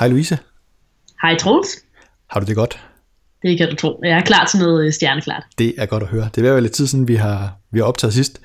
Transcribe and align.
Hej 0.00 0.08
Louise. 0.08 0.38
Hej 1.22 1.36
Troels. 1.36 1.68
Har 2.30 2.40
du 2.40 2.46
det 2.46 2.56
godt? 2.56 2.80
Det 3.42 3.58
kan 3.58 3.70
du 3.70 3.76
tro. 3.76 4.00
Jeg 4.04 4.10
er 4.10 4.20
klar 4.20 4.46
til 4.46 4.60
noget 4.60 4.86
øh, 4.86 4.92
stjerneklart. 4.92 5.42
Det 5.58 5.74
er 5.78 5.86
godt 5.86 6.02
at 6.02 6.08
høre. 6.08 6.28
Det 6.34 6.38
er 6.38 6.42
været 6.42 6.62
lidt 6.62 6.72
tid 6.72 6.86
siden, 6.86 7.08
vi 7.08 7.14
har, 7.14 7.52
vi 7.70 7.78
har 7.78 7.86
optaget 7.86 8.14
sidst. 8.14 8.40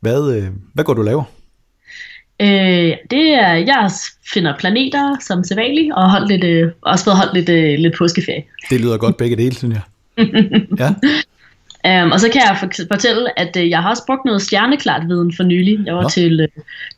Hvad, 0.00 0.36
øh, 0.36 0.48
hvad 0.74 0.84
går 0.84 0.94
du 0.94 1.02
laver? 1.02 1.24
Øh, 2.40 2.96
det 3.10 3.34
er, 3.34 3.52
jeg 3.52 3.90
finder 4.32 4.58
planeter 4.58 5.16
som 5.20 5.44
sædvanligt, 5.44 5.94
og 5.94 6.10
holdt 6.10 6.28
lidt, 6.28 6.44
øh, 6.44 6.72
også 6.80 7.04
fået 7.04 7.16
holdt 7.16 7.34
lidt, 7.34 7.48
øh, 7.48 7.78
lidt 7.78 7.94
påskeferie. 7.98 8.44
Det 8.70 8.80
lyder 8.80 8.96
godt 8.96 9.16
begge 9.16 9.36
dele, 9.36 9.54
synes 9.54 9.74
jeg. 9.74 9.82
Ja, 10.78 10.94
Um, 11.88 12.10
og 12.12 12.20
så 12.20 12.28
kan 12.32 12.40
jeg 12.48 12.56
for- 12.60 12.84
fortælle, 12.92 13.38
at 13.40 13.56
øh, 13.56 13.70
jeg 13.70 13.82
har 13.82 13.90
også 13.90 14.02
brugt 14.06 14.24
noget 14.24 14.42
stjerneklart 14.42 15.02
viden 15.08 15.32
for 15.36 15.42
nylig. 15.42 15.78
Jeg 15.86 15.94
var 15.94 16.02
Nå. 16.02 16.08
til, 16.08 16.40
øh, 16.40 16.48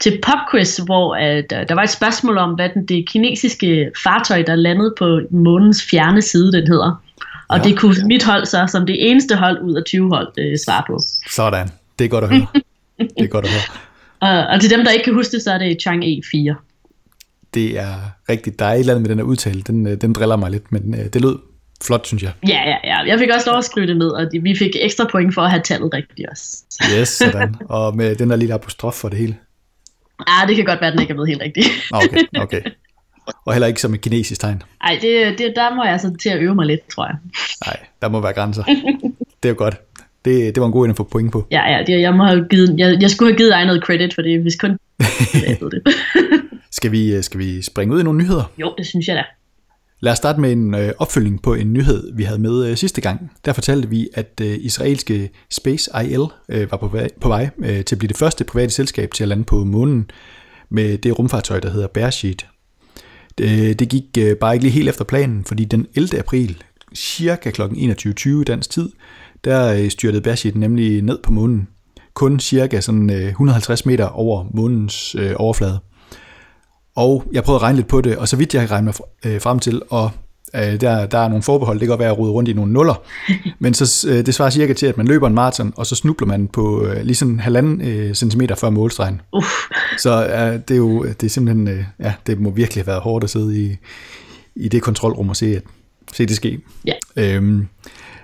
til 0.01 0.21
popquiz, 0.23 0.79
hvor 0.79 1.15
øh, 1.17 1.43
der, 1.51 1.65
der 1.65 1.75
var 1.75 1.83
et 1.83 1.91
spørgsmål 1.91 2.39
om, 2.39 2.51
hvad 2.55 2.69
den, 2.75 2.87
det 2.87 3.09
kinesiske 3.09 3.91
fartøj, 4.05 4.43
der 4.43 4.55
landede 4.55 4.95
på 4.99 5.21
månens 5.31 5.83
fjerne 5.91 6.23
side, 6.23 6.53
den 6.53 6.67
hedder. 6.67 7.03
Og 7.49 7.59
Ja. 7.59 7.65
det 7.65 7.79
kunne 7.79 7.95
mit 8.07 8.25
hold 8.25 8.47
så, 8.47 8.67
som 8.73 8.87
det 8.87 9.11
eneste 9.11 9.37
hold 9.37 9.63
ud 9.63 9.75
af 9.75 9.83
20 9.87 10.09
hold, 10.09 10.29
øh, 10.39 10.59
svare 10.67 10.83
på. 10.87 10.99
sådan. 11.31 11.69
Det 11.99 12.05
er 12.05 12.09
godt 12.09 12.25
at 12.25 12.31
høre. 12.31 12.47
Det 12.99 13.25
er 13.25 13.27
godt 13.27 13.45
at 13.45 13.51
høre. 13.51 13.63
Og, 14.21 14.47
og 14.47 14.61
til 14.61 14.71
dem, 14.71 14.85
der 14.85 14.91
ikke 14.91 15.05
kan 15.05 15.15
huske 15.15 15.33
det, 15.33 15.43
så 15.43 15.53
er 15.53 15.59
det 15.59 15.79
Chang'e 15.89 16.21
4. 16.31 16.55
Det 17.55 17.79
er 17.79 17.95
rigtigt. 18.29 18.59
Der 18.59 18.65
er 18.65 18.73
et 18.73 18.81
eller 18.81 18.93
andet 18.95 19.03
med 19.03 19.11
den 19.11 19.19
her 19.19 19.25
udtale. 19.25 19.63
Den, 19.63 19.97
den 20.01 20.13
driller 20.13 20.37
mig 20.37 20.51
lidt, 20.51 20.73
men 20.73 20.93
det 21.13 21.21
lød 21.23 21.37
flot, 21.85 22.07
synes 22.07 22.23
jeg. 22.23 22.33
Ja, 22.49 22.61
ja, 22.71 22.77
ja. 22.85 22.99
Jeg 23.07 23.19
fik 23.19 23.29
også 23.35 23.51
lov 23.51 23.59
at 23.59 23.65
skrive 23.65 23.87
det 23.87 23.97
ned, 23.97 24.09
og 24.09 24.29
vi 24.43 24.57
fik 24.59 24.71
ekstra 24.81 25.09
point 25.11 25.35
for 25.35 25.43
at 25.43 25.51
have 25.51 25.63
tallet 25.63 25.95
rigtigt 25.95 26.29
også. 26.31 26.65
Yes, 26.99 27.09
sådan. 27.33 27.55
Og 27.69 27.97
med 27.97 28.15
den 28.17 28.31
der 28.31 28.37
lille 28.37 28.55
apostrof 28.55 28.95
for 28.95 29.09
det 29.09 29.19
hele. 29.19 29.37
Ah, 30.27 30.49
det 30.49 30.57
kan 30.57 30.65
godt 30.65 30.81
være, 30.81 30.89
at 30.89 30.93
den 30.93 31.01
ikke 31.01 31.11
er 31.11 31.15
blevet 31.15 31.29
helt 31.29 31.43
rigtig. 31.43 31.65
Nå, 31.91 31.99
Okay, 31.99 32.41
okay. 32.43 32.61
Og 33.47 33.53
heller 33.53 33.67
ikke 33.67 33.81
som 33.81 33.95
et 33.95 34.01
kinesisk 34.01 34.41
tegn. 34.41 34.63
Ej, 34.85 34.99
det, 35.03 35.39
det, 35.39 35.53
der 35.57 35.75
må 35.75 35.85
jeg 35.85 36.01
så 36.01 36.17
til 36.23 36.29
at 36.29 36.39
øve 36.43 36.55
mig 36.55 36.67
lidt, 36.67 36.89
tror 36.89 37.07
jeg. 37.07 37.17
Nej, 37.67 37.77
der 38.03 38.09
må 38.09 38.21
være 38.21 38.33
grænser. 38.33 38.65
Det 39.43 39.49
er 39.49 39.49
jo 39.49 39.55
godt. 39.59 39.81
Det, 40.25 40.55
det 40.55 40.61
var 40.61 40.67
en 40.67 40.73
god 40.73 40.85
en 40.85 40.91
at 40.91 40.97
få 40.97 41.05
point 41.05 41.33
på. 41.33 41.47
Ja, 41.51 41.71
ja, 41.71 41.85
det, 41.87 42.01
jeg, 42.01 42.15
må 42.15 42.25
have 42.25 42.47
givet, 42.51 42.75
jeg, 42.79 42.99
jeg 43.01 43.11
skulle 43.11 43.33
have 43.33 43.37
givet 43.37 43.53
dig 43.53 43.65
noget 43.65 43.83
credit 43.85 44.15
for 44.15 44.23
det, 44.23 44.43
hvis 44.43 44.57
kun 44.57 44.71
jeg 45.49 45.57
ved 45.61 45.71
det. 45.71 45.83
Skal 46.71 46.93
vi, 46.93 47.15
øh, 47.15 47.23
skal 47.23 47.39
vi 47.41 47.63
springe 47.63 47.95
ud 47.95 48.01
i 48.01 48.03
nogle 48.05 48.19
nyheder? 48.19 48.45
jo, 48.59 48.75
det 48.79 48.87
synes 48.87 49.09
jeg 49.09 49.17
da. 49.17 49.25
Lad 50.05 50.13
os 50.13 50.19
starte 50.19 50.41
med 50.41 50.53
en 50.53 50.75
øh, 50.75 50.93
opfølging 50.99 51.43
på 51.43 51.55
en 51.55 51.73
nyhed, 51.73 52.13
vi 52.15 52.23
havde 52.23 52.39
med 52.39 52.67
øh, 52.67 52.77
sidste 52.77 53.01
gang. 53.01 53.33
Der 53.45 53.53
fortalte 53.53 53.89
vi, 53.89 54.09
at 54.15 54.41
øh, 54.43 54.59
israelske 54.61 55.31
Space 55.51 55.91
IL 56.05 56.25
øh, 56.49 56.71
var 56.71 56.77
på 56.77 56.89
vej, 56.89 57.09
på 57.21 57.29
vej 57.29 57.51
øh, 57.59 57.85
til 57.85 57.95
at 57.95 57.99
blive 57.99 58.09
det 58.09 58.17
første 58.17 58.45
private 58.45 58.71
selskab 58.71 59.11
til 59.15 59.25
at 59.25 59.29
lande 59.29 59.45
på 59.45 59.65
månen 59.65 60.11
med 60.69 60.99
det 60.99 61.19
rumfartøj, 61.19 61.61
der 61.61 61.71
hedder 61.71 61.87
Bearsheet. 61.87 62.47
Det, 63.39 63.69
øh, 63.69 63.75
det 63.75 63.89
gik 63.89 64.05
øh, 64.19 64.37
bare 64.37 64.55
ikke 64.55 64.65
lige 64.65 64.73
helt 64.73 64.89
efter 64.89 65.05
planen, 65.05 65.45
fordi 65.45 65.65
den 65.65 65.87
11. 65.95 66.19
april, 66.19 66.63
cirka 66.95 67.51
kl. 67.51 67.63
21.20 67.63 68.43
dansk 68.45 68.71
tid, 68.71 68.91
der 69.45 69.75
øh, 69.75 69.91
styrtede 69.91 70.23
Bearsheet 70.23 70.57
nemlig 70.57 71.03
ned 71.03 71.19
på 71.23 71.33
månen. 71.33 71.69
Kun 72.15 72.41
cirka 72.41 72.81
sådan, 72.81 73.11
øh, 73.11 73.29
150 73.29 73.87
meter 73.87 74.07
over 74.07 74.47
månens 74.55 75.15
øh, 75.19 75.33
overflade. 75.37 75.79
Og 76.97 77.25
jeg 77.33 77.45
prøvede 77.45 77.59
at 77.59 77.63
regne 77.63 77.77
lidt 77.77 77.89
på 77.89 78.01
det, 78.01 78.17
og 78.17 78.29
så 78.29 78.37
vidt 78.37 78.55
jeg 78.55 78.63
kan 78.63 78.71
regne 78.71 78.85
mig 78.85 78.95
øh, 79.27 79.41
frem 79.41 79.59
til, 79.59 79.83
og 79.91 80.11
øh, 80.55 80.81
der, 80.81 81.07
der 81.07 81.19
er 81.19 81.29
nogle 81.29 81.43
forbehold, 81.43 81.79
det 81.79 81.87
kan 81.87 81.89
godt 81.89 82.01
være 82.01 82.11
at 82.11 82.19
rode 82.19 82.33
rundt 82.33 82.49
i 82.49 82.53
nogle 82.53 82.73
nuller, 82.73 83.03
men 83.59 83.75
så, 83.75 84.09
øh, 84.09 84.27
det 84.27 84.35
svarer 84.35 84.51
cirka 84.51 84.73
til, 84.73 84.87
at 84.87 84.97
man 84.97 85.07
løber 85.07 85.27
en 85.27 85.35
maraton, 85.35 85.73
og 85.77 85.87
så 85.87 85.95
snubler 85.95 86.29
man 86.29 86.49
på 86.49 86.87
øh, 86.87 87.03
lige 87.03 87.15
sådan 87.15 87.41
halvanden 87.41 87.81
øh, 87.81 88.15
centimeter 88.15 88.55
før 88.55 88.71
målstregen. 88.71 89.21
Uff, 89.33 89.47
Så 89.99 90.27
øh, 90.27 90.61
det 90.69 90.71
er 90.71 90.79
jo 90.79 91.05
det 91.05 91.23
er 91.23 91.31
simpelthen, 91.31 91.69
øh, 91.69 91.85
ja, 92.01 92.13
det 92.27 92.41
må 92.41 92.51
virkelig 92.51 92.83
have 92.85 92.87
været 92.87 93.03
hårdt 93.03 93.25
at 93.25 93.31
sidde 93.31 93.61
i, 93.61 93.77
i 94.57 94.69
det 94.69 94.83
kontrolrum 94.83 95.29
og 95.29 95.37
se, 95.37 95.57
at, 95.57 95.63
se 96.13 96.27
det 96.27 96.37
ske. 96.37 96.61
Ja. 96.87 96.95
Øhm, 97.17 97.69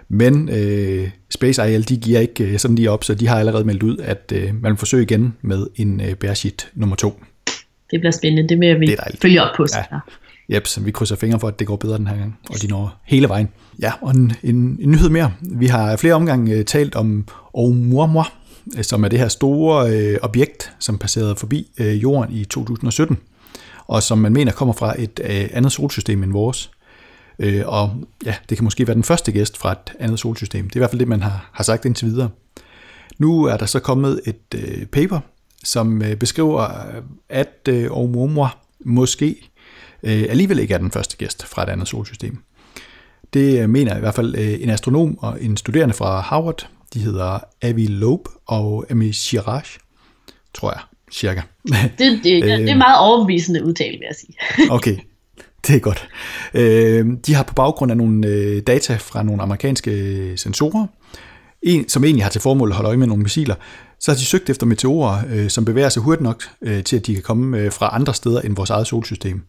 men 0.08 0.48
øh, 0.48 1.10
Space 1.30 1.74
IL, 1.74 1.88
de 1.88 1.96
giver 1.96 2.20
ikke 2.20 2.44
øh, 2.44 2.58
sådan 2.58 2.74
lige 2.74 2.90
op, 2.90 3.04
så 3.04 3.14
de 3.14 3.26
har 3.26 3.38
allerede 3.38 3.64
meldt 3.64 3.82
ud, 3.82 3.96
at 3.98 4.32
øh, 4.34 4.62
man 4.62 4.70
vil 4.70 4.78
forsøge 4.78 5.02
igen 5.02 5.34
med 5.42 5.66
en 5.76 6.00
øh, 6.00 6.14
Bearsheet 6.14 6.68
nummer 6.74 6.96
to. 6.96 7.22
Det 7.90 8.00
bliver 8.00 8.12
spændende. 8.12 8.48
Det 8.48 8.60
vil 8.60 8.80
vi 8.80 8.86
Det 8.86 8.98
er 8.98 9.16
følge 9.22 9.42
op 9.42 9.56
på. 9.56 9.66
Ja. 9.74 9.98
Yep, 10.56 10.66
så 10.66 10.80
vi 10.80 10.90
krydser 10.90 11.16
fingre 11.16 11.40
for, 11.40 11.48
at 11.48 11.58
det 11.58 11.66
går 11.66 11.76
bedre 11.76 11.98
den 11.98 12.06
her 12.06 12.16
gang, 12.16 12.38
og 12.50 12.62
de 12.62 12.66
når 12.66 13.00
hele 13.04 13.28
vejen. 13.28 13.48
Ja, 13.82 13.92
og 14.00 14.10
en, 14.10 14.32
en, 14.42 14.78
en 14.80 14.90
nyhed 14.90 15.08
mere. 15.08 15.32
Vi 15.40 15.66
har 15.66 15.96
flere 15.96 16.14
omgange 16.14 16.54
øh, 16.54 16.64
talt 16.64 16.94
om 16.94 17.26
Oumuamua, 17.54 18.24
øh, 18.76 18.84
som 18.84 19.04
er 19.04 19.08
det 19.08 19.18
her 19.18 19.28
store 19.28 19.90
øh, 19.90 20.18
objekt, 20.22 20.72
som 20.78 20.98
passerede 20.98 21.36
forbi 21.36 21.68
øh, 21.78 22.02
jorden 22.02 22.34
i 22.34 22.44
2017, 22.44 23.18
og 23.86 24.02
som 24.02 24.18
man 24.18 24.32
mener 24.32 24.52
kommer 24.52 24.74
fra 24.74 24.94
et 24.98 25.20
øh, 25.24 25.48
andet 25.52 25.72
solsystem 25.72 26.22
end 26.22 26.32
vores. 26.32 26.70
Øh, 27.38 27.62
og 27.66 27.90
ja, 28.24 28.34
det 28.48 28.56
kan 28.58 28.64
måske 28.64 28.86
være 28.86 28.94
den 28.94 29.04
første 29.04 29.32
gæst 29.32 29.58
fra 29.58 29.72
et 29.72 29.92
andet 30.00 30.18
solsystem. 30.18 30.64
Det 30.64 30.72
er 30.72 30.78
i 30.78 30.80
hvert 30.80 30.90
fald 30.90 31.00
det, 31.00 31.08
man 31.08 31.22
har, 31.22 31.50
har 31.52 31.64
sagt 31.64 31.84
indtil 31.84 32.08
videre. 32.08 32.28
Nu 33.18 33.44
er 33.44 33.56
der 33.56 33.66
så 33.66 33.80
kommet 33.80 34.20
et 34.26 34.54
øh, 34.54 34.86
paper, 34.86 35.20
som 35.68 36.02
øh, 36.02 36.16
beskriver, 36.16 36.62
øh, 36.62 37.02
at 37.28 37.68
øh, 37.68 37.90
Oumuamua 37.90 38.48
måske 38.80 39.50
øh, 40.02 40.26
alligevel 40.28 40.58
ikke 40.58 40.74
er 40.74 40.78
den 40.78 40.90
første 40.90 41.16
gæst 41.16 41.46
fra 41.46 41.62
et 41.62 41.68
andet 41.68 41.88
solsystem. 41.88 42.38
Det 43.34 43.62
øh, 43.62 43.68
mener 43.68 43.96
i 43.96 44.00
hvert 44.00 44.14
fald 44.14 44.34
øh, 44.38 44.62
en 44.62 44.70
astronom 44.70 45.18
og 45.18 45.42
en 45.42 45.56
studerende 45.56 45.94
fra 45.94 46.20
Harvard. 46.20 46.68
De 46.94 47.00
hedder 47.00 47.38
Avi 47.62 47.86
Loeb 47.86 48.20
og 48.46 48.86
Amy 48.90 49.12
Shiraj, 49.12 49.62
tror 50.54 50.70
jeg, 50.70 50.80
cirka. 51.12 51.40
Det, 51.64 51.92
det, 51.98 52.22
det, 52.24 52.52
er 52.52 52.60
Øh. 52.60 52.76
meget 52.78 52.98
overbevisende 52.98 53.64
udtale, 53.64 53.98
vil 53.98 54.06
jeg 54.08 54.16
sige. 54.16 54.34
Okay, 54.76 54.96
det 55.66 55.76
er 55.76 55.80
godt. 55.80 56.08
Øh, 56.54 57.06
de 57.26 57.34
har 57.34 57.42
på 57.42 57.54
baggrund 57.54 57.90
af 57.90 57.96
nogle 57.96 58.26
øh, 58.26 58.62
data 58.62 58.96
fra 58.96 59.22
nogle 59.22 59.42
amerikanske 59.42 60.32
sensorer, 60.36 60.86
en, 61.62 61.88
som 61.88 62.04
egentlig 62.04 62.24
har 62.24 62.30
til 62.30 62.40
formål 62.40 62.68
at 62.68 62.74
holde 62.76 62.88
øje 62.88 62.96
med 62.96 63.06
nogle 63.06 63.22
missiler, 63.22 63.54
så 64.00 64.10
har 64.10 64.16
de 64.16 64.24
søgt 64.24 64.50
efter 64.50 64.66
meteorer, 64.66 65.22
øh, 65.30 65.50
som 65.50 65.64
bevæger 65.64 65.88
sig 65.88 66.02
hurtigt 66.02 66.22
nok 66.22 66.42
øh, 66.62 66.84
til, 66.84 66.96
at 66.96 67.06
de 67.06 67.14
kan 67.14 67.22
komme 67.22 67.58
øh, 67.58 67.72
fra 67.72 67.94
andre 67.94 68.14
steder 68.14 68.40
end 68.40 68.56
vores 68.56 68.70
eget 68.70 68.86
solsystem. 68.86 69.42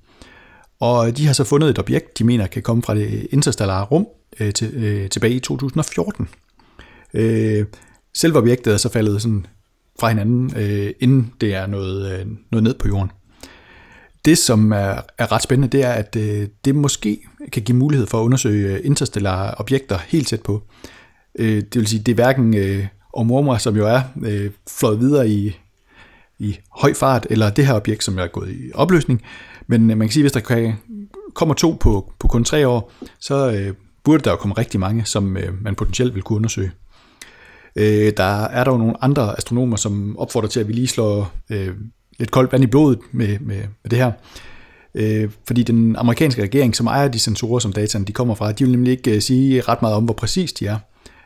Og 0.80 1.08
øh, 1.08 1.18
de 1.18 1.26
har 1.26 1.34
så 1.34 1.44
fundet 1.44 1.70
et 1.70 1.80
objekt, 1.80 2.20
de 2.20 2.24
mener 2.24 2.48
kan 2.48 2.62
komme 2.62 2.84
fra 2.84 2.96
det 2.96 3.28
interstellare 3.32 3.86
rum 3.86 4.08
øh, 4.40 4.54
til, 4.54 4.74
øh, 4.74 5.10
tilbage 5.10 5.34
i 5.34 5.40
2014. 5.40 6.30
Øh, 7.14 7.66
selve 8.14 8.38
objektet 8.38 8.74
er 8.74 8.78
så 8.78 8.90
faldet 8.90 9.22
sådan 9.22 9.46
fra 10.00 10.08
hinanden, 10.08 10.54
øh, 10.58 10.94
inden 11.00 11.34
det 11.42 11.56
er 11.56 11.68
noget, 11.68 12.20
øh, 12.20 12.26
noget 12.52 12.64
ned 12.64 12.74
på 12.74 12.88
jorden. 12.88 13.12
Det, 14.26 14.38
som 14.38 14.72
er, 14.72 15.02
er 15.18 15.32
ret 15.32 15.44
spændende, 15.44 15.78
det 15.78 15.86
er, 15.86 15.92
at 15.92 16.16
øh, 16.16 16.48
det 16.66 16.76
måske 16.76 17.22
kan 17.52 17.64
give 17.64 17.78
mulighed 17.78 18.08
for 18.08 18.20
at 18.20 18.24
undersøge 18.24 18.76
øh, 18.76 18.82
interstellare 18.84 19.54
objekter 19.58 19.98
helt 20.08 20.28
tæt 20.28 20.42
på. 20.42 20.64
Øh, 21.40 21.56
det 21.56 21.76
vil 21.76 21.88
sige, 21.88 22.00
det 22.00 22.12
er 22.12 22.16
hverken 22.16 22.58
øh, 22.58 22.86
Oumuamua, 23.14 23.60
som 23.60 23.76
jo 23.76 23.88
er 23.88 24.02
øh, 24.22 24.52
fløjet 24.68 25.00
videre 25.00 25.30
i, 25.30 25.58
i 26.40 26.58
høj 26.72 26.94
fart, 26.94 27.28
eller 27.30 27.50
det 27.50 27.66
her 27.68 27.76
objekt, 27.76 28.04
som 28.04 28.18
er 28.18 28.28
gået 28.28 28.50
i 28.50 28.72
opløsning. 28.74 29.22
Men 29.68 29.92
øh, 29.92 29.98
man 29.98 30.08
kan 30.08 30.14
sige, 30.14 30.24
hvis 30.24 30.32
der 30.32 30.40
kan, 30.40 30.74
kommer 31.34 31.56
to 31.56 31.78
på, 31.80 32.14
på 32.20 32.28
kun 32.28 32.44
tre 32.44 32.68
år, 32.68 32.92
så 33.20 33.52
øh, 33.52 33.74
burde 34.04 34.24
der 34.24 34.32
jo 34.32 34.38
komme 34.38 34.56
rigtig 34.58 34.80
mange, 34.80 35.06
som 35.06 35.38
øh, 35.38 35.64
man 35.64 35.76
potentielt 35.76 36.16
vil 36.16 36.24
kunne 36.24 36.36
undersøge. 36.36 36.72
Øh, 37.76 38.14
der 38.18 38.44
er 38.44 38.64
der 38.64 38.72
jo 38.72 38.78
nogle 38.78 39.04
andre 39.04 39.38
astronomer, 39.38 39.78
som 39.78 40.18
opfordrer 40.18 40.50
til, 40.50 40.60
at 40.60 40.68
vi 40.68 40.74
lige 40.74 40.88
slår 40.88 41.32
øh, 41.50 41.76
lidt 42.20 42.32
koldt 42.32 42.52
vand 42.52 42.64
i 42.64 42.68
blodet 42.68 43.00
med, 43.12 43.40
med, 43.40 43.58
med 43.84 43.90
det 43.90 44.00
her. 44.00 44.12
Øh, 44.96 45.30
fordi 45.48 45.64
den 45.64 45.96
amerikanske 45.96 46.42
regering, 46.42 46.76
som 46.76 46.88
ejer 46.88 47.08
de 47.08 47.20
sensorer, 47.20 47.60
som 47.60 47.74
dataen 47.74 48.04
de 48.04 48.14
kommer 48.14 48.36
fra, 48.36 48.52
de 48.52 48.64
vil 48.64 48.72
nemlig 48.72 48.92
ikke 48.92 49.16
øh, 49.16 49.22
sige 49.22 49.62
ret 49.62 49.82
meget 49.82 49.96
om, 49.96 50.04
hvor 50.04 50.14
præcis 50.14 50.54
de 50.54 50.68
er. 50.68 50.78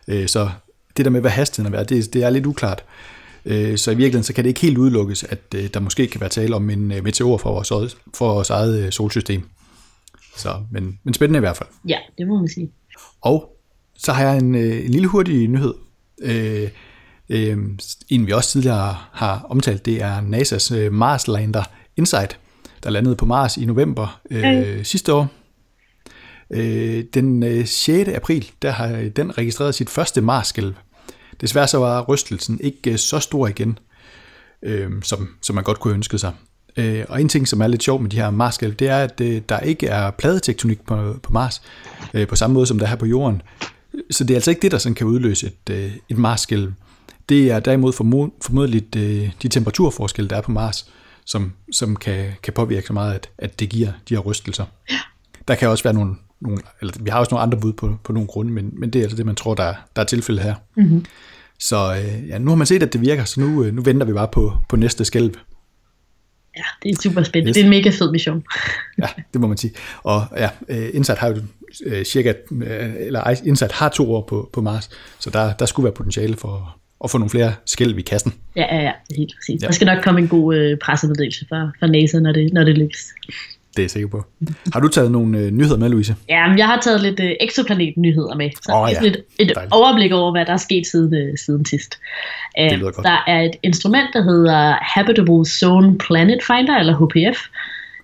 Øh, 0.07 0.28
så 0.28 0.50
det 0.98 1.06
der 1.06 1.12
med, 1.12 1.22
hvad 1.22 1.31
hastigheden 1.31 1.80
er, 1.80 1.84
det, 1.84 2.13
det 2.13 2.24
er 2.24 2.30
lidt 2.30 2.45
uklart. 2.45 2.84
Øh, 3.45 3.78
så 3.78 3.92
i 3.92 3.95
virkeligheden 3.95 4.24
så 4.24 4.34
kan 4.34 4.44
det 4.44 4.50
ikke 4.50 4.62
helt 4.62 4.78
udelukkes, 4.78 5.24
at 5.24 5.40
øh, 5.56 5.69
der 5.74 5.80
måske 5.80 6.07
kan 6.07 6.22
være 6.22 6.30
tale 6.30 6.56
om 6.56 6.69
en 6.69 6.92
øh, 6.92 7.04
meteor 7.04 7.38
fra 7.38 7.50
vores, 7.50 7.95
fra 8.16 8.25
vores 8.25 8.50
eget 8.50 8.86
øh, 8.86 8.92
solsystem. 8.92 9.50
Så, 10.38 10.56
men, 10.72 11.00
men 11.04 11.13
spændende 11.13 11.38
i 11.38 11.40
hvert 11.40 11.57
fald. 11.57 11.69
Ja, 11.88 11.98
det 12.18 12.28
må 12.28 12.40
man 12.40 12.50
sige. 12.50 12.72
Og 13.22 13.57
så 13.98 14.12
har 14.12 14.24
jeg 14.24 14.38
en, 14.38 14.56
øh, 14.56 14.86
en 14.86 14.92
lille 14.92 15.07
hurtig 15.07 15.48
nyhed. 15.48 15.74
Øh, 16.22 16.69
øh, 17.30 17.57
en 18.10 18.28
vi 18.28 18.31
også 18.31 18.50
tidligere 18.50 18.98
har 19.12 19.45
omtalt, 19.50 19.86
det 19.86 20.01
er 20.01 20.22
NASA's 20.22 20.75
øh, 20.75 20.94
Mars 20.94 21.28
Lander 21.28 21.63
Insight, 21.98 22.40
der 22.84 22.90
landede 22.90 23.16
på 23.16 23.25
Mars 23.25 23.57
i 23.57 23.66
november 23.66 24.22
øh, 24.31 24.86
sidste 24.86 25.13
år. 25.13 25.28
Øh, 26.51 27.04
den 27.13 27.44
øh, 27.44 27.66
6. 27.66 28.10
april, 28.10 28.51
der 28.62 28.72
har 28.72 29.10
den 29.16 29.38
registreret 29.38 29.75
sit 29.75 29.90
første 29.90 30.22
Mars-skælv. 30.22 30.74
Desværre 31.42 31.68
så 31.68 31.78
var 31.78 32.01
rystelsen 32.01 32.60
ikke 32.63 32.92
øh, 32.92 32.98
så 32.98 33.19
stor 33.19 33.48
igen, 33.48 33.80
øh, 34.63 34.92
som, 35.01 35.30
som 35.42 35.56
man 35.56 35.63
godt 35.63 35.80
kunne 35.80 35.94
ønske 35.94 36.18
sig. 36.18 36.34
Øh, 36.78 37.06
og 37.10 37.22
en 37.22 37.30
ting, 37.30 37.48
som 37.48 37.62
er 37.62 37.68
lidt 37.68 37.84
sjov 37.84 38.01
med 38.01 38.10
de 38.10 38.18
her 38.18 38.30
Mars-skælv, 38.30 38.74
det 38.74 38.88
er, 38.88 38.98
at 38.98 39.22
øh, 39.22 39.42
der 39.50 39.60
ikke 39.60 39.88
er 39.88 40.12
pladetektonik 40.12 40.86
på, 40.86 41.16
på 41.24 41.34
Mars, 41.34 41.62
øh, 42.13 42.28
på 42.28 42.36
samme 42.36 42.54
måde 42.54 42.66
som 42.66 42.80
der 42.80 42.86
er 42.86 42.90
her 42.90 42.95
på 42.95 43.06
Jorden. 43.06 43.42
Så 44.12 44.24
det 44.24 44.34
er 44.34 44.38
altså 44.38 44.51
ikke 44.51 44.62
det, 44.62 44.72
der 44.72 44.78
sådan 44.78 44.95
kan 44.95 45.07
udløse 45.07 45.48
et, 45.48 45.74
øh, 45.74 45.92
et 46.10 46.18
Mars-skælv. 46.18 46.74
Det 47.30 47.51
er 47.51 47.60
derimod 47.60 47.94
formo- 47.94 48.38
formodentligt 48.42 48.95
øh, 48.95 49.31
de 49.42 49.48
temperaturforskelle, 49.48 50.30
der 50.30 50.36
er 50.36 50.42
på 50.42 50.51
Mars, 50.51 50.92
som, 51.25 51.54
som 51.72 51.95
kan, 51.95 52.31
kan 52.44 52.54
påvirke 52.54 52.88
så 52.88 52.94
meget, 52.94 53.13
at, 53.13 53.30
at 53.38 53.60
det 53.60 53.69
giver 53.69 53.92
de 54.10 54.16
her 54.16 54.22
rystelser. 54.22 54.66
Ja. 54.92 54.95
Der 55.48 55.56
kan 55.56 55.69
også 55.69 55.84
være 55.84 55.94
nogle, 55.94 56.16
nogle 56.44 56.57
eller 56.81 56.94
vi 57.00 57.10
har 57.10 57.19
også 57.19 57.30
nogle 57.31 57.44
andre 57.44 57.57
bud 57.60 57.74
på, 57.74 57.98
på 58.04 58.13
nogle 58.13 58.28
grunde, 58.28 58.51
men, 58.51 58.74
men 58.74 58.90
det 58.90 59.00
er 59.00 59.04
altså 59.04 59.18
det, 59.18 59.25
man 59.25 59.36
tror, 59.36 59.54
der, 59.54 59.74
der 59.95 60.01
er 60.01 60.06
tilfældet 60.06 60.44
her. 60.44 60.56
Mm-hmm. 60.75 61.06
Så 61.60 61.95
øh, 61.95 62.30
ja, 62.30 62.38
nu 62.38 62.51
har 62.51 62.56
man 62.56 62.68
set, 62.68 62.84
at 62.84 62.94
det 62.94 63.01
virker, 63.01 63.24
så 63.24 63.40
nu, 63.40 63.63
øh, 63.63 63.74
nu 63.74 63.81
venter 63.81 64.06
vi 64.06 64.13
bare 64.13 64.28
på, 64.28 64.54
på 64.69 64.75
næste 64.75 65.06
skælv. 65.06 65.31
Ja, 66.57 66.63
det 66.84 66.92
er 66.92 67.01
super 67.01 67.24
spændende. 67.24 67.50
Yes. 67.50 67.56
Det 67.56 67.62
er 67.62 67.66
en 67.66 67.69
mega 67.69 67.90
fed 67.90 68.12
mission. 68.12 68.44
ja, 69.01 69.07
det 69.34 69.42
må 69.42 69.48
man 69.48 69.57
sige. 69.57 69.74
Og 70.04 70.25
ja, 70.38 70.50
øh, 70.69 70.90
Insight 70.94 71.19
har 71.19 71.28
jo 71.28 71.36
øh, 71.86 72.06
cirka, 72.06 72.34
eller 73.00 73.45
Insight 73.45 73.72
har 73.72 73.90
to 73.90 74.13
år 74.13 74.25
på, 74.30 74.50
på 74.54 74.62
Mars, 74.62 74.90
så 75.19 75.30
der, 75.30 75.54
der 75.54 75.66
skulle 75.66 75.84
være 75.84 75.94
potentiale 75.94 76.36
for 76.36 76.78
at 77.04 77.12
få 77.12 77.18
nogle 77.18 77.30
flere 77.30 77.54
skælv 77.66 78.00
i 78.00 78.01
kassen. 78.01 78.34
Ja, 78.56 78.75
ja, 78.75 78.81
ja, 78.81 78.92
helt 79.16 79.34
præcis. 79.38 79.62
Ja. 79.62 79.68
Der 79.68 79.74
skal 79.74 79.86
nok 79.86 80.04
komme 80.04 80.19
en 80.19 80.28
god 80.28 80.56
øh, 80.56 80.78
pressemeddelelse 80.78 81.45
fra, 81.50 81.72
fra 81.80 81.88
NASA, 81.88 82.19
når 82.19 82.31
det, 82.31 82.54
når 82.54 82.63
det 82.63 82.78
lykkes. 82.78 83.13
Det 83.75 83.80
er 83.80 83.84
jeg 83.84 83.92
sikker 83.92 84.10
på. 84.10 84.25
Har 84.74 84.80
du 84.80 84.88
taget 84.88 85.12
nogle 85.12 85.38
øh, 85.38 85.52
nyheder 85.52 85.78
med, 85.78 85.90
Louise? 85.90 86.16
Ja, 86.30 86.54
jeg 86.58 86.68
har 86.68 86.80
taget 86.80 87.02
lidt 87.02 87.20
øh, 87.20 87.31
exoplanet-nyheder 87.40 88.36
med. 88.36 88.50
Så 88.62 88.72
oh, 88.74 88.90
ja. 88.92 89.02
lidt 89.02 89.18
et 89.40 89.52
Dejligt. 89.56 89.74
overblik 89.74 90.12
over, 90.12 90.31
hvad 90.31 90.46
der 90.46 90.54
er 90.54 90.58
sket 90.58 90.88
siden, 90.88 91.16
øh, 91.16 91.38
siden 91.38 91.66
sidst. 91.66 92.00
Uh, 92.60 92.70
det 92.70 92.81
godt. 92.81 92.96
Der 92.96 93.24
er 93.28 93.42
et 93.42 93.56
instrument, 93.64 94.10
der 94.14 94.24
hedder 94.24 94.78
Habitable 94.81 95.46
Zone 95.46 95.98
Planet 95.98 96.40
Finder, 96.48 96.78
eller 96.78 96.96
HPF, 96.96 97.40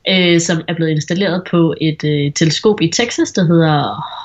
øh, 0.10 0.40
som 0.40 0.62
er 0.68 0.74
blevet 0.74 0.92
installeret 0.92 1.44
på 1.52 1.76
et 1.82 2.04
øh, 2.04 2.34
teleskop 2.34 2.82
i 2.82 2.88
Texas, 2.88 3.32
der 3.32 3.46
hedder 3.46 3.76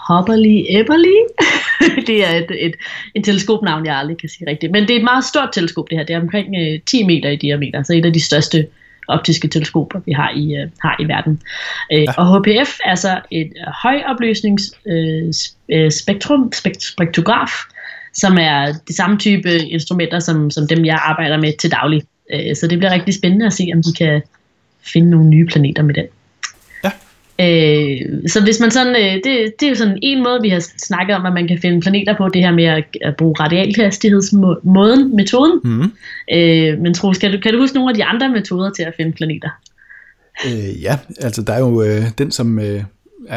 Hubberly 0.09 0.65
Eberly. 0.69 1.19
det 2.09 2.25
er 2.25 2.35
et, 2.37 2.51
et, 2.67 2.75
et 3.15 3.25
teleskopnavn, 3.25 3.87
jeg 3.87 3.97
aldrig 3.97 4.19
kan 4.19 4.29
sige 4.29 4.51
rigtigt. 4.51 4.73
Men 4.73 4.83
det 4.83 4.91
er 4.91 4.97
et 4.97 5.05
meget 5.05 5.25
stort 5.25 5.49
teleskop, 5.53 5.91
det 5.91 5.99
her. 5.99 6.05
Det 6.05 6.15
er 6.17 6.21
omkring 6.21 6.55
øh, 6.61 6.81
10 6.87 7.05
meter 7.05 7.31
i 7.31 7.37
diameter, 7.37 7.83
så 7.83 7.93
et 7.93 8.05
af 8.07 8.13
de 8.13 8.25
største 8.25 8.67
optiske 9.09 9.49
teleskoper, 9.49 10.01
vi 10.07 10.13
har 10.13 10.31
i, 10.37 10.55
øh, 10.57 10.69
har 10.83 10.97
i 11.01 11.05
verden. 11.05 11.43
Øh, 11.93 12.03
ja. 12.03 12.13
Og 12.17 12.39
HPF 12.39 12.79
er 12.85 12.95
så 12.95 13.21
et 13.31 13.47
øh, 13.47 13.73
højopløsnings 13.83 14.63
øh, 14.87 15.33
øh, 15.69 15.91
spektrum, 15.91 16.53
spekt, 16.53 16.83
spektrograf, 16.83 17.51
som 18.15 18.39
er 18.41 18.73
det 18.89 18.97
samme 18.97 19.19
type 19.19 19.59
instrumenter, 19.59 20.19
som, 20.19 20.51
som 20.51 20.69
dem 20.69 20.85
jeg 20.85 20.99
arbejder 21.03 21.37
med 21.37 21.53
til 21.59 21.71
daglig. 21.71 22.03
Øh, 22.35 22.57
så 22.57 22.67
det 22.67 22.79
bliver 22.79 22.93
rigtig 22.93 23.15
spændende 23.15 23.47
at 23.47 23.53
se, 23.53 23.67
om 23.75 23.83
de 23.83 23.93
kan 23.99 24.23
finde 24.93 25.11
nogle 25.11 25.29
nye 25.29 25.47
planeter 25.47 25.83
med 25.83 25.95
den. 25.95 26.07
Øh, 27.41 28.29
så 28.29 28.43
hvis 28.45 28.61
man 28.61 28.71
sådan, 28.71 28.97
øh, 28.97 29.15
det, 29.15 29.53
det 29.61 29.67
er 29.67 29.69
jo 29.69 29.75
sådan 29.75 29.99
en 30.03 30.23
måde, 30.23 30.39
vi 30.43 30.49
har 30.49 30.65
snakket 30.79 31.17
om, 31.17 31.27
at 31.27 31.33
man 31.33 31.49
kan 31.49 31.59
finde 31.59 31.81
planeter 31.81 32.17
på, 32.17 32.29
det 32.29 32.43
her 32.43 32.53
med 32.53 32.65
at, 32.65 32.85
at 33.03 33.17
bruge 33.17 33.35
radialhastighedsmåden, 33.41 35.17
metoden. 35.17 35.61
Mm. 35.65 35.93
Øh, 36.33 36.79
men 36.79 36.95
Troels, 36.95 37.19
kan 37.19 37.33
du, 37.33 37.39
kan 37.41 37.53
du 37.53 37.59
huske 37.59 37.75
nogle 37.75 37.91
af 37.91 37.95
de 37.95 38.05
andre 38.05 38.29
metoder 38.29 38.71
til 38.71 38.83
at 38.83 38.93
finde 38.97 39.13
planeter? 39.13 39.49
Øh, 40.47 40.83
ja, 40.83 40.99
altså 41.21 41.43
der 41.43 41.53
er 41.53 41.59
jo 41.59 41.83
øh, 41.83 42.03
den, 42.19 42.31
som, 42.31 42.59
øh, 42.59 42.83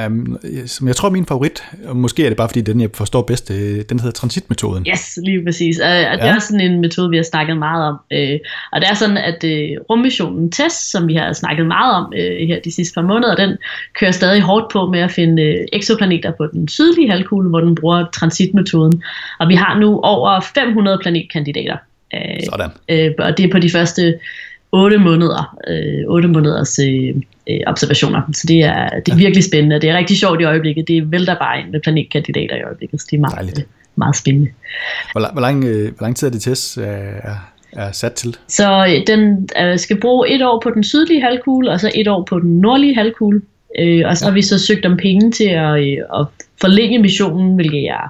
um, 0.07 0.38
som 0.66 0.88
jeg 0.88 0.95
tror 0.95 1.10
er 1.10 1.12
min 1.12 1.25
favorit, 1.25 1.63
og 1.86 1.95
måske 1.95 2.25
er 2.25 2.30
det 2.30 2.38
bare 2.38 2.50
fordi 2.50 2.62
den 2.62 2.81
jeg 2.81 2.89
forstår 2.94 3.22
bedst, 3.22 3.51
øh, 3.51 3.84
den 3.89 4.00
hedder 4.00 4.12
transitmetoden. 4.12 4.86
Yes, 4.89 5.19
lige 5.24 5.44
præcis. 5.45 5.80
Og, 5.80 5.89
og 5.89 6.18
det 6.18 6.28
er 6.28 6.39
sådan 6.39 6.72
en 6.72 6.81
metode, 6.81 7.10
vi 7.10 7.16
har 7.16 7.24
snakket 7.24 7.57
meget 7.57 7.86
om. 7.86 8.00
Øh, 8.12 8.39
og 8.72 8.81
det 8.81 8.89
er 8.89 8.94
sådan, 8.94 9.18
at 9.18 9.44
øh, 9.44 9.69
rummissionen 9.89 10.51
TESS, 10.51 10.92
som 10.92 11.07
vi 11.07 11.13
har 11.13 11.34
snakket 11.34 11.66
meget 11.66 11.95
om 11.95 12.13
her 12.48 12.60
de 12.63 12.72
sidste 12.72 12.94
par 12.94 13.01
måneder, 13.01 13.36
den 13.36 13.57
kører 14.00 14.12
stadig 14.12 14.42
hårdt 14.42 14.72
på 14.72 14.86
med 14.86 15.00
at 15.00 15.12
finde 15.12 15.66
eksoplaneter 15.74 16.31
på 16.38 16.48
den 16.54 16.68
sydlige 16.68 17.12
halvkugle, 17.12 17.50
hvor 17.50 17.60
den 17.60 17.75
bruger 17.75 18.06
transitmetoden. 18.13 19.04
Og 19.39 19.50
vi 19.50 19.56
har 19.56 19.80
nu 19.80 20.00
over 20.00 20.39
500 20.39 21.00
planetkandidater. 21.01 21.78
Sådan. 22.50 22.69
og 23.19 23.38
det 23.38 23.45
er 23.45 23.51
på 23.51 23.60
de 23.60 23.69
første 23.69 24.19
8 24.71 24.97
måneder, 24.97 25.57
øh, 25.67 26.03
8 26.07 26.27
måneders 26.27 26.79
øh, 26.79 27.15
øh, 27.49 27.59
observationer. 27.67 28.21
Så 28.33 28.45
det 28.47 28.63
er, 28.63 28.89
det 29.05 29.11
er 29.11 29.15
virkelig 29.15 29.43
spændende. 29.43 29.81
Det 29.81 29.89
er 29.89 29.97
rigtig 29.97 30.17
sjovt 30.17 30.41
i 30.41 30.43
øjeblikket. 30.43 30.87
Det 30.87 31.11
vælter 31.11 31.35
bare 31.35 31.59
ind 31.59 31.69
med 31.69 31.79
planetkandidater 31.79 32.55
i 32.55 32.61
øjeblikket, 32.61 33.01
så 33.01 33.07
det 33.11 33.17
er 33.17 33.21
meget, 33.21 33.57
øh, 33.57 33.63
meget 33.95 34.15
spændende. 34.15 34.49
Hvor, 35.11 35.31
hvor, 35.31 35.41
lang, 35.41 35.63
øh, 35.63 35.91
hvor 35.97 36.05
lang 36.05 36.15
tid 36.15 36.27
er 36.27 36.31
det 36.31 36.41
test 36.41 36.77
er, 36.77 37.51
er 37.73 37.91
sat 37.91 38.13
til? 38.13 38.35
Så 38.47 38.85
den 39.07 39.49
øh, 39.61 39.79
skal 39.79 39.99
bruge 39.99 40.29
et 40.29 40.41
år 40.41 40.61
på 40.63 40.69
den 40.69 40.83
sydlige 40.83 41.21
halvkugle, 41.21 41.71
og 41.71 41.79
så 41.79 41.91
et 41.95 42.07
år 42.07 42.23
på 42.29 42.39
den 42.39 42.59
nordlige 42.59 42.95
halvkugle. 42.95 43.41
Øh, 43.79 44.03
og 44.05 44.17
så 44.17 44.25
ja. 44.25 44.29
har 44.29 44.33
vi 44.33 44.41
så 44.41 44.59
søgt 44.59 44.85
om 44.85 44.97
penge 44.97 45.31
til 45.31 45.49
at, 45.49 45.79
øh, 45.79 45.97
at 46.19 46.25
forlænge 46.61 46.99
missionen, 46.99 47.55
hvilket 47.55 47.83
jeg 47.83 48.07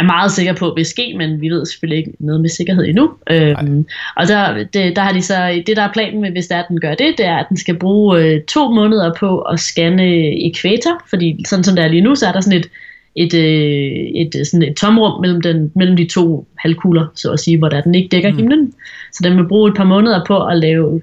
er 0.00 0.06
meget 0.06 0.32
sikker 0.32 0.52
på 0.52 0.72
vil 0.76 0.86
ske, 0.86 1.14
men 1.16 1.40
vi 1.40 1.48
ved 1.48 1.66
selvfølgelig 1.66 1.98
ikke 1.98 2.12
noget 2.18 2.40
med 2.40 2.48
sikkerhed 2.48 2.84
endnu. 2.84 3.10
Øhm, 3.30 3.86
og 4.16 4.28
der, 4.28 4.64
det, 4.72 4.96
der 4.96 5.02
har 5.02 5.12
de 5.12 5.22
så, 5.22 5.62
det 5.66 5.76
der 5.76 5.82
er 5.82 5.92
planen 5.92 6.20
med, 6.20 6.30
hvis 6.30 6.46
det 6.46 6.56
er, 6.56 6.62
at 6.62 6.68
den 6.68 6.80
gør 6.80 6.94
det, 6.94 7.14
det 7.18 7.26
er, 7.26 7.36
at 7.36 7.46
den 7.48 7.56
skal 7.56 7.78
bruge 7.78 8.20
øh, 8.20 8.42
to 8.42 8.70
måneder 8.70 9.14
på 9.20 9.38
at 9.38 9.60
scanne 9.60 10.06
ekvator, 10.46 11.02
fordi 11.10 11.44
sådan 11.46 11.64
som 11.64 11.76
det 11.76 11.84
er 11.84 11.88
lige 11.88 12.00
nu, 12.00 12.14
så 12.14 12.26
er 12.26 12.32
der 12.32 12.40
sådan 12.40 12.58
et, 12.58 12.68
et, 13.16 13.34
øh, 13.34 13.92
et, 14.22 14.46
sådan 14.46 14.68
et 14.68 14.76
tomrum 14.76 15.20
mellem, 15.20 15.40
den, 15.40 15.72
mellem 15.74 15.96
de 15.96 16.08
to 16.08 16.48
halvkugler, 16.58 17.06
så 17.14 17.32
at 17.32 17.40
sige, 17.40 17.58
hvor 17.58 17.68
der 17.68 17.80
den 17.80 17.94
ikke 17.94 18.08
dækker 18.08 18.30
mm. 18.30 18.36
himlen. 18.36 18.72
Så 19.12 19.20
den 19.24 19.36
vil 19.36 19.48
bruge 19.48 19.70
et 19.70 19.76
par 19.76 19.84
måneder 19.84 20.24
på 20.26 20.46
at 20.46 20.58
lave 20.58 21.02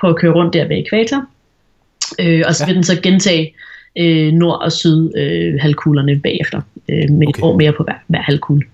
på 0.00 0.06
at 0.06 0.16
køre 0.16 0.32
rundt 0.32 0.54
der 0.54 0.68
ved 0.68 0.76
ekvator. 0.76 1.24
Øh, 2.20 2.42
og 2.46 2.54
så 2.54 2.64
ja. 2.64 2.66
vil 2.66 2.74
den 2.74 2.84
så 2.84 3.00
gentage 3.02 3.54
øh, 3.98 4.32
nord- 4.32 4.62
og 4.62 4.72
syd 4.72 5.10
øh, 5.16 5.60
halvkuglerne 5.60 6.20
bagefter, 6.20 6.60
øh, 6.92 7.10
med 7.10 7.28
okay. 7.28 7.38
et 7.38 7.44
år 7.44 7.56
mere 7.56 7.72
på 7.72 7.82
hver, 7.82 7.94
hver 8.06 8.22
halvkugle. 8.22 8.64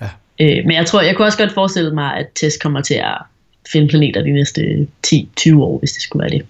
Ja. 0.00 0.08
Øh, 0.40 0.64
men 0.66 0.76
jeg 0.76 0.86
tror, 0.86 1.00
jeg 1.02 1.16
kunne 1.16 1.26
også 1.26 1.38
godt 1.38 1.52
forestille 1.52 1.94
mig, 1.94 2.16
at 2.16 2.26
TESS 2.34 2.56
kommer 2.56 2.80
til 2.80 2.94
at 2.94 3.18
finde 3.72 3.88
planeter 3.88 4.22
de 4.22 4.32
næste 4.32 4.86
10-20 5.06 5.56
år, 5.56 5.78
hvis 5.78 5.92
det 5.92 6.02
skulle 6.02 6.22
være 6.22 6.30
det. 6.30 6.46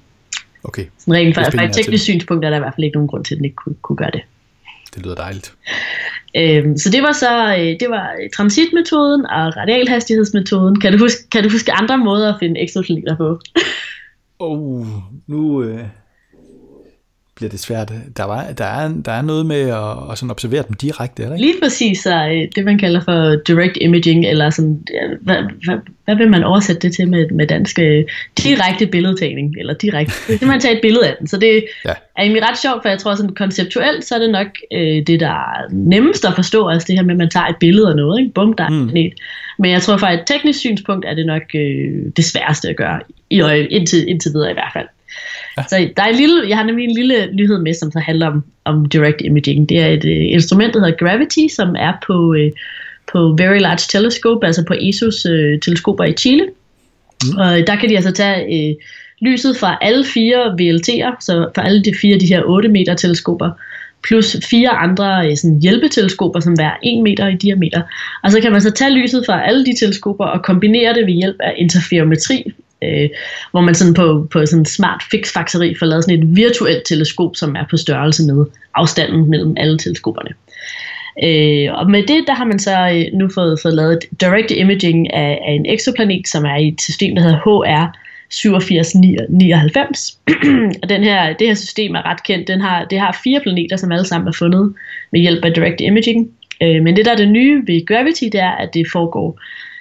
Okay. 0.64 0.84
Sådan 0.98 1.14
rent 1.14 1.34
fra, 1.34 1.42
fra 1.42 1.64
et 1.64 1.72
teknisk 1.72 2.04
synspunkt 2.04 2.44
er 2.44 2.50
der 2.50 2.56
i 2.56 2.60
hvert 2.60 2.74
fald 2.74 2.84
ikke 2.84 2.96
nogen 2.96 3.08
grund 3.08 3.24
til, 3.24 3.34
at 3.34 3.36
den 3.36 3.44
ikke 3.44 3.56
kunne, 3.56 3.74
kunne 3.82 3.96
gøre 3.96 4.10
det. 4.12 4.20
Det 4.94 5.04
lyder 5.04 5.14
dejligt. 5.14 5.52
Øhm, 6.36 6.76
så 6.78 6.90
det 6.90 7.02
var 7.02 7.12
så 7.12 7.56
øh, 7.58 7.80
det 7.80 7.90
var 7.90 8.10
transitmetoden 8.36 9.26
og 9.26 9.56
radialhastighedsmetoden. 9.56 10.80
Kan 10.80 10.92
du 10.92 10.98
huske, 10.98 11.30
kan 11.30 11.42
du 11.42 11.50
huske 11.50 11.72
andre 11.72 11.98
måder 11.98 12.34
at 12.34 12.36
finde 12.40 12.60
exoplaneter 12.60 13.16
på? 13.16 13.40
oh, 14.38 14.86
nu, 15.26 15.62
øh, 15.62 15.84
bliver 17.36 17.50
det 17.50 17.60
svært. 17.60 17.92
Der, 18.16 18.24
var, 18.24 18.46
der, 18.58 18.64
er, 18.64 18.92
der 19.04 19.12
er 19.12 19.22
noget 19.22 19.46
med 19.46 19.60
at, 19.60 20.10
at 20.10 20.18
sådan 20.18 20.30
observere 20.30 20.64
dem 20.68 20.74
direkte, 20.74 21.22
eller 21.22 21.36
ikke? 21.36 21.46
Lige 21.46 21.60
præcis, 21.62 22.02
så 22.02 22.46
det 22.54 22.64
man 22.64 22.78
kalder 22.78 23.00
for 23.00 23.36
direct 23.46 23.78
imaging, 23.80 24.26
eller 24.26 24.50
sådan, 24.50 24.84
hvad, 25.20 25.36
hvad, 25.64 25.76
hvad 26.04 26.16
vil 26.16 26.30
man 26.30 26.44
oversætte 26.44 26.80
det 26.88 26.96
til 26.96 27.08
med, 27.08 27.30
med 27.30 27.46
dansk? 27.46 27.78
Øh, 27.78 28.04
direkte 28.44 28.86
billedtagning, 28.86 29.54
eller 29.58 29.74
direkte, 29.74 30.12
det 30.28 30.48
man 30.48 30.60
tager 30.60 30.74
et 30.74 30.80
billede 30.82 31.06
af 31.08 31.14
den. 31.18 31.26
Så 31.26 31.36
det 31.36 31.64
ja. 31.84 31.90
er 31.90 32.22
egentlig 32.22 32.42
ret 32.48 32.58
sjovt, 32.58 32.82
for 32.82 32.88
jeg 32.88 32.98
tror 32.98 33.14
sådan 33.14 33.34
konceptuelt, 33.34 34.04
så 34.04 34.14
er 34.14 34.18
det 34.18 34.30
nok 34.30 34.46
øh, 34.72 35.06
det, 35.06 35.20
der 35.20 35.30
er 35.30 35.68
nemmest 35.70 36.24
at 36.24 36.34
forstå, 36.34 36.68
altså 36.68 36.86
det 36.88 36.96
her 36.96 37.02
med, 37.02 37.14
at 37.14 37.18
man 37.18 37.30
tager 37.30 37.46
et 37.46 37.56
billede 37.60 37.88
af 37.88 37.96
noget, 37.96 38.20
ikke? 38.20 38.32
Bum, 38.32 38.52
der 38.52 38.64
er 38.64 38.68
mm. 38.68 38.88
planet. 38.88 39.12
Men 39.58 39.70
jeg 39.70 39.82
tror 39.82 39.96
fra 39.96 40.12
et 40.12 40.22
teknisk 40.26 40.58
synspunkt, 40.58 41.04
er 41.04 41.14
det 41.14 41.26
nok 41.26 41.42
øh, 41.54 42.12
det 42.16 42.24
sværeste 42.24 42.68
at 42.68 42.76
gøre, 42.76 43.00
i, 43.30 43.42
indtil, 43.70 44.08
indtil 44.08 44.32
videre 44.34 44.50
i 44.50 44.54
hvert 44.54 44.72
fald. 44.72 44.86
Så 45.62 45.88
der 45.96 46.02
er 46.02 46.06
en 46.06 46.16
lille, 46.16 46.48
jeg 46.48 46.56
har 46.56 46.64
nemlig 46.64 46.84
en 46.84 46.94
lille 46.94 47.28
nyhed 47.32 47.58
med, 47.58 47.74
som 47.74 47.92
så 47.92 47.98
handler 47.98 48.26
om, 48.26 48.44
om 48.64 48.86
direct 48.86 49.20
imaging. 49.20 49.68
Det 49.68 49.80
er 49.80 49.86
et 49.86 50.04
uh, 50.04 50.32
instrument, 50.34 50.74
der 50.74 50.80
hedder 50.80 50.96
Gravity, 51.04 51.54
som 51.54 51.76
er 51.78 51.92
på, 52.06 52.34
uh, 52.34 52.50
på 53.12 53.36
Very 53.38 53.58
Large 53.58 53.84
Telescope, 53.88 54.46
altså 54.46 54.64
på 54.64 54.74
ESO's 54.74 55.30
uh, 55.30 55.60
teleskoper 55.60 56.04
i 56.04 56.12
Chile. 56.12 56.46
Mm. 57.24 57.38
Og 57.38 57.66
der 57.66 57.76
kan 57.76 57.88
de 57.88 57.96
altså 57.96 58.12
tage 58.12 58.70
uh, 58.70 58.76
lyset 59.20 59.56
fra 59.56 59.78
alle 59.80 60.04
fire 60.04 60.40
VLT'er, 60.60 61.16
så 61.20 61.48
for 61.54 61.62
alle 61.62 61.82
de 61.82 61.94
fire 62.00 62.18
de 62.18 62.26
her 62.26 62.42
8 62.44 62.68
meter 62.68 62.94
teleskoper, 62.94 63.50
plus 64.08 64.36
fire 64.50 64.70
andre 64.70 65.28
uh, 65.30 65.36
sådan 65.36 65.58
hjælpeteleskoper, 65.62 66.40
som 66.40 66.52
hver 66.52 66.70
1 66.82 67.02
meter 67.02 67.28
i 67.28 67.34
diameter. 67.34 67.82
Og 68.22 68.32
så 68.32 68.40
kan 68.40 68.52
man 68.52 68.60
så 68.60 68.70
tage 68.70 68.90
lyset 68.90 69.22
fra 69.26 69.46
alle 69.46 69.66
de 69.66 69.76
teleskoper 69.80 70.24
og 70.24 70.42
kombinere 70.42 70.94
det 70.94 71.06
ved 71.06 71.14
hjælp 71.14 71.36
af 71.40 71.54
interferometri, 71.56 72.52
øh, 72.84 73.08
hvor 73.50 73.60
man 73.60 73.74
sådan 73.74 73.94
på, 73.94 74.28
på 74.32 74.46
sådan 74.46 74.64
smart 74.64 75.02
fix 75.10 75.32
får 75.32 75.86
lavet 75.86 76.04
sådan 76.04 76.22
et 76.22 76.36
virtuelt 76.36 76.82
teleskop, 76.86 77.36
som 77.36 77.56
er 77.56 77.64
på 77.70 77.76
størrelse 77.76 78.22
med 78.22 78.44
afstanden 78.74 79.30
mellem 79.30 79.54
alle 79.56 79.78
teleskoperne. 79.78 80.30
Øh, 81.24 81.78
og 81.78 81.90
med 81.90 82.02
det, 82.02 82.24
der 82.26 82.34
har 82.34 82.44
man 82.44 82.58
så 82.58 82.90
øh, 82.94 83.18
nu 83.18 83.28
fået, 83.34 83.60
fået 83.62 83.74
lavet 83.74 83.98
direct 84.20 84.50
imaging 84.50 85.14
af, 85.14 85.38
af 85.48 85.52
en 85.52 85.66
eksoplanet, 85.66 86.28
som 86.28 86.44
er 86.44 86.56
i 86.56 86.68
et 86.68 86.80
system, 86.80 87.14
der 87.14 87.22
hedder 87.22 87.38
HR 87.38 87.96
8799. 88.44 90.18
og 90.82 90.88
den 90.88 91.04
her, 91.04 91.32
det 91.32 91.46
her 91.46 91.54
system 91.54 91.94
er 91.94 92.10
ret 92.10 92.22
kendt. 92.22 92.48
Den 92.48 92.60
har, 92.60 92.84
det 92.84 92.98
har 93.00 93.20
fire 93.24 93.40
planeter, 93.40 93.76
som 93.76 93.92
alle 93.92 94.06
sammen 94.06 94.28
er 94.28 94.32
fundet 94.32 94.74
med 95.12 95.20
hjælp 95.20 95.44
af 95.44 95.54
direct 95.54 95.80
imaging. 95.80 96.30
Øh, 96.62 96.82
men 96.82 96.96
det, 96.96 97.04
der 97.04 97.12
er 97.12 97.16
det 97.16 97.28
nye 97.28 97.62
ved 97.66 97.86
Gravity, 97.86 98.24
det 98.24 98.40
er, 98.40 98.50
at 98.50 98.74
det 98.74 98.86
foregår 98.92 99.40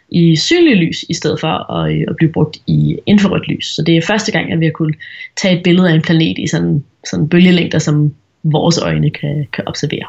i 0.09 0.35
synlig 0.35 0.75
lys, 0.75 1.05
i 1.09 1.13
stedet 1.13 1.39
for 1.39 1.71
at, 1.71 1.93
øh, 1.93 2.05
at 2.07 2.15
blive 2.15 2.31
brugt 2.31 2.57
i 2.67 2.97
infrarødt 3.05 3.47
lys. 3.47 3.65
Så 3.75 3.81
det 3.81 3.97
er 3.97 4.01
første 4.01 4.31
gang, 4.31 4.53
at 4.53 4.59
vi 4.59 4.65
har 4.65 4.71
kunnet 4.71 4.95
tage 5.35 5.57
et 5.57 5.63
billede 5.63 5.89
af 5.89 5.93
en 5.93 6.01
planet 6.01 6.37
i 6.37 6.47
sådan, 6.47 6.83
sådan 7.09 7.29
bølgelængder, 7.29 7.79
som 7.79 8.13
vores 8.43 8.77
øjne 8.77 9.09
kan, 9.09 9.47
kan 9.53 9.63
observere. 9.67 10.07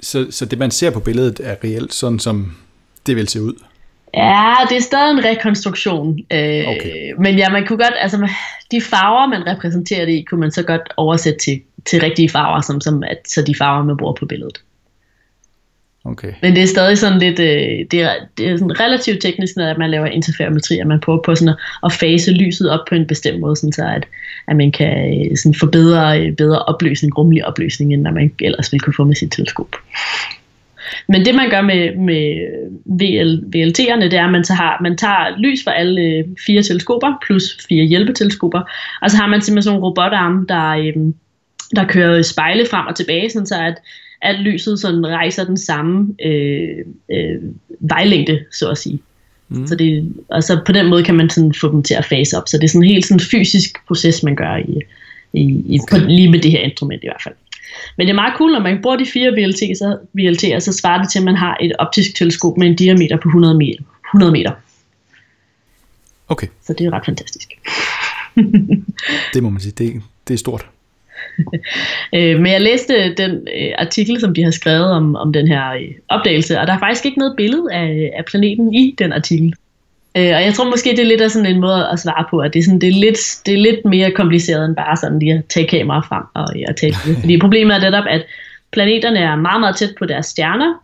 Så, 0.00 0.26
så 0.30 0.44
det, 0.44 0.58
man 0.58 0.70
ser 0.70 0.90
på 0.90 1.00
billedet, 1.00 1.40
er 1.44 1.54
reelt 1.64 1.94
sådan, 1.94 2.18
som 2.18 2.56
det 3.06 3.16
vil 3.16 3.28
se 3.28 3.42
ud? 3.42 3.54
Ja, 4.14 4.54
det 4.68 4.76
er 4.76 4.80
stadig 4.80 5.10
en 5.10 5.24
rekonstruktion. 5.24 6.18
Øh, 6.30 6.68
okay. 6.68 7.12
Men 7.18 7.38
ja, 7.38 7.48
man 7.48 7.66
kunne 7.66 7.78
godt, 7.78 7.94
altså 8.00 8.28
de 8.70 8.80
farver, 8.80 9.26
man 9.26 9.46
repræsenterer 9.46 10.04
det 10.04 10.12
i, 10.12 10.22
kunne 10.22 10.40
man 10.40 10.52
så 10.52 10.62
godt 10.62 10.82
oversætte 10.96 11.38
til, 11.38 11.60
til 11.84 12.00
rigtige 12.00 12.28
farver, 12.28 12.60
som, 12.60 12.80
som 12.80 13.02
at, 13.02 13.18
så 13.28 13.42
de 13.42 13.54
farver, 13.54 13.84
man 13.84 13.96
bruger 13.96 14.12
på 14.12 14.26
billedet. 14.26 14.58
Okay. 16.06 16.32
Men 16.42 16.54
det 16.54 16.62
er 16.62 16.66
stadig 16.66 16.98
sådan 16.98 17.18
lidt, 17.18 17.38
øh, 17.38 17.86
det, 17.90 18.02
er, 18.02 18.10
det 18.38 18.48
er 18.48 18.56
sådan 18.56 18.80
relativt 18.80 19.22
teknisk, 19.22 19.56
når 19.56 19.78
man 19.78 19.90
laver 19.90 20.06
interferometri, 20.06 20.78
at 20.78 20.86
man 20.86 21.00
prøver 21.00 21.22
på 21.22 21.34
sådan 21.34 21.48
at, 21.48 21.56
at 21.84 21.92
fase 21.92 22.32
lyset 22.32 22.70
op 22.70 22.80
på 22.88 22.94
en 22.94 23.06
bestemt 23.06 23.40
måde, 23.40 23.56
sådan 23.56 23.72
så 23.72 23.84
at, 23.84 24.06
at 24.48 24.56
man 24.56 24.72
kan 24.72 25.20
øh, 25.30 25.36
sådan 25.36 25.54
få 25.54 25.66
bedre, 25.66 26.20
øh, 26.20 26.36
bedre 26.36 26.58
opløsning, 26.58 27.18
rummelig 27.18 27.46
opløsning, 27.46 27.92
end 27.92 28.02
man 28.02 28.32
ellers 28.40 28.72
ville 28.72 28.80
kunne 28.80 28.94
få 28.94 29.04
med 29.04 29.14
sit 29.14 29.32
teleskop. 29.32 29.76
Men 31.08 31.24
det 31.24 31.34
man 31.34 31.50
gør 31.50 31.60
med, 31.60 31.96
med 31.96 32.24
VL, 32.84 33.34
VLT'erne, 33.56 34.04
det 34.04 34.14
er, 34.14 34.24
at 34.24 34.32
man, 34.32 34.44
så 34.44 34.54
har, 34.54 34.78
man 34.82 34.96
tager 34.96 35.38
lys 35.38 35.64
fra 35.64 35.74
alle 35.74 36.00
øh, 36.00 36.24
fire 36.46 36.62
teleskoper, 36.62 37.22
plus 37.26 37.58
fire 37.68 37.84
hjælpeteleskoper, 37.84 38.60
og 39.02 39.10
så 39.10 39.16
har 39.16 39.26
man 39.26 39.42
simpelthen 39.42 39.62
sådan 39.62 39.78
en 39.78 39.82
robotarm, 39.82 40.46
der, 40.46 40.68
øh, 40.68 41.12
der 41.76 41.84
kører 41.84 42.22
spejle 42.22 42.66
frem 42.70 42.86
og 42.86 42.96
tilbage, 42.96 43.30
sådan 43.30 43.46
så 43.46 43.54
at, 43.54 43.74
at 44.22 44.40
lyset 44.40 44.78
sådan 44.78 45.06
rejser 45.06 45.44
den 45.44 45.56
samme 45.56 46.14
øh, 46.24 46.78
øh, 47.10 47.42
vejlængde, 47.80 48.44
så 48.52 48.70
at 48.70 48.78
sige. 48.78 48.98
Mm. 49.48 49.66
Så 49.66 49.74
det, 49.74 50.14
og 50.28 50.42
så 50.42 50.60
på 50.66 50.72
den 50.72 50.86
måde 50.86 51.04
kan 51.04 51.14
man 51.14 51.30
sådan 51.30 51.54
få 51.60 51.72
dem 51.72 51.82
til 51.82 51.94
at 51.94 52.04
fase 52.04 52.36
op. 52.36 52.48
Så 52.48 52.58
det 52.58 52.64
er 52.64 52.68
sådan 52.68 52.82
en 52.82 52.90
helt 52.90 53.06
sådan 53.06 53.20
fysisk 53.20 53.86
proces, 53.86 54.22
man 54.22 54.36
gør 54.36 54.56
i, 54.56 54.80
i, 55.32 55.64
i 55.66 55.80
okay. 55.82 56.00
på, 56.00 56.06
lige 56.06 56.30
med 56.30 56.40
det 56.40 56.50
her 56.50 56.60
instrument 56.60 57.04
i 57.04 57.06
hvert 57.06 57.22
fald. 57.22 57.34
Men 57.96 58.06
det 58.06 58.10
er 58.10 58.14
meget 58.14 58.34
cool, 58.36 58.52
når 58.52 58.60
man 58.60 58.82
bruger 58.82 58.96
de 58.96 59.06
fire 59.06 59.28
VLT'er, 59.28 59.74
så, 59.74 59.98
VLT'er, 60.18 60.60
så 60.60 60.72
svarer 60.72 61.02
det 61.02 61.10
til, 61.12 61.18
at 61.18 61.24
man 61.24 61.36
har 61.36 61.56
et 61.60 61.72
optisk 61.78 62.14
teleskop 62.16 62.56
med 62.56 62.66
en 62.66 62.76
diameter 62.76 63.16
på 63.16 63.28
100 63.28 63.54
meter. 63.54 63.82
100 64.08 64.32
meter. 64.32 64.52
Okay. 66.28 66.46
Så 66.62 66.72
det 66.72 66.86
er 66.86 66.92
ret 66.92 67.04
fantastisk. 67.06 67.52
det 69.34 69.42
må 69.42 69.50
man 69.50 69.60
sige, 69.60 69.72
det, 69.78 70.02
det 70.28 70.34
er 70.34 70.38
stort. 70.38 70.66
øh, 72.16 72.40
men 72.40 72.46
jeg 72.46 72.60
læste 72.60 73.14
den 73.14 73.48
øh, 73.60 73.72
artikel, 73.78 74.20
som 74.20 74.34
de 74.34 74.44
har 74.44 74.50
skrevet 74.50 74.90
om, 74.90 75.16
om 75.16 75.32
den 75.32 75.48
her 75.48 75.72
øh, 75.72 75.94
opdagelse, 76.08 76.60
og 76.60 76.66
der 76.66 76.72
er 76.72 76.78
faktisk 76.78 77.06
ikke 77.06 77.18
noget 77.18 77.34
billede 77.36 77.72
af, 77.72 78.10
af 78.16 78.24
planeten 78.24 78.74
i 78.74 78.94
den 78.98 79.12
artikel. 79.12 79.54
Øh, 80.16 80.32
og 80.36 80.42
jeg 80.44 80.54
tror 80.54 80.70
måske, 80.70 80.90
det 80.90 80.98
er 80.98 81.04
lidt 81.04 81.20
af 81.20 81.30
sådan 81.30 81.54
en 81.54 81.60
måde 81.60 81.88
at 81.88 81.98
svare 81.98 82.24
på, 82.30 82.38
at 82.38 82.52
det 82.52 82.58
er, 82.58 82.64
sådan, 82.64 82.80
det 82.80 82.88
er, 82.88 83.00
lidt, 83.00 83.18
det 83.46 83.54
er 83.54 83.58
lidt 83.58 83.84
mere 83.84 84.10
kompliceret 84.10 84.64
end 84.64 84.76
bare 84.76 84.96
sådan 84.96 85.18
lige 85.18 85.34
at 85.34 85.44
tage 85.44 85.68
kameraet 85.68 86.04
frem 86.08 86.22
og, 86.34 86.46
øh, 86.56 86.64
og 86.68 86.76
tage 86.76 86.92
det. 86.92 87.16
Fordi 87.20 87.38
problemet 87.38 87.76
er 87.76 87.80
netop, 87.80 88.04
at 88.08 88.26
planeterne 88.72 89.18
er 89.18 89.36
meget, 89.36 89.60
meget 89.60 89.76
tæt 89.76 89.94
på 89.98 90.06
deres 90.06 90.26
stjerner, 90.26 90.74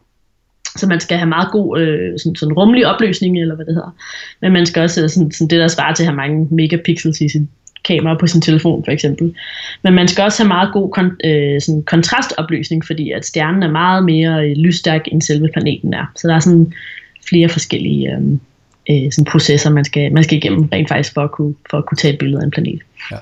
så 0.76 0.86
man 0.86 1.00
skal 1.00 1.18
have 1.18 1.28
meget 1.28 1.48
god 1.52 1.80
øh, 1.80 2.18
sådan, 2.18 2.36
sådan 2.36 2.52
rumlig 2.52 2.86
opløsning, 2.86 3.40
eller 3.40 3.54
hvad 3.54 3.66
det 3.66 3.74
hedder. 3.74 3.96
Men 4.40 4.52
man 4.52 4.66
skal 4.66 4.82
også 4.82 5.00
have 5.00 5.08
sådan, 5.08 5.32
sådan 5.32 5.48
det, 5.48 5.60
der 5.60 5.68
svarer 5.68 5.94
til 5.94 6.02
at 6.02 6.06
have 6.06 6.16
mange 6.16 6.48
megapixels 6.50 7.20
i 7.20 7.28
sin 7.28 7.50
kamera 7.84 8.16
på 8.20 8.26
sin 8.26 8.40
telefon, 8.40 8.84
for 8.84 8.92
eksempel. 8.92 9.34
Men 9.82 9.94
man 9.94 10.08
skal 10.08 10.24
også 10.24 10.42
have 10.42 10.48
meget 10.48 10.72
god 10.72 10.90
kon, 10.90 11.10
øh, 11.24 11.60
sådan 11.60 11.82
kontrastopløsning, 11.82 12.86
fordi 12.86 13.10
at 13.10 13.26
stjernen 13.26 13.62
er 13.62 13.70
meget 13.70 14.04
mere 14.04 14.48
øh, 14.48 14.56
lysstærk, 14.56 15.00
end 15.12 15.22
selve 15.22 15.48
planeten 15.52 15.94
er. 15.94 16.12
Så 16.16 16.28
der 16.28 16.34
er 16.34 16.40
sådan 16.40 16.72
flere 17.28 17.48
forskellige... 17.48 18.12
Øh, 18.12 18.22
øh, 18.90 19.12
sådan 19.12 19.24
processer, 19.24 19.70
man 19.70 19.84
skal, 19.84 20.12
man 20.12 20.24
skal 20.24 20.38
igennem 20.38 20.68
rent 20.72 20.88
faktisk 20.88 21.14
for 21.14 21.24
at, 21.24 21.30
kunne, 21.30 21.54
for 21.70 21.78
at 21.78 21.86
kunne 21.86 21.96
tage 21.96 22.12
et 22.12 22.18
billede 22.18 22.40
af 22.40 22.44
en 22.44 22.50
planet. 22.50 22.82
Ja. 23.10 23.16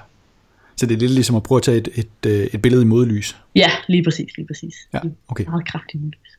Så 0.76 0.86
det 0.86 0.94
er 0.94 0.98
lidt 0.98 1.10
ligesom 1.10 1.36
at 1.36 1.42
prøve 1.42 1.56
at 1.56 1.62
tage 1.62 1.76
et, 1.76 1.88
et, 1.94 2.06
et, 2.24 2.30
øh, 2.30 2.46
et 2.52 2.62
billede 2.62 2.82
i 2.82 2.86
modlys? 2.86 3.36
Ja, 3.54 3.70
lige 3.88 4.04
præcis, 4.04 4.36
lige 4.36 4.46
præcis. 4.46 4.74
Ja, 4.94 4.98
okay. 5.28 5.44
Meget 5.44 5.66
kraftigt 5.68 6.02
modlys. 6.02 6.38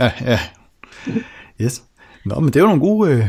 ja, 0.00 0.10
ja. 0.20 0.38
Yes. 1.60 1.82
Nå, 2.24 2.40
men 2.40 2.46
det 2.46 2.56
er 2.56 2.60
jo 2.60 2.66
nogle 2.66 2.80
gode 2.80 3.12
øh, 3.12 3.24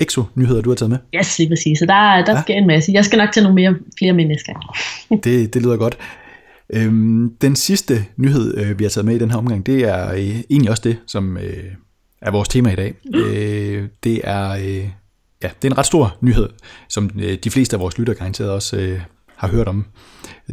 exo-nyheder, 0.00 0.60
du 0.60 0.70
har 0.70 0.74
taget 0.74 0.90
med. 0.90 0.98
Yes, 1.14 1.38
lige 1.38 1.48
præcis. 1.48 1.78
Så 1.78 1.86
der, 1.86 2.24
der 2.24 2.32
ja. 2.32 2.42
sker 2.42 2.54
en 2.54 2.66
masse. 2.66 2.92
Jeg 2.92 3.04
skal 3.04 3.16
nok 3.16 3.32
tage 3.32 3.44
nogle 3.44 3.54
mere, 3.54 3.74
flere 3.98 4.12
med 4.12 4.24
næste 4.24 4.44
gang. 4.52 4.62
det, 5.24 5.54
det 5.54 5.62
lyder 5.62 5.76
godt. 5.76 5.98
Øhm, 6.72 7.36
den 7.40 7.56
sidste 7.56 8.04
nyhed, 8.16 8.58
øh, 8.58 8.78
vi 8.78 8.84
har 8.84 8.88
taget 8.88 9.04
med 9.04 9.14
i 9.14 9.18
den 9.18 9.30
her 9.30 9.38
omgang, 9.38 9.66
det 9.66 9.84
er 9.84 10.12
øh, 10.12 10.40
egentlig 10.50 10.70
også 10.70 10.82
det, 10.84 10.96
som 11.06 11.36
øh, 11.36 11.64
er 12.22 12.30
vores 12.30 12.48
tema 12.48 12.72
i 12.72 12.76
dag. 12.76 12.94
Øh, 13.14 13.88
det 14.04 14.20
er 14.24 14.50
øh, 14.50 14.88
ja, 15.42 15.48
det 15.62 15.68
er 15.68 15.72
en 15.72 15.78
ret 15.78 15.86
stor 15.86 16.16
nyhed, 16.20 16.48
som 16.88 17.10
øh, 17.18 17.38
de 17.44 17.50
fleste 17.50 17.76
af 17.76 17.80
vores 17.80 17.98
lytter 17.98 18.14
garanteret 18.14 18.50
også 18.50 18.76
øh, 18.76 19.00
har 19.36 19.48
hørt 19.48 19.68
om. 19.68 19.86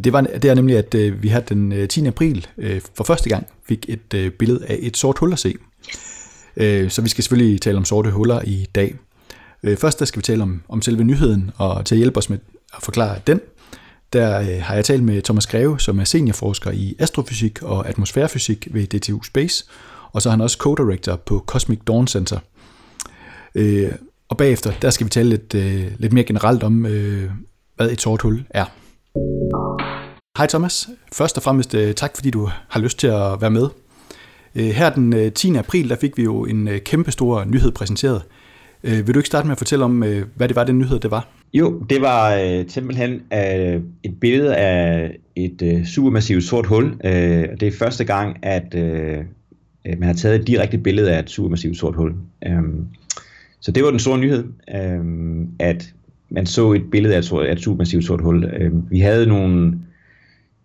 Det, 0.04 0.12
var, 0.12 0.20
det 0.20 0.44
er 0.44 0.54
nemlig, 0.54 0.76
at 0.76 0.94
øh, 0.94 1.22
vi 1.22 1.28
har 1.28 1.40
den 1.40 1.72
øh, 1.72 1.88
10. 1.88 2.06
april 2.06 2.46
øh, 2.58 2.80
for 2.94 3.04
første 3.04 3.28
gang 3.28 3.46
fik 3.68 3.86
et 3.88 4.14
øh, 4.14 4.30
billede 4.30 4.66
af 4.66 4.78
et 4.80 4.96
sort 4.96 5.18
hul 5.18 5.32
at 5.32 5.38
se. 5.38 5.54
Øh, 6.56 6.90
så 6.90 7.02
vi 7.02 7.08
skal 7.08 7.24
selvfølgelig 7.24 7.60
tale 7.60 7.76
om 7.76 7.84
sorte 7.84 8.10
huller 8.10 8.40
i 8.44 8.66
dag. 8.74 8.94
Øh, 9.62 9.76
først 9.76 9.98
der 9.98 10.04
skal 10.04 10.18
vi 10.18 10.22
tale 10.22 10.42
om, 10.42 10.62
om 10.68 10.82
selve 10.82 11.04
nyheden, 11.04 11.50
og 11.56 11.86
til 11.86 11.94
at 11.94 11.98
hjælpe 11.98 12.18
os 12.18 12.30
med 12.30 12.38
at 12.76 12.82
forklare 12.82 13.18
den, 13.26 13.40
der 14.12 14.40
øh, 14.40 14.62
har 14.62 14.74
jeg 14.74 14.84
talt 14.84 15.02
med 15.02 15.22
Thomas 15.22 15.46
Greve, 15.46 15.80
som 15.80 15.98
er 15.98 16.04
seniorforsker 16.04 16.70
i 16.70 16.96
astrofysik 16.98 17.62
og 17.62 17.88
atmosfærefysik 17.88 18.68
ved 18.70 18.86
DTU 18.86 19.22
Space, 19.22 19.64
og 20.12 20.22
så 20.22 20.28
er 20.28 20.30
han 20.30 20.40
også 20.40 20.56
co-director 20.60 21.16
på 21.16 21.44
Cosmic 21.46 21.78
Dawn 21.86 22.06
Center. 22.06 22.38
Øh, 23.54 23.92
og 24.28 24.36
bagefter, 24.36 24.72
der 24.82 24.90
skal 24.90 25.04
vi 25.04 25.10
tale 25.10 25.28
lidt, 25.28 25.54
lidt 26.00 26.12
mere 26.12 26.24
generelt 26.24 26.62
om, 26.62 26.80
hvad 27.76 27.90
et 27.90 28.00
sort 28.00 28.22
hul 28.22 28.44
er. 28.50 28.64
Hej 30.38 30.46
Thomas. 30.46 30.88
Først 31.12 31.36
og 31.36 31.42
fremmest 31.42 31.74
tak, 31.96 32.10
fordi 32.14 32.30
du 32.30 32.50
har 32.68 32.80
lyst 32.80 32.98
til 32.98 33.06
at 33.06 33.40
være 33.40 33.50
med. 33.50 33.68
Her 34.54 34.90
den 34.90 35.32
10. 35.32 35.56
april, 35.56 35.88
der 35.88 35.96
fik 35.96 36.16
vi 36.16 36.22
jo 36.22 36.44
en 36.44 36.68
kæmpe 36.84 37.12
stor 37.12 37.44
nyhed 37.44 37.72
præsenteret. 37.72 38.22
Øh, 38.84 39.06
vil 39.06 39.14
du 39.14 39.18
ikke 39.18 39.26
starte 39.26 39.46
med 39.46 39.52
at 39.52 39.58
fortælle 39.58 39.84
om, 39.84 40.02
øh, 40.02 40.26
hvad 40.34 40.48
det 40.48 40.56
var, 40.56 40.64
den 40.64 40.78
nyhed 40.78 40.98
det 40.98 41.10
var? 41.10 41.28
Jo, 41.54 41.78
det 41.90 42.00
var 42.00 42.34
øh, 42.34 42.64
simpelthen 42.68 43.12
øh, 43.12 43.82
et 44.02 44.20
billede 44.20 44.56
af 44.56 45.16
et 45.36 45.62
øh, 45.62 45.86
supermassivt 45.86 46.44
sort 46.44 46.66
hul. 46.66 46.84
Øh, 47.04 47.48
det 47.60 47.62
er 47.62 47.72
første 47.78 48.04
gang, 48.04 48.36
at 48.42 48.74
øh, 48.74 49.18
man 49.84 50.02
har 50.02 50.12
taget 50.12 50.40
et 50.40 50.46
direkte 50.46 50.78
billede 50.78 51.12
af 51.12 51.18
et 51.18 51.30
supermassivt 51.30 51.76
sort 51.76 51.94
hul. 51.94 52.14
Øh, 52.46 52.62
så 53.60 53.72
det 53.72 53.84
var 53.84 53.90
den 53.90 53.98
store 53.98 54.18
nyhed, 54.18 54.44
øh, 54.74 55.00
at 55.58 55.94
man 56.30 56.46
så 56.46 56.72
et 56.72 56.90
billede 56.90 57.14
af 57.14 57.18
et, 57.18 57.32
af 57.32 57.52
et 57.52 57.60
supermassivt 57.60 58.04
sort 58.04 58.20
hul. 58.20 58.44
Øh, 58.44 58.90
vi 58.90 59.00
havde 59.00 59.26
nogle 59.26 59.78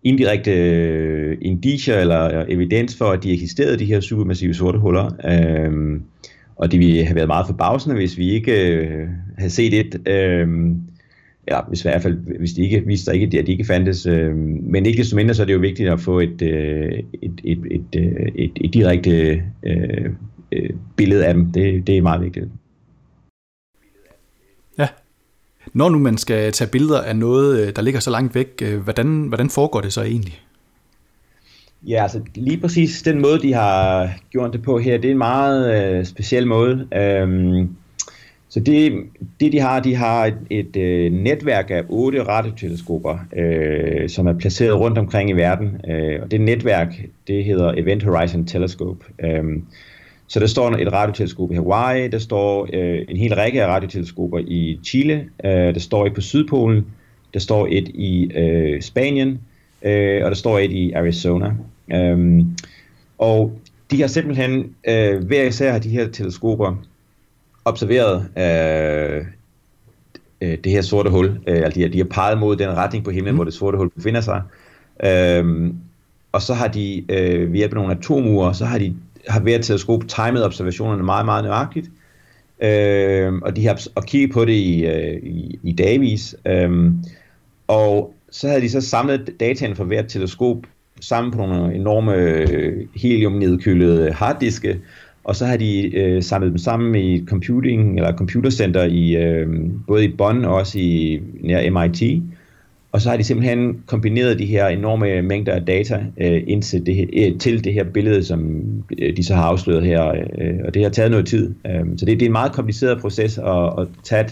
indirekte 0.04 0.50
øh, 0.50 1.38
indicier 1.42 1.98
eller 1.98 2.40
øh, 2.40 2.44
evidens 2.48 2.96
for, 2.96 3.04
at 3.04 3.22
de 3.22 3.32
eksisterede, 3.32 3.78
de 3.78 3.84
her 3.84 4.00
supermassive 4.00 4.54
sorte 4.54 4.78
huller. 4.78 5.10
Øh, 5.24 6.00
og 6.56 6.72
det 6.72 6.80
ville 6.80 7.04
have 7.04 7.14
været 7.14 7.28
meget 7.28 7.46
forbavsende, 7.46 7.96
hvis 7.96 8.18
vi 8.18 8.30
ikke 8.30 8.72
øh, 8.72 9.08
havde 9.38 9.50
set 9.50 9.74
et. 9.74 10.08
øh, 10.08 10.48
ja, 11.50 11.60
hvis 11.68 11.84
i 11.84 11.88
hvert 11.88 12.02
fald, 12.02 12.38
hvis 12.38 12.52
de 12.52 12.62
ikke 12.62 12.82
viste 12.86 13.14
ikke, 13.14 13.38
at 13.38 13.46
de 13.46 13.52
ikke 13.52 13.64
fandtes. 13.64 14.06
Øh, 14.06 14.36
men 14.36 14.86
ikke 14.86 14.98
desto 14.98 15.16
mindre, 15.16 15.34
så 15.34 15.42
er 15.42 15.46
det 15.46 15.54
jo 15.54 15.58
vigtigt 15.58 15.88
at 15.88 16.00
få 16.00 16.20
et, 16.20 16.42
øh, 16.42 16.92
et, 17.22 17.40
et, 17.44 17.58
et, 17.70 17.86
et, 17.92 18.30
et, 18.34 18.52
et 18.56 18.74
direkte 18.74 19.42
øh, 19.62 20.10
øh, 20.52 20.70
billede 20.96 21.26
af 21.26 21.34
dem. 21.34 21.52
Det, 21.52 21.86
det 21.86 21.96
er 21.96 22.02
meget 22.02 22.22
vigtigt. 22.22 22.46
Ja. 24.78 24.88
Når 25.72 25.88
nu 25.88 25.98
man 25.98 26.18
skal 26.18 26.52
tage 26.52 26.70
billeder 26.70 27.02
af 27.02 27.16
noget, 27.16 27.66
øh, 27.66 27.76
der 27.76 27.82
ligger 27.82 28.00
så 28.00 28.10
langt 28.10 28.34
væk, 28.34 28.62
øh, 28.62 28.80
hvordan, 28.82 29.22
hvordan 29.22 29.50
foregår 29.50 29.80
det 29.80 29.92
så 29.92 30.02
egentlig? 30.02 30.40
Ja, 31.88 32.02
altså 32.02 32.20
lige 32.34 32.60
præcis 32.60 33.02
den 33.02 33.22
måde, 33.22 33.38
de 33.42 33.52
har 33.52 34.10
gjort 34.30 34.52
det 34.52 34.62
på 34.62 34.78
her, 34.78 34.96
det 34.96 35.08
er 35.08 35.12
en 35.12 35.18
meget 35.18 35.94
øh, 35.94 36.04
speciel 36.04 36.46
måde. 36.46 36.88
Øhm, 36.96 37.76
så 38.48 38.60
det, 38.60 38.92
det 39.40 39.52
de 39.52 39.60
har, 39.60 39.80
de 39.80 39.94
har 39.94 40.26
et, 40.26 40.36
et 40.50 40.76
øh, 40.76 41.12
netværk 41.12 41.70
af 41.70 41.82
otte 41.88 42.22
radioteleskoper, 42.22 43.18
øh, 43.36 44.08
som 44.08 44.26
er 44.26 44.38
placeret 44.38 44.80
rundt 44.80 44.98
omkring 44.98 45.30
i 45.30 45.32
verden. 45.32 45.80
Øh, 45.88 46.22
og 46.22 46.30
det 46.30 46.40
netværk, 46.40 46.94
det 47.26 47.44
hedder 47.44 47.72
Event 47.76 48.02
Horizon 48.02 48.44
Telescope. 48.44 49.04
Øh, 49.24 49.44
så 50.26 50.40
der 50.40 50.46
står 50.46 50.70
et 50.70 50.92
radioteleskop 50.92 51.52
i 51.52 51.54
Hawaii, 51.54 52.08
der 52.08 52.18
står 52.18 52.68
øh, 52.72 53.00
en 53.08 53.16
hel 53.16 53.34
række 53.34 53.62
af 53.62 53.66
radioteleskoper 53.66 54.38
i 54.38 54.80
Chile, 54.84 55.26
øh, 55.44 55.74
der 55.74 55.80
står 55.80 56.06
et 56.06 56.14
på 56.14 56.20
Sydpolen, 56.20 56.86
der 57.34 57.40
står 57.40 57.68
et 57.70 57.88
i 57.88 58.30
øh, 58.36 58.82
Spanien, 58.82 59.40
øh, 59.82 60.24
og 60.24 60.30
der 60.30 60.36
står 60.36 60.58
et 60.58 60.70
i 60.70 60.92
Arizona. 60.92 61.50
Øh, 61.92 62.44
og 63.18 63.58
de 63.90 64.00
har 64.00 64.08
simpelthen, 64.08 64.74
øh, 64.88 65.24
hver 65.24 65.42
især 65.42 65.72
har 65.72 65.78
de 65.78 65.88
her 65.88 66.08
teleskoper, 66.08 66.76
observeret 67.64 68.28
øh, 68.38 69.26
øh, 70.40 70.58
det 70.64 70.72
her 70.72 70.82
sorte 70.82 71.10
hul. 71.10 71.26
Øh, 71.46 71.56
altså 71.56 71.74
de, 71.74 71.82
har, 71.82 71.88
de 71.88 71.98
har 71.98 72.04
peget 72.04 72.38
mod 72.38 72.56
den 72.56 72.70
retning 72.70 73.04
på 73.04 73.10
himlen, 73.10 73.32
mm. 73.32 73.36
hvor 73.36 73.44
det 73.44 73.54
sorte 73.54 73.78
hul 73.78 73.90
befinder 73.90 74.20
sig. 74.20 74.42
Øh, 75.04 75.70
og 76.32 76.42
så 76.42 76.54
har 76.54 76.68
de 76.68 77.04
øh, 77.08 77.52
ved 77.52 77.56
hjælp 77.56 77.72
af 77.72 77.76
nogle 77.76 77.96
atomure, 77.96 78.54
så 78.54 78.64
har 78.64 78.78
de 78.78 78.96
har 79.28 79.40
hver 79.40 79.58
teleskop 79.58 80.08
timet 80.08 80.44
observationerne 80.44 81.02
meget, 81.02 81.24
meget 81.24 81.44
nøjagtigt. 81.44 81.90
Øh, 82.62 83.34
og 83.34 83.56
de 83.56 83.66
har 83.66 83.86
og 83.94 84.04
kigget 84.04 84.32
på 84.32 84.44
det 84.44 84.52
i, 84.52 84.86
øh, 84.86 85.22
i, 85.22 85.58
i 85.62 85.72
dagvis. 85.72 86.36
Øh, 86.46 86.92
og 87.66 88.14
så 88.30 88.48
havde 88.48 88.60
de 88.60 88.70
så 88.70 88.80
samlet 88.80 89.34
dataen 89.40 89.76
fra 89.76 89.84
hvert 89.84 90.08
teleskop 90.08 90.56
sammen 91.00 91.32
på 91.32 91.38
nogle 91.38 91.74
enorme 91.74 92.14
øh, 92.14 92.86
heliumnedkølede 92.96 94.12
harddiske, 94.12 94.80
og 95.24 95.36
så 95.36 95.46
har 95.46 95.56
de 95.56 95.96
øh, 95.96 96.22
samlet 96.22 96.50
dem 96.50 96.58
sammen 96.58 96.94
i 96.94 97.14
et 97.14 97.24
computing 97.28 97.96
eller 97.96 98.16
computercenter 98.16 98.84
i 98.84 99.16
øh, 99.16 99.48
både 99.86 100.04
i 100.04 100.08
Bonn 100.08 100.44
og 100.44 100.54
også 100.54 100.78
i 100.78 101.20
nær 101.40 101.70
MIT. 101.70 102.22
Og 102.92 103.00
så 103.00 103.10
har 103.10 103.16
de 103.16 103.24
simpelthen 103.24 103.82
kombineret 103.86 104.38
de 104.38 104.46
her 104.46 104.66
enorme 104.66 105.22
mængder 105.22 105.52
af 105.52 105.66
data 105.66 106.04
øh, 106.16 106.42
ind 106.46 106.62
til 106.62 106.86
det, 106.86 106.94
her, 106.94 107.06
øh, 107.12 107.38
til 107.38 107.64
det 107.64 107.72
her 107.72 107.84
billede, 107.84 108.24
som 108.24 108.62
øh, 108.98 109.16
de 109.16 109.24
så 109.24 109.34
har 109.34 109.42
afsløret 109.42 109.84
her. 109.84 110.08
Øh, 110.38 110.54
og 110.64 110.74
det 110.74 110.82
har 110.82 110.90
taget 110.90 111.10
noget 111.10 111.26
tid. 111.26 111.54
Øh, 111.66 111.84
så 111.96 112.06
det, 112.06 112.20
det 112.20 112.22
er 112.22 112.26
en 112.26 112.32
meget 112.32 112.52
kompliceret 112.52 113.00
proces 113.00 113.38
at, 113.38 113.72
at 113.78 113.88
tage 114.04 114.28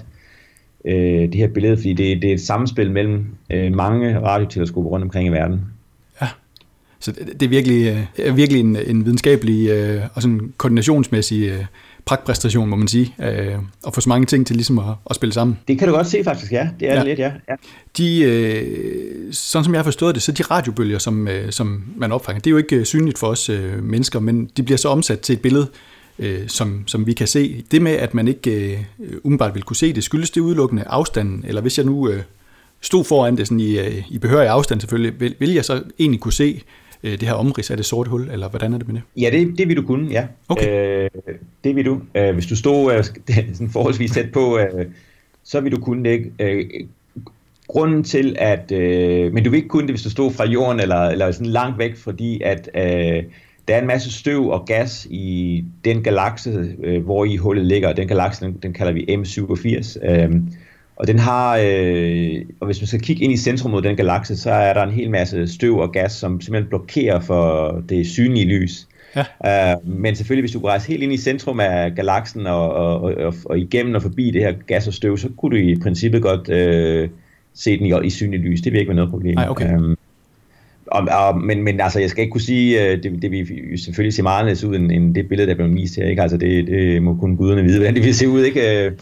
øh, 0.85 1.23
det 1.23 1.35
her 1.35 1.49
billede, 1.49 1.77
fordi 1.77 1.93
det, 1.93 2.23
det 2.23 2.31
er 2.31 2.35
et 2.35 2.41
samspil 2.41 2.91
mellem 2.91 3.27
øh, 3.51 3.75
mange 3.75 4.21
radioteleskoper 4.21 4.91
rundt 4.91 5.05
omkring 5.05 5.29
i 5.29 5.33
verden. 5.33 5.61
Så 7.03 7.13
det, 7.13 7.41
det 7.41 7.43
er 7.43 7.49
virkelig, 7.49 8.09
øh, 8.19 8.37
virkelig 8.37 8.61
en, 8.61 8.77
en 8.77 9.05
videnskabelig 9.05 9.69
øh, 9.69 10.03
og 10.15 10.23
sådan 10.23 10.53
koordinationsmæssig 10.57 11.43
øh, 11.43 11.65
pragtpræstation, 12.05 12.69
må 12.69 12.77
man 12.77 12.89
sige, 12.89 13.15
øh, 13.23 13.55
og 13.83 13.95
få 13.95 14.01
så 14.01 14.09
mange 14.09 14.27
ting 14.27 14.47
til 14.47 14.57
ligesom 14.57 14.79
at, 14.79 14.85
at 15.11 15.17
spille 15.17 15.33
sammen. 15.33 15.59
Det 15.69 15.79
kan 15.79 15.89
du 15.89 15.95
godt 15.95 16.07
se 16.07 16.25
faktisk, 16.25 16.53
ja. 16.53 16.69
Det 16.81 16.89
er 16.89 16.93
ja. 16.93 16.99
det 16.99 17.07
lidt, 17.07 17.19
ja. 17.19 17.33
ja. 17.49 17.55
De, 17.99 18.23
øh, 18.23 19.33
sådan 19.33 19.65
som 19.65 19.75
jeg 19.75 19.79
har 19.79 19.85
forstået 19.85 20.15
det, 20.15 20.23
så 20.23 20.33
de 20.33 20.43
radiobølger, 20.43 20.99
som, 20.99 21.29
øh, 21.29 21.53
som 21.53 21.85
man 21.97 22.13
opfanger, 22.13 22.41
det 22.41 22.47
er 22.47 22.51
jo 22.51 22.57
ikke 22.57 22.77
øh, 22.77 22.85
synligt 22.85 23.19
for 23.19 23.27
os 23.27 23.49
øh, 23.49 23.85
mennesker, 23.85 24.21
men 24.21 24.51
de 24.57 24.63
bliver 24.63 24.79
så 24.79 24.89
omsat 24.89 25.21
til 25.21 25.33
et 25.33 25.41
billede, 25.41 25.67
øh, 26.19 26.49
som, 26.49 26.85
som 26.87 27.07
vi 27.07 27.13
kan 27.13 27.27
se. 27.27 27.65
Det 27.71 27.83
med, 27.83 27.93
at 27.93 28.15
man 28.15 28.29
ikke 28.29 28.73
øh, 28.73 28.79
umiddelbart 29.23 29.55
vil 29.55 29.63
kunne 29.63 29.77
se 29.77 29.93
det, 29.93 30.05
skyldes 30.05 30.31
det 30.31 30.41
udelukkende 30.41 30.85
afstanden, 30.87 31.45
eller 31.49 31.61
hvis 31.61 31.79
jeg 31.79 31.87
nu 31.87 32.09
øh, 32.09 32.23
stod 32.81 33.05
foran 33.05 33.37
det 33.37 33.47
sådan 33.47 33.61
i, 33.61 33.79
øh, 33.79 34.03
i 34.11 34.19
behørig 34.19 34.49
afstand 34.49 34.81
selvfølgelig, 34.81 35.21
vil, 35.21 35.35
vil 35.39 35.53
jeg 35.53 35.65
så 35.65 35.83
egentlig 35.99 36.21
kunne 36.21 36.33
se 36.33 36.63
øh, 37.03 37.11
det 37.11 37.23
her 37.23 37.33
omrids 37.33 37.71
af 37.71 37.77
det 37.77 37.87
sorte 37.87 38.11
hul, 38.11 38.29
eller 38.31 38.49
hvordan 38.49 38.73
er 38.75 38.79
det 38.79 38.87
med 38.87 38.95
det? 38.95 39.03
Ja, 39.23 39.31
det, 39.33 39.59
det 39.59 39.69
vil 39.69 39.77
du 39.77 39.83
kunne, 39.83 40.11
ja. 40.11 40.27
Okay. 40.49 41.05
Øh, 41.05 41.11
det 41.65 41.77
vil 41.77 41.87
du. 41.87 42.01
Øh, 42.15 42.35
hvis 42.35 42.47
du 42.47 42.57
stod 42.57 42.95
øh, 42.95 43.05
sådan 43.55 43.71
forholdsvis 43.71 44.11
tæt 44.11 44.33
på, 44.33 44.59
øh, 44.59 44.87
så 45.45 45.61
vil 45.61 45.73
du 45.73 45.81
kunne 45.81 46.11
det. 46.11 46.33
Øh, 46.39 46.65
grunden 47.69 48.05
til, 48.05 48.37
at... 48.39 48.73
Øh, 48.73 49.33
men 49.33 49.45
du 49.45 49.51
vil 49.51 49.57
ikke 49.57 49.69
kunne 49.69 49.87
det, 49.87 49.91
hvis 49.91 50.03
du 50.03 50.11
stod 50.11 50.33
fra 50.33 50.47
jorden, 50.47 50.81
eller, 50.81 51.01
eller 51.01 51.31
sådan 51.31 51.47
langt 51.47 51.79
væk, 51.79 51.97
fordi 51.97 52.43
at... 52.43 52.71
Øh, 52.75 53.25
der 53.69 53.75
er 53.75 53.81
en 53.81 53.87
masse 53.87 54.13
støv 54.13 54.49
og 54.49 54.65
gas 54.67 55.07
i 55.11 55.65
den 55.85 56.03
galakse, 56.03 56.77
øh, 56.83 57.05
hvor 57.05 57.25
i 57.25 57.37
hullet 57.37 57.67
ligger. 57.67 57.93
Den 57.93 58.09
galakse, 58.09 58.45
den, 58.45 58.59
den 58.63 58.73
kalder 58.73 58.93
vi 58.93 59.01
M87. 59.01 60.11
Øh, 60.11 60.31
og 61.03 61.09
den 61.09 61.19
har, 61.19 61.61
øh, 61.65 62.43
og 62.61 62.67
hvis 62.67 62.81
man 62.81 62.87
skal 62.87 63.01
kigge 63.01 63.25
ind 63.25 63.33
i 63.33 63.37
centrum 63.37 63.75
af 63.75 63.83
den 63.83 63.97
galakse, 63.97 64.37
så 64.37 64.51
er 64.51 64.73
der 64.73 64.83
en 64.83 64.91
hel 64.91 65.11
masse 65.11 65.49
støv 65.49 65.79
og 65.79 65.93
gas, 65.93 66.13
som 66.13 66.41
simpelthen 66.41 66.69
blokerer 66.69 67.21
for 67.21 67.83
det 67.89 68.07
synlige 68.07 68.47
lys. 68.47 68.89
Ja. 69.17 69.75
Uh, 69.75 69.89
men 69.89 70.17
selvfølgelig, 70.17 70.43
hvis 70.43 70.53
du 70.53 70.67
rejser 70.67 70.93
helt 70.93 71.03
ind 71.03 71.13
i 71.13 71.17
centrum 71.17 71.61
af 71.61 71.95
galaksen 71.95 72.47
og, 72.47 72.73
og, 72.73 73.01
og, 73.03 73.35
og 73.45 73.59
igennem 73.59 73.95
og 73.95 74.03
forbi 74.03 74.31
det 74.31 74.43
her 74.43 74.53
gas 74.67 74.87
og 74.87 74.95
støv, 74.95 75.19
så 75.19 75.29
kunne 75.37 75.51
du 75.51 75.57
i 75.57 75.77
princippet 75.83 76.23
godt 76.23 76.41
uh, 76.49 77.11
se 77.55 77.79
den 77.79 77.87
i, 77.87 78.07
i 78.07 78.11
synlig 78.11 78.41
lys. 78.41 78.61
Det 78.61 78.73
vil 78.73 78.79
ikke 78.79 78.89
være 78.89 78.97
noget 78.97 79.11
problem. 79.11 79.35
Nej, 79.35 79.49
okay. 79.49 79.77
Um, 79.77 79.99
og, 80.87 81.09
og, 81.11 81.41
men, 81.41 81.63
men 81.63 81.81
altså, 81.81 82.01
jeg 82.01 82.11
skal 82.11 82.23
ikke 82.23 82.33
kunne 82.33 82.41
sige, 82.41 82.87
øh, 82.87 83.03
det, 83.03 83.23
det 83.23 83.31
vil 83.31 83.47
selvfølgelig 83.77 84.15
se 84.15 84.23
meget 84.23 84.39
anderledes 84.39 84.65
ud, 84.65 84.77
end, 84.77 84.93
end 84.93 85.15
det 85.15 85.29
billede, 85.29 85.49
der 85.49 85.55
blev 85.55 85.75
vist 85.75 85.97
her. 85.97 86.07
Ikke? 86.07 86.23
Altså, 86.23 86.37
det, 86.37 86.67
det 86.67 87.03
må 87.03 87.15
kun 87.15 87.37
guderne 87.37 87.63
vide, 87.63 87.79
hvordan 87.79 87.95
det 87.95 88.05
vil 88.05 88.15
se 88.15 88.29
ud. 88.29 88.43
Ikke? 88.43 88.93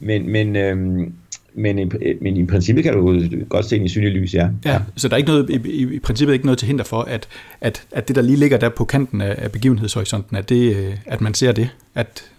Men, 0.00 0.28
men, 0.32 0.56
øhm, 0.56 1.12
men, 1.54 1.78
i, 1.78 1.90
men 2.20 2.36
i 2.36 2.46
princippet 2.46 2.84
kan 2.84 2.92
du 2.92 3.28
godt 3.48 3.66
se 3.66 3.76
den 3.76 3.84
i 3.84 3.88
synlig 3.88 4.12
lys, 4.12 4.34
ja. 4.34 4.48
ja. 4.64 4.80
Så 4.96 5.08
der 5.08 5.14
er 5.14 5.18
ikke 5.18 5.30
noget, 5.30 5.50
i, 5.50 5.70
i, 5.70 5.94
i 5.94 5.98
princippet 5.98 6.32
ikke 6.32 6.46
noget 6.46 6.58
til 6.58 6.68
hinder 6.68 6.84
for, 6.84 7.02
at, 7.02 7.28
at, 7.60 7.86
at 7.92 8.08
det, 8.08 8.16
der 8.16 8.22
lige 8.22 8.36
ligger 8.36 8.58
der 8.58 8.68
på 8.68 8.84
kanten 8.84 9.20
af, 9.20 9.34
af 9.38 9.52
begivenhedshorisonten, 9.52 10.36
at, 10.36 10.48
det, 10.48 10.76
øh, 10.76 10.96
at 11.06 11.20
man 11.20 11.34
ser 11.34 11.52
det? 11.52 11.70
At 11.94 12.30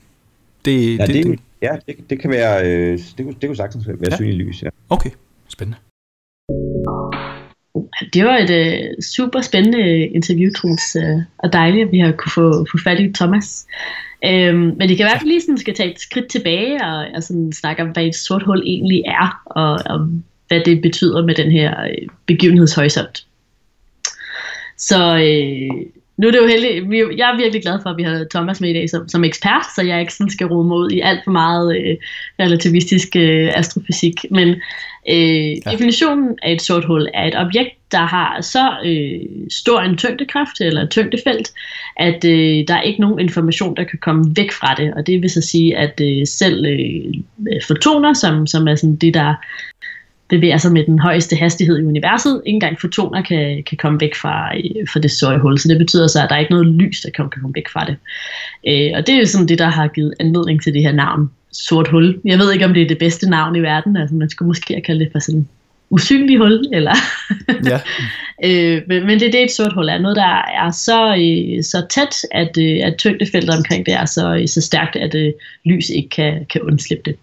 det, 0.66 0.98
ja, 0.98 1.06
det, 1.06 1.26
det, 1.26 1.40
ja 1.62 1.76
det, 1.88 1.96
det 2.10 2.20
kan 2.20 2.30
være, 2.30 2.68
øh, 2.68 3.00
det, 3.18 3.26
kunne, 3.26 3.36
det 3.42 3.50
kunne 3.50 3.56
sagtens 3.56 3.88
være 3.88 3.98
ja. 4.12 4.16
synlig 4.16 4.36
lys, 4.36 4.64
ja. 4.64 4.70
Okay, 4.90 5.10
spændende. 5.48 5.78
Det 8.14 8.26
var 8.26 8.38
et 8.38 8.50
uh, 8.50 9.04
super 9.04 9.42
spændende 9.42 10.08
interview, 10.08 10.52
Troels, 10.52 10.96
uh, 10.96 11.22
og 11.38 11.54
dejligt, 11.54 11.86
at 11.86 11.92
vi 11.92 12.00
har 12.00 12.12
kunne 12.12 12.32
få, 12.32 12.66
få 12.72 12.78
fat 12.84 13.00
i 13.00 13.14
Thomas. 13.14 13.68
Øhm, 14.26 14.76
men 14.78 14.90
det 14.90 14.98
kan 14.98 15.04
være, 15.04 15.16
at 15.16 15.24
vi 15.24 15.28
lige 15.28 15.42
sådan 15.42 15.58
skal 15.58 15.74
tage 15.74 15.92
et 15.92 16.00
skridt 16.00 16.28
tilbage 16.28 16.86
og, 16.86 17.08
og 17.16 17.24
sådan 17.24 17.54
snakke 17.54 17.84
om, 17.84 17.90
hvad 17.90 18.04
et 18.04 18.16
sort 18.16 18.44
hul 18.44 18.64
egentlig 18.66 19.04
er, 19.06 19.42
og, 19.46 19.80
og 19.86 20.08
hvad 20.48 20.62
det 20.66 20.82
betyder 20.82 21.26
med 21.26 21.36
den 21.36 21.52
her 21.52 21.84
øh, 21.84 22.08
begivenhedshorisont. 22.26 23.26
Så 24.78 25.18
øh, 25.18 25.86
nu 26.22 26.28
er 26.28 26.32
det 26.32 26.40
jo 26.40 26.48
heldigt, 26.48 27.18
jeg 27.18 27.32
er 27.32 27.38
virkelig 27.38 27.62
glad 27.62 27.80
for, 27.84 27.90
at 27.90 27.98
vi 27.98 28.04
har 28.04 28.26
Thomas 28.32 28.62
med 28.62 28.70
i 28.70 28.74
dag 28.74 28.90
som, 28.90 29.10
som 29.10 29.24
ekspert, 29.24 29.66
så 29.76 29.82
jeg 29.82 30.00
ikke 30.00 30.14
sådan 30.14 30.30
skal 30.30 30.48
rode 30.48 30.68
mig 30.68 30.78
ud 30.78 30.92
i 30.92 31.00
alt 31.00 31.20
for 31.24 31.32
meget 31.32 31.78
øh, 31.78 31.96
relativistisk 32.40 33.16
øh, 33.16 33.52
astrofysik. 33.56 34.14
Men 34.32 34.48
øh, 35.10 35.50
ja. 35.50 35.72
definitionen 35.72 36.38
af 36.44 36.52
et 36.52 36.62
sort 36.62 36.86
hul 36.86 37.08
er 37.14 37.28
et 37.28 37.36
objekt, 37.36 37.76
der 37.92 38.06
har 38.06 38.42
så 38.42 38.78
øh, 38.86 39.50
stor 39.50 39.80
en 39.80 39.98
tyngdekraft 39.98 40.62
eller 40.62 40.88
tyngdefelt, 40.88 41.52
at 41.98 42.26
øh, 42.26 42.68
der 42.68 42.74
er 42.74 42.82
ikke 42.82 43.02
nogen 43.02 43.20
information, 43.20 43.76
der 43.76 43.84
kan 43.84 44.00
komme 44.00 44.34
væk 44.36 44.52
fra 44.52 44.76
det. 44.76 44.94
Og 44.94 45.08
det 45.08 45.22
vil 45.22 45.30
så 45.30 45.42
sige, 45.42 45.78
at 45.78 46.02
øh, 46.02 46.28
selv 46.28 46.66
øh, 46.66 47.14
fotoner, 47.68 48.14
som, 48.14 48.48
som 48.48 48.68
er 48.68 48.76
sådan 48.76 48.96
det, 48.96 49.14
der 49.14 49.36
bevæger 50.32 50.58
sig 50.58 50.72
med 50.72 50.86
den 50.86 51.00
højeste 51.00 51.36
hastighed 51.36 51.80
i 51.80 51.86
universet. 51.86 52.42
Ikke 52.46 52.56
engang 52.56 52.82
fotoner 52.82 53.22
kan, 53.22 53.64
kan 53.64 53.78
komme 53.78 54.00
væk 54.02 54.16
fra, 54.16 54.54
fra 54.94 55.00
det 55.00 55.12
sorte 55.12 55.40
hul, 55.40 55.58
så 55.60 55.68
det 55.68 55.78
betyder 55.78 56.08
så, 56.08 56.24
at 56.24 56.30
der 56.30 56.36
er 56.36 56.40
ikke 56.40 56.52
noget 56.52 56.68
lys, 56.68 57.02
der 57.02 57.10
kan, 57.10 57.30
kan 57.30 57.42
komme 57.42 57.56
væk 57.56 57.70
fra 57.70 57.86
det. 57.86 57.96
Øh, 58.68 58.92
og 58.98 59.08
det 59.08 59.16
er 59.16 59.20
jo 59.20 59.26
sådan 59.26 59.48
det, 59.48 59.60
der 59.60 59.70
har 59.70 59.88
givet 59.88 60.14
anledning 60.20 60.64
til 60.64 60.74
det 60.74 60.82
her 60.82 60.92
navn, 60.92 61.30
sort 61.52 61.88
hul. 61.88 62.20
Jeg 62.26 62.40
ved 62.40 62.54
ikke, 62.54 62.66
om 62.66 62.74
det 62.74 62.84
er 62.84 62.88
det 62.88 62.98
bedste 62.98 63.30
navn 63.30 63.56
i 63.56 63.60
verden, 63.62 63.98
altså 63.98 64.16
man 64.16 64.30
skulle 64.30 64.48
måske 64.48 64.82
kalde 64.86 65.06
det 65.06 65.12
for 65.12 65.20
sådan 65.20 65.48
usynlig 65.90 66.38
hul, 66.38 66.66
eller 66.74 66.96
ja. 67.66 67.80
øh, 68.48 68.82
men, 68.88 69.06
men 69.06 69.20
det 69.20 69.28
er 69.28 69.32
det, 69.32 69.44
et 69.44 69.52
sort 69.52 69.74
hul 69.74 69.90
er. 69.90 70.00
Noget, 70.00 70.18
der 70.18 70.42
er 70.64 70.72
så, 70.72 71.16
øh, 71.16 71.64
så 71.64 71.86
tæt, 71.90 72.16
at, 72.32 72.58
øh, 72.58 72.80
at 72.84 72.96
tyngdefeltet 72.98 73.58
omkring 73.58 73.86
det 73.86 73.94
er 73.94 74.06
så, 74.06 74.36
øh, 74.36 74.48
så 74.48 74.62
stærkt, 74.62 74.96
at 74.96 75.16
øh, 75.16 75.34
lys 75.66 75.90
ikke 75.90 76.10
kan, 76.10 76.46
kan 76.50 76.62
undslippe 76.62 77.12
det. 77.12 77.20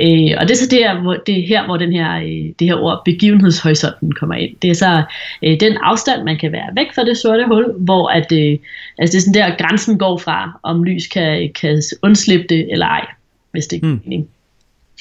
Øh, 0.00 0.30
og 0.38 0.48
det 0.48 0.50
er 0.50 0.56
så 0.56 0.68
der, 0.70 1.00
hvor, 1.00 1.14
det 1.14 1.38
er 1.38 1.46
her, 1.46 1.64
hvor 1.64 1.76
den 1.76 1.92
her, 1.92 2.16
øh, 2.16 2.52
det 2.58 2.66
her 2.66 2.74
ord 2.74 3.02
begivenhedshorisonten 3.04 4.12
kommer 4.12 4.34
ind. 4.34 4.56
Det 4.62 4.70
er 4.70 4.74
så 4.74 5.02
øh, 5.42 5.60
den 5.60 5.76
afstand, 5.82 6.24
man 6.24 6.38
kan 6.38 6.52
være 6.52 6.68
væk 6.74 6.86
fra 6.94 7.04
det 7.04 7.16
sorte 7.16 7.46
hul, 7.46 7.72
hvor 7.76 8.08
at, 8.08 8.32
øh, 8.32 8.58
altså 8.98 9.12
det 9.12 9.14
er 9.14 9.20
sådan 9.20 9.34
der, 9.34 9.56
grænsen 9.58 9.98
går 9.98 10.18
fra, 10.18 10.60
om 10.62 10.84
lys 10.84 11.06
kan, 11.06 11.50
kan 11.60 11.82
undslippe 12.02 12.46
det 12.48 12.72
eller 12.72 12.86
ej, 12.86 13.06
hvis 13.50 13.66
det 13.66 13.82
er 13.82 13.86
mm. 13.86 14.00
mening. 14.04 14.28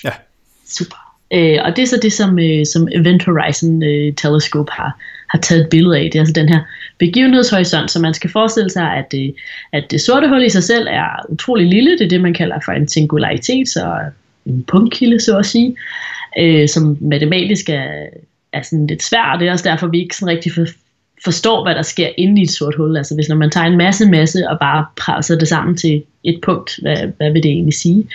Ja. 0.04 0.12
Super. 0.68 1.10
Øh, 1.34 1.60
og 1.66 1.76
det 1.76 1.82
er 1.82 1.88
så 1.88 2.00
det, 2.02 2.14
som, 2.14 2.40
øh, 2.40 2.66
som 2.66 2.88
Event 2.92 3.26
Horizon 3.26 3.84
øh, 3.84 4.14
Telescope 4.14 4.72
har, 4.72 5.00
har 5.30 5.40
taget 5.40 5.62
et 5.62 5.70
billede 5.70 5.98
af. 5.98 6.04
Det 6.04 6.16
er 6.16 6.20
altså 6.20 6.34
den 6.34 6.50
her 6.50 6.60
begivenhedshorisont, 6.98 7.92
så 7.92 8.00
man 8.00 8.14
skal 8.14 8.30
forestille 8.30 8.70
sig, 8.70 8.94
at 8.94 9.12
det, 9.12 9.36
at 9.74 9.84
det 9.92 10.02
sorte 10.02 10.30
hul 10.30 10.44
i 10.44 10.50
sig 10.50 10.64
selv 10.64 10.88
er 10.90 11.26
utrolig 11.30 11.68
lille. 11.68 11.92
Det 11.92 12.02
er 12.02 12.10
det, 12.10 12.22
man 12.22 12.34
kalder 12.34 12.60
for 12.66 12.72
en 12.72 12.88
singularitet, 12.88 13.70
så 13.70 13.96
en 14.46 14.64
punktkilde, 14.64 15.20
så 15.20 15.38
at 15.38 15.46
sige, 15.46 15.76
øh, 16.40 16.70
som 16.70 16.98
matematisk 17.02 17.70
er, 17.70 18.06
er 18.54 18.62
sådan 18.62 18.88
lidt 18.88 19.04
svært. 19.04 19.40
Det 19.40 19.48
er 19.48 19.52
også 19.52 19.70
derfor, 19.70 19.88
vi 19.88 20.02
ikke 20.02 20.16
sådan 20.16 20.36
rigtig 20.36 20.52
for, 20.52 20.66
forstår, 21.24 21.64
hvad 21.64 21.76
der 21.76 21.82
sker 21.82 22.10
inde 22.18 22.42
i 22.42 22.44
et 22.44 22.52
sort 22.52 22.76
hul. 22.76 22.98
Altså 22.98 23.16
hvis 23.16 23.30
når 23.30 23.36
man 23.36 23.52
tager 23.52 23.66
en 23.66 23.78
masse 23.78 24.06
masse 24.06 24.50
og 24.50 24.60
bare 24.60 24.86
presser 24.96 25.38
det 25.38 25.48
sammen 25.48 25.78
til 25.78 26.04
et 26.24 26.40
punkt, 26.42 26.72
hvad, 26.82 26.98
hvad 27.18 27.32
vil 27.32 27.44
det 27.44 27.52
egentlig 27.52 27.74
sige? 27.74 28.08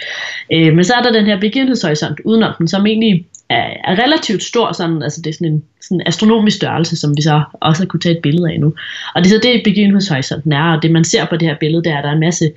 Øh, 0.52 0.74
men 0.74 0.84
så 0.84 0.94
er 0.94 1.02
der 1.02 1.12
den 1.12 1.26
her 1.26 1.40
begivenhedshorisont 1.40 2.20
udenom 2.24 2.52
den, 2.58 2.68
som 2.68 2.86
egentlig 2.86 3.26
er, 3.48 3.70
er 3.84 4.02
relativt 4.04 4.42
stor, 4.42 4.72
sådan, 4.72 5.02
altså 5.02 5.20
det 5.20 5.30
er 5.30 5.34
sådan 5.34 5.52
en 5.52 5.64
sådan 5.80 6.02
astronomisk 6.06 6.56
størrelse, 6.56 6.96
som 6.96 7.16
vi 7.16 7.22
så 7.22 7.42
også 7.60 7.82
har 7.82 7.86
kunne 7.86 8.00
tage 8.00 8.16
et 8.16 8.22
billede 8.22 8.50
af 8.52 8.60
nu. 8.60 8.74
Og 9.14 9.24
det 9.24 9.32
er 9.32 9.34
så 9.34 9.40
det, 9.42 9.60
begivenhedshorisonten 9.64 10.52
er, 10.52 10.76
og 10.76 10.82
det 10.82 10.90
man 10.90 11.04
ser 11.04 11.24
på 11.24 11.36
det 11.36 11.48
her 11.48 11.56
billede, 11.60 11.84
det 11.84 11.92
er, 11.92 11.98
at 11.98 12.04
der 12.04 12.10
er 12.10 12.14
en 12.14 12.20
masse 12.20 12.52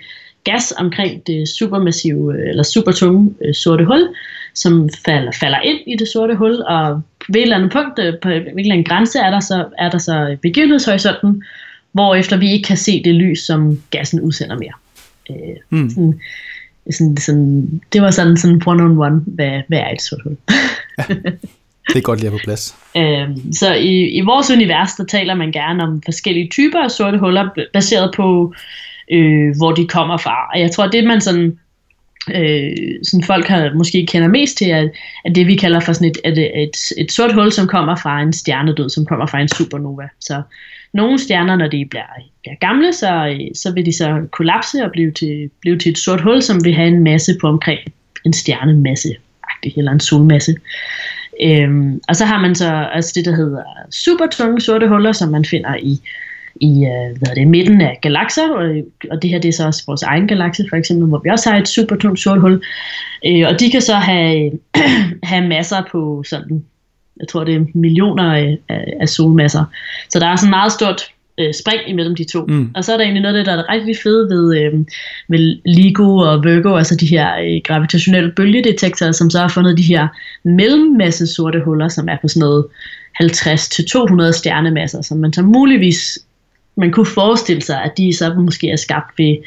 gas 0.52 0.74
omkring 0.78 1.28
det 1.28 1.50
supermassive, 1.50 2.50
eller 2.50 2.64
supertunge 2.64 3.34
øh, 3.46 3.54
sorte 3.54 3.86
hul, 3.86 4.10
som 4.54 4.90
falder, 5.06 5.32
falder 5.32 5.60
ind 5.60 5.80
i 5.88 5.96
det 6.00 6.08
sorte 6.08 6.36
hul, 6.36 6.62
og 6.62 7.02
ved 7.30 7.36
et 7.36 7.42
eller 7.42 7.56
andet 7.56 7.72
punkt, 7.72 8.00
øh, 8.00 8.14
på 8.22 8.30
en 8.30 8.60
eller 8.60 8.74
anden 8.74 8.84
grænse, 8.84 9.20
er 9.20 9.30
der 9.30 9.40
så, 9.40 9.66
er 9.78 9.90
der 9.90 9.98
så 9.98 10.38
begivenhedshorisonten, 10.42 11.44
hvor 11.92 12.16
efter 12.16 12.38
vi 12.38 12.52
ikke 12.52 12.68
kan 12.68 12.78
se 12.78 13.04
det 13.04 13.16
lys, 13.16 13.40
som 13.40 13.82
gassen 13.92 14.22
udsender 14.22 14.58
mere. 14.58 14.74
Øh, 15.30 15.56
mm. 15.70 15.90
sådan, 15.90 16.20
sådan, 16.92 17.18
sådan, 17.18 17.82
det 17.94 18.02
var 18.02 18.12
sådan, 18.12 18.38
sådan 18.38 18.62
one-on-one, 18.68 19.22
hvad, 19.26 19.62
hvad 19.68 19.80
er 19.80 19.90
et 19.90 20.02
sort 20.02 20.22
hul? 20.24 20.38
ja, 20.98 21.04
det 21.94 21.96
er 21.96 22.02
godt 22.02 22.20
lige 22.20 22.32
på 22.32 22.40
plads. 22.44 22.76
øhm, 22.98 23.54
så 23.54 23.74
i, 23.74 24.10
i 24.10 24.22
vores 24.22 24.52
univers, 24.52 24.92
der 24.94 25.06
taler 25.06 25.36
man 25.36 25.52
gerne 25.52 25.84
om 25.84 26.02
forskellige 26.06 26.50
typer 26.50 26.80
af 26.80 26.92
sorte 26.92 27.18
huller, 27.18 27.50
baseret 27.74 28.14
på, 28.16 28.54
øh, 29.12 29.58
hvor 29.58 29.72
de 29.72 29.88
kommer 29.88 30.17
fra. 30.17 30.50
Og 30.54 30.60
jeg 30.60 30.72
tror, 30.72 30.88
det 30.88 31.04
man 31.04 31.22
sådan 31.22 31.58
øh, 32.36 32.76
sådan 33.04 33.24
folk 33.24 33.48
har 33.48 33.74
måske 33.74 34.06
kender 34.06 34.28
mest 34.28 34.58
til, 34.58 34.70
er, 34.70 34.89
at 35.26 35.36
det 35.36 35.48
vi 35.48 35.56
kalder 35.56 35.80
for 35.80 35.93
sådan 35.93 36.12
et, 36.12 36.17
et, 36.26 36.63
et, 36.63 36.76
et 36.98 37.12
sort 37.12 37.34
hul, 37.34 37.52
som 37.52 37.67
kommer 37.67 37.96
fra 37.96 38.22
en 38.22 38.34
stjernedød, 38.34 38.89
som 38.89 39.06
kommer 39.06 39.26
fra 39.26 39.39
en 39.41 39.48
supernova. 39.48 40.10
Så 40.20 40.41
nogle 40.93 41.20
stjerner, 41.20 41.56
når 41.56 41.67
de 41.67 41.86
bliver, 41.89 42.06
bliver 42.41 42.56
gamle, 42.56 42.93
så, 42.93 43.28
øh, 43.28 43.56
så 43.56 43.74
vil 43.74 43.86
de 43.86 43.93
så 43.93 44.28
kollapse 44.32 44.84
og 44.84 44.91
blive 44.91 45.12
til, 45.12 45.50
blive 45.62 45.78
til 45.78 45.91
et 45.91 45.98
sort 45.98 46.22
hul, 46.22 46.41
som 46.41 46.65
vil 46.65 46.74
have 46.74 46.88
en 46.88 47.04
masse 47.04 47.38
på 47.41 47.48
omkring 47.48 47.80
en 48.26 48.34
stjernemasse, 48.34 49.15
eller 49.63 49.91
en 49.91 50.00
solmasse. 50.00 50.56
Øhm, 51.43 52.02
og 52.08 52.15
så 52.15 52.26
har 52.26 52.41
man 52.41 52.56
så 52.56 52.89
også 52.93 53.12
det, 53.15 53.26
der 53.26 53.36
hedder 53.36 53.63
supertunge 53.91 54.62
sorte 54.62 54.88
huller, 54.88 55.12
som 55.12 55.30
man 55.30 55.46
finder 55.46 55.76
i 55.76 56.02
i 56.62 56.86
øh, 56.86 57.17
hvad 57.17 57.30
er 57.30 57.34
det, 57.34 57.48
midten 57.48 57.82
af 57.82 58.00
galakser, 58.02 58.50
og, 58.50 58.76
og 59.12 59.22
det 59.22 59.30
her 59.30 59.39
det 59.39 59.50
er 59.50 59.54
så 59.54 59.65
også 59.65 59.84
vores 59.88 60.04
egen 60.04 60.28
galakse 60.28 60.65
for 60.70 60.76
eksempel, 60.76 61.08
hvor 61.08 61.22
vi 61.24 61.30
også 61.30 61.50
har 61.50 61.58
et 61.58 61.67
super 61.67 61.96
tungt 61.96 62.20
sort 62.20 62.41
hul, 62.41 62.63
øh, 63.26 63.48
og 63.48 63.60
de 63.60 63.72
kan 63.72 63.82
så 63.82 63.96
have, 63.96 64.52
have 65.24 65.48
masser 65.48 65.84
på 65.91 66.24
sådan, 66.30 66.65
jeg 67.20 67.28
tror 67.28 67.43
det 67.43 67.56
er 67.56 67.65
millioner 67.74 68.34
af, 68.34 68.58
af 69.00 69.10
solmasser, 69.10 69.63
så 70.10 70.20
der 70.20 70.28
er 70.28 70.36
sådan 70.36 70.50
meget 70.50 70.72
stort 70.72 71.02
øh, 71.39 71.54
spring 71.54 71.82
imellem 71.88 72.15
de 72.15 72.24
to. 72.24 72.46
Mm. 72.46 72.72
Og 72.76 72.84
så 72.84 72.93
er 72.93 72.98
der 72.98 73.04
egentlig 73.04 73.22
noget 73.22 73.36
af 73.36 73.39
det, 73.39 73.54
der 73.54 73.63
er 73.63 73.74
rigtig 73.74 73.96
fedt 74.04 74.30
ved, 74.30 74.58
øh, 74.60 74.74
med 75.28 75.58
LIGO 75.65 76.17
og 76.17 76.43
Virgo, 76.43 76.76
altså 76.76 76.96
de 76.96 77.06
her 77.06 77.39
øh, 77.39 77.62
gravitationelle 77.63 78.32
bølgedetektorer, 78.32 79.12
som 79.12 79.30
så 79.30 79.39
har 79.39 79.48
fundet 79.48 79.78
de 79.78 79.84
her 79.84 80.08
mellemmasse 80.43 81.28
sorte 81.28 81.62
huller, 81.65 81.88
som 81.88 82.10
er 82.10 82.17
på 82.22 82.28
sådan 82.28 82.39
noget 82.39 82.65
50-200 83.24 84.32
stjernemasser, 84.32 85.02
som 85.02 85.17
man 85.17 85.34
så 85.34 85.41
muligvis 85.41 86.20
man 86.78 86.92
kunne 86.92 87.06
forestille 87.06 87.62
sig, 87.62 87.84
at 87.84 87.98
de 87.98 88.18
så 88.18 88.34
måske 88.34 88.70
er 88.70 88.76
skabt 88.76 89.20
ved 89.20 89.38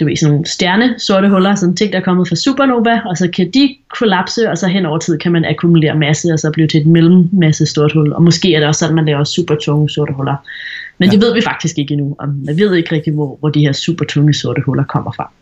du 0.00 0.04
ved, 0.04 0.16
sådan 0.16 0.32
nogle 0.32 0.46
stjerne, 0.46 0.98
sorte 0.98 1.28
huller, 1.28 1.54
sådan 1.54 1.76
ting, 1.76 1.92
der 1.92 1.98
er 1.98 2.02
kommet 2.02 2.28
fra 2.28 2.36
supernova, 2.36 3.00
og 3.06 3.16
så 3.16 3.28
kan 3.36 3.50
de 3.50 3.76
kollapse, 3.98 4.50
og 4.50 4.58
så 4.58 4.66
hen 4.66 4.86
over 4.86 4.98
tid 4.98 5.18
kan 5.18 5.32
man 5.32 5.44
akkumulere 5.44 5.94
masse, 5.94 6.32
og 6.32 6.38
så 6.38 6.50
blive 6.50 6.68
til 6.68 6.80
et 6.80 6.86
mellemmasse 6.86 7.66
stort 7.66 7.92
hul. 7.92 8.12
Og 8.12 8.22
måske 8.22 8.54
er 8.54 8.58
det 8.58 8.68
også 8.68 8.78
sådan, 8.78 8.94
man 8.94 9.04
laver 9.04 9.24
super 9.24 9.54
tunge 9.54 9.90
sorte 9.90 10.12
huller. 10.12 10.36
Men 10.98 11.08
ja. 11.08 11.12
det 11.12 11.20
ved 11.20 11.34
vi 11.34 11.40
faktisk 11.40 11.78
ikke 11.78 11.92
endnu, 11.92 12.16
og 12.18 12.28
man 12.28 12.58
ved 12.58 12.74
ikke 12.74 12.94
rigtig, 12.94 13.12
hvor, 13.12 13.36
hvor 13.40 13.48
de 13.48 13.60
her 13.60 13.72
super 13.72 14.04
tunge 14.04 14.34
sorte 14.34 14.62
huller 14.66 14.84
kommer 14.84 15.12
fra. 15.12 15.32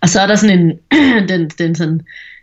Og 0.00 0.08
så 0.08 0.20
er 0.20 0.26
der 0.26 0.34
sådan 0.34 0.58
en, 0.58 0.78
den, 1.30 1.48
den 1.48 1.74
sådan, 1.74 2.00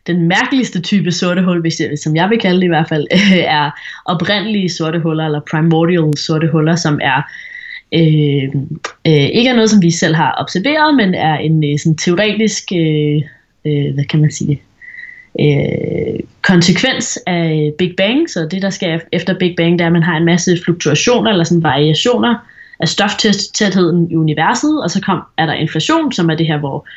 den 0.07 0.27
mærkeligste 0.27 0.81
type 0.81 1.11
sorte 1.11 1.41
hul, 1.41 1.61
hvis 1.61 1.79
jeg, 1.79 1.99
som 1.99 2.15
jeg 2.15 2.29
vil 2.29 2.39
kalde 2.39 2.57
det 2.59 2.65
i 2.65 2.67
hvert 2.67 2.89
fald, 2.89 3.07
er 3.59 3.71
oprindelige 4.05 4.69
sorte 4.69 4.99
huller, 4.99 5.25
eller 5.25 5.39
primordial 5.51 6.17
sorte 6.17 6.47
huller, 6.47 6.75
som 6.75 6.99
er 7.03 7.21
øh, 7.93 8.49
øh, 9.07 9.29
ikke 9.37 9.49
er 9.49 9.55
noget, 9.55 9.69
som 9.69 9.81
vi 9.81 9.91
selv 9.91 10.15
har 10.15 10.35
observeret, 10.39 10.95
men 10.95 11.13
er 11.13 11.37
en 11.37 11.63
øh, 11.63 11.79
sådan 11.79 11.97
teoretisk, 11.97 12.63
øh, 12.75 13.21
øh, 13.65 13.93
hvad 13.93 14.03
kan 14.03 14.21
man 14.21 14.31
sige, 14.31 14.61
øh, 15.39 16.19
konsekvens 16.41 17.19
af 17.27 17.73
Big 17.77 17.93
Bang. 17.97 18.29
Så 18.29 18.47
det, 18.51 18.61
der 18.61 18.69
sker 18.69 18.99
efter 19.11 19.39
Big 19.39 19.55
Bang, 19.57 19.79
det 19.79 19.81
er, 19.81 19.85
at 19.85 19.93
man 19.93 20.03
har 20.03 20.17
en 20.17 20.25
masse 20.25 20.57
fluktuationer, 20.65 21.31
eller 21.31 21.43
sådan 21.43 21.63
variationer 21.63 22.35
af 22.79 22.87
stoftætheden 22.87 24.11
i 24.11 24.15
universet, 24.15 24.83
og 24.83 24.91
så 24.91 25.01
kom, 25.01 25.21
er 25.37 25.45
der 25.45 25.53
inflation, 25.53 26.11
som 26.11 26.29
er 26.29 26.35
det 26.35 26.47
her, 26.47 26.57
hvor 26.57 26.87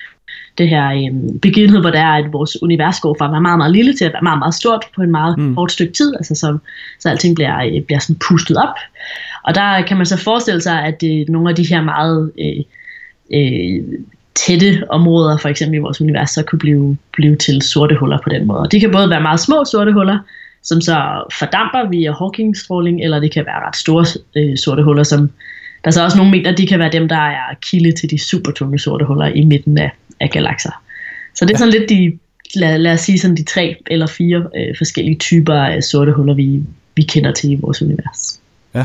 det 0.59 0.69
her 0.69 0.89
øh, 0.89 1.41
begivenhed, 1.43 1.81
hvor 1.81 1.91
det 1.91 2.01
er, 2.01 2.13
at 2.13 2.33
vores 2.33 2.63
univers 2.63 3.01
går 3.01 3.17
fra 3.19 3.25
at 3.25 3.33
være 3.33 3.41
meget, 3.41 3.59
meget 3.59 3.73
lille 3.73 3.95
til 3.97 4.05
at 4.05 4.13
være 4.13 4.23
meget, 4.23 4.39
meget 4.39 4.55
stort 4.55 4.85
på 4.97 5.03
en 5.03 5.11
meget 5.11 5.39
mm. 5.39 5.55
kort 5.55 5.73
stykke 5.73 5.93
tid, 5.93 6.15
altså 6.17 6.35
så, 6.35 6.59
så 7.01 7.09
alting 7.09 7.35
bliver, 7.35 7.65
øh, 7.65 7.83
bliver 7.83 7.99
sådan 7.99 8.21
pustet 8.29 8.57
op. 8.57 8.77
Og 9.45 9.55
der 9.55 9.83
kan 9.83 9.97
man 9.97 10.07
så 10.07 10.17
forestille 10.17 10.61
sig, 10.61 10.85
at 10.85 11.01
det, 11.01 11.29
nogle 11.29 11.51
af 11.51 11.57
de 11.57 11.69
her 11.69 11.83
meget 11.83 12.33
øh, 12.39 12.65
øh, 13.35 13.83
tætte 14.35 14.91
områder, 14.91 15.37
for 15.39 15.49
eksempel 15.49 15.77
i 15.79 15.81
vores 15.81 16.01
univers, 16.01 16.31
så 16.31 16.43
kunne 16.43 16.59
blive, 16.59 16.97
blive 17.13 17.37
til 17.37 17.63
sorte 17.63 17.97
huller 17.97 18.19
på 18.25 18.29
den 18.29 18.47
måde. 18.47 18.59
Og 18.59 18.73
de 18.73 18.81
kan 18.81 18.93
både 18.93 19.11
være 19.11 19.21
meget 19.21 19.41
små 19.41 19.65
sorte 19.65 19.93
huller, 19.93 20.19
som 20.63 20.81
så 20.81 21.25
fordamper 21.39 21.89
via 21.91 22.13
Hawking-stråling, 22.13 23.05
eller 23.05 23.21
det 23.21 23.33
kan 23.33 23.47
være 23.47 23.67
ret 23.67 23.77
store 23.77 24.07
øh, 24.37 24.57
sorte 24.57 24.83
huller, 24.83 25.03
som 25.03 25.31
der 25.85 25.89
er 25.89 25.91
så 25.91 26.05
også 26.05 26.17
nogle 26.17 26.31
mener, 26.31 26.55
de 26.55 26.67
kan 26.67 26.79
være 26.79 26.93
dem, 26.93 27.09
der 27.09 27.17
er 27.17 27.55
kilde 27.61 27.93
til 27.93 28.11
de 28.11 28.19
supertunge 28.19 28.79
sorte 28.79 29.05
huller 29.05 29.27
i 29.27 29.45
midten 29.45 29.79
af, 29.79 29.91
af 30.21 30.31
galakser. 30.31 30.83
Så 31.35 31.45
det 31.45 31.51
er 31.51 31.55
ja. 31.55 31.59
sådan 31.59 31.73
lidt 31.73 31.91
de, 31.91 32.19
lad, 32.55 32.79
lad 32.79 32.93
os 32.93 33.01
sige 33.01 33.19
sådan 33.19 33.37
de 33.37 33.45
tre 33.45 33.77
eller 33.87 34.07
fire 34.07 34.49
øh, 34.57 34.75
forskellige 34.79 35.19
typer 35.19 35.55
af 35.55 35.83
sorte 35.83 36.13
huller, 36.13 36.35
vi, 36.35 36.63
vi 36.97 37.03
kender 37.03 37.33
til 37.33 37.51
i 37.51 37.55
vores 37.55 37.83
univers. 37.83 38.41
Ja. 38.75 38.85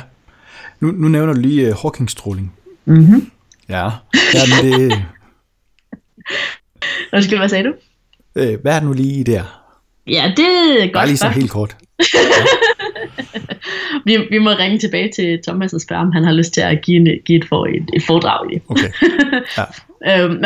Nu, 0.79 0.91
nu 0.91 1.07
nævner 1.07 1.33
du 1.33 1.39
lige 1.39 1.69
uh, 1.69 1.77
Hawking-stråling. 1.77 2.53
Mm-hmm. 2.85 3.31
Ja, 3.69 3.89
ja 4.33 4.63
men 4.63 4.71
det... 4.71 4.93
Undskyld, 7.13 7.37
hvad 7.37 7.49
sagde 7.49 7.63
du? 7.63 7.73
Øh, 8.35 8.61
hvad 8.61 8.75
er 8.75 8.79
det 8.79 8.87
nu 8.87 8.93
lige 8.93 9.23
der? 9.23 9.63
Ja, 10.07 10.33
det 10.37 10.45
er 10.45 10.81
godt 10.81 10.93
Bare 10.93 11.07
lige 11.07 11.17
så 11.17 11.29
helt 11.29 11.51
kort. 11.51 11.75
vi, 14.05 14.17
vi 14.29 14.37
må 14.37 14.49
ringe 14.49 14.77
tilbage 14.77 15.11
til 15.15 15.39
Thomas 15.47 15.73
og 15.73 15.81
spørge, 15.81 16.01
om 16.01 16.11
han 16.11 16.23
har 16.23 16.33
lyst 16.33 16.53
til 16.53 16.61
at 16.61 16.81
give, 16.81 16.97
en, 16.97 17.07
give 17.25 17.37
et, 17.37 17.45
for, 17.45 17.65
et, 17.65 17.89
et 17.93 18.03
foredrag 18.03 18.53
i. 18.53 18.59
Okay. 18.69 18.91
Ja. 19.57 19.63
øhm, 20.25 20.43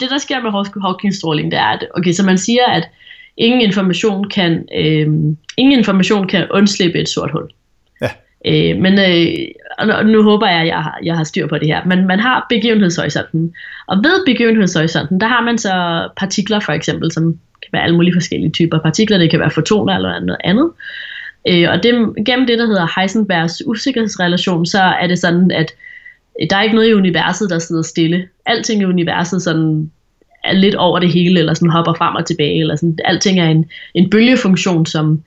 det 0.00 0.10
der 0.10 0.18
sker 0.18 0.42
med 0.42 0.50
Hawking-stråling, 0.82 1.50
det 1.50 1.58
er, 1.58 1.64
at 1.64 1.86
okay, 1.94 2.12
så 2.12 2.22
man 2.22 2.38
siger, 2.38 2.66
at 2.66 2.88
ingen 3.36 3.60
information 3.60 4.28
kan, 4.28 4.68
øhm, 4.76 5.36
ingen 5.56 5.78
information 5.78 6.28
kan 6.28 6.46
undslippe 6.50 6.98
et 6.98 7.08
sort 7.08 7.30
hul. 7.30 7.50
Ja. 8.00 8.08
Øh, 8.46 8.80
men 8.80 8.98
øh, 8.98 10.06
nu 10.06 10.22
håber 10.22 10.46
jeg, 10.46 10.60
at 10.60 10.66
jeg 10.66 10.82
har, 10.82 10.98
jeg 11.04 11.16
har 11.16 11.24
styr 11.24 11.46
på 11.46 11.58
det 11.58 11.66
her. 11.66 11.84
Men 11.84 12.06
man 12.06 12.20
har 12.20 12.46
begivenhedshorisonten. 12.48 13.54
Og 13.86 13.96
ved 13.96 14.26
begivenhedshorisonten, 14.26 15.20
der 15.20 15.26
har 15.26 15.42
man 15.42 15.58
så 15.58 16.08
partikler 16.16 16.60
for 16.60 16.72
eksempel, 16.72 17.12
som 17.12 17.24
kan 17.62 17.68
være 17.72 17.82
alle 17.82 17.96
mulige 17.96 18.14
forskellige 18.14 18.50
typer 18.50 18.78
partikler. 18.78 19.18
Det 19.18 19.30
kan 19.30 19.40
være 19.40 19.50
fotoner 19.50 19.94
eller 19.94 20.20
noget 20.20 20.40
andet. 20.44 20.70
Øh, 21.48 21.68
og 21.70 21.82
det, 21.82 21.94
gennem 22.26 22.46
det, 22.46 22.58
der 22.58 22.66
hedder 22.66 23.00
Heisenbergs 23.00 23.62
usikkerhedsrelation, 23.66 24.66
så 24.66 24.82
er 24.82 25.06
det 25.06 25.18
sådan, 25.18 25.50
at 25.50 25.74
der 26.50 26.56
er 26.56 26.62
ikke 26.62 26.74
noget 26.74 26.88
i 26.88 26.94
universet, 26.94 27.50
der 27.50 27.58
sidder 27.58 27.82
stille. 27.82 28.28
Alting 28.46 28.82
i 28.82 28.84
universet 28.84 29.42
sådan 29.42 29.90
er 30.44 30.52
lidt 30.52 30.74
over 30.74 30.98
det 30.98 31.12
hele, 31.12 31.38
eller 31.38 31.54
sådan 31.54 31.70
hopper 31.70 31.94
frem 31.94 32.14
og 32.14 32.26
tilbage, 32.26 32.60
eller 32.60 32.76
sådan, 32.76 32.98
alting 33.04 33.40
er 33.40 33.48
en, 33.48 33.64
en 33.94 34.10
bølgefunktion, 34.10 34.86
som, 34.86 35.22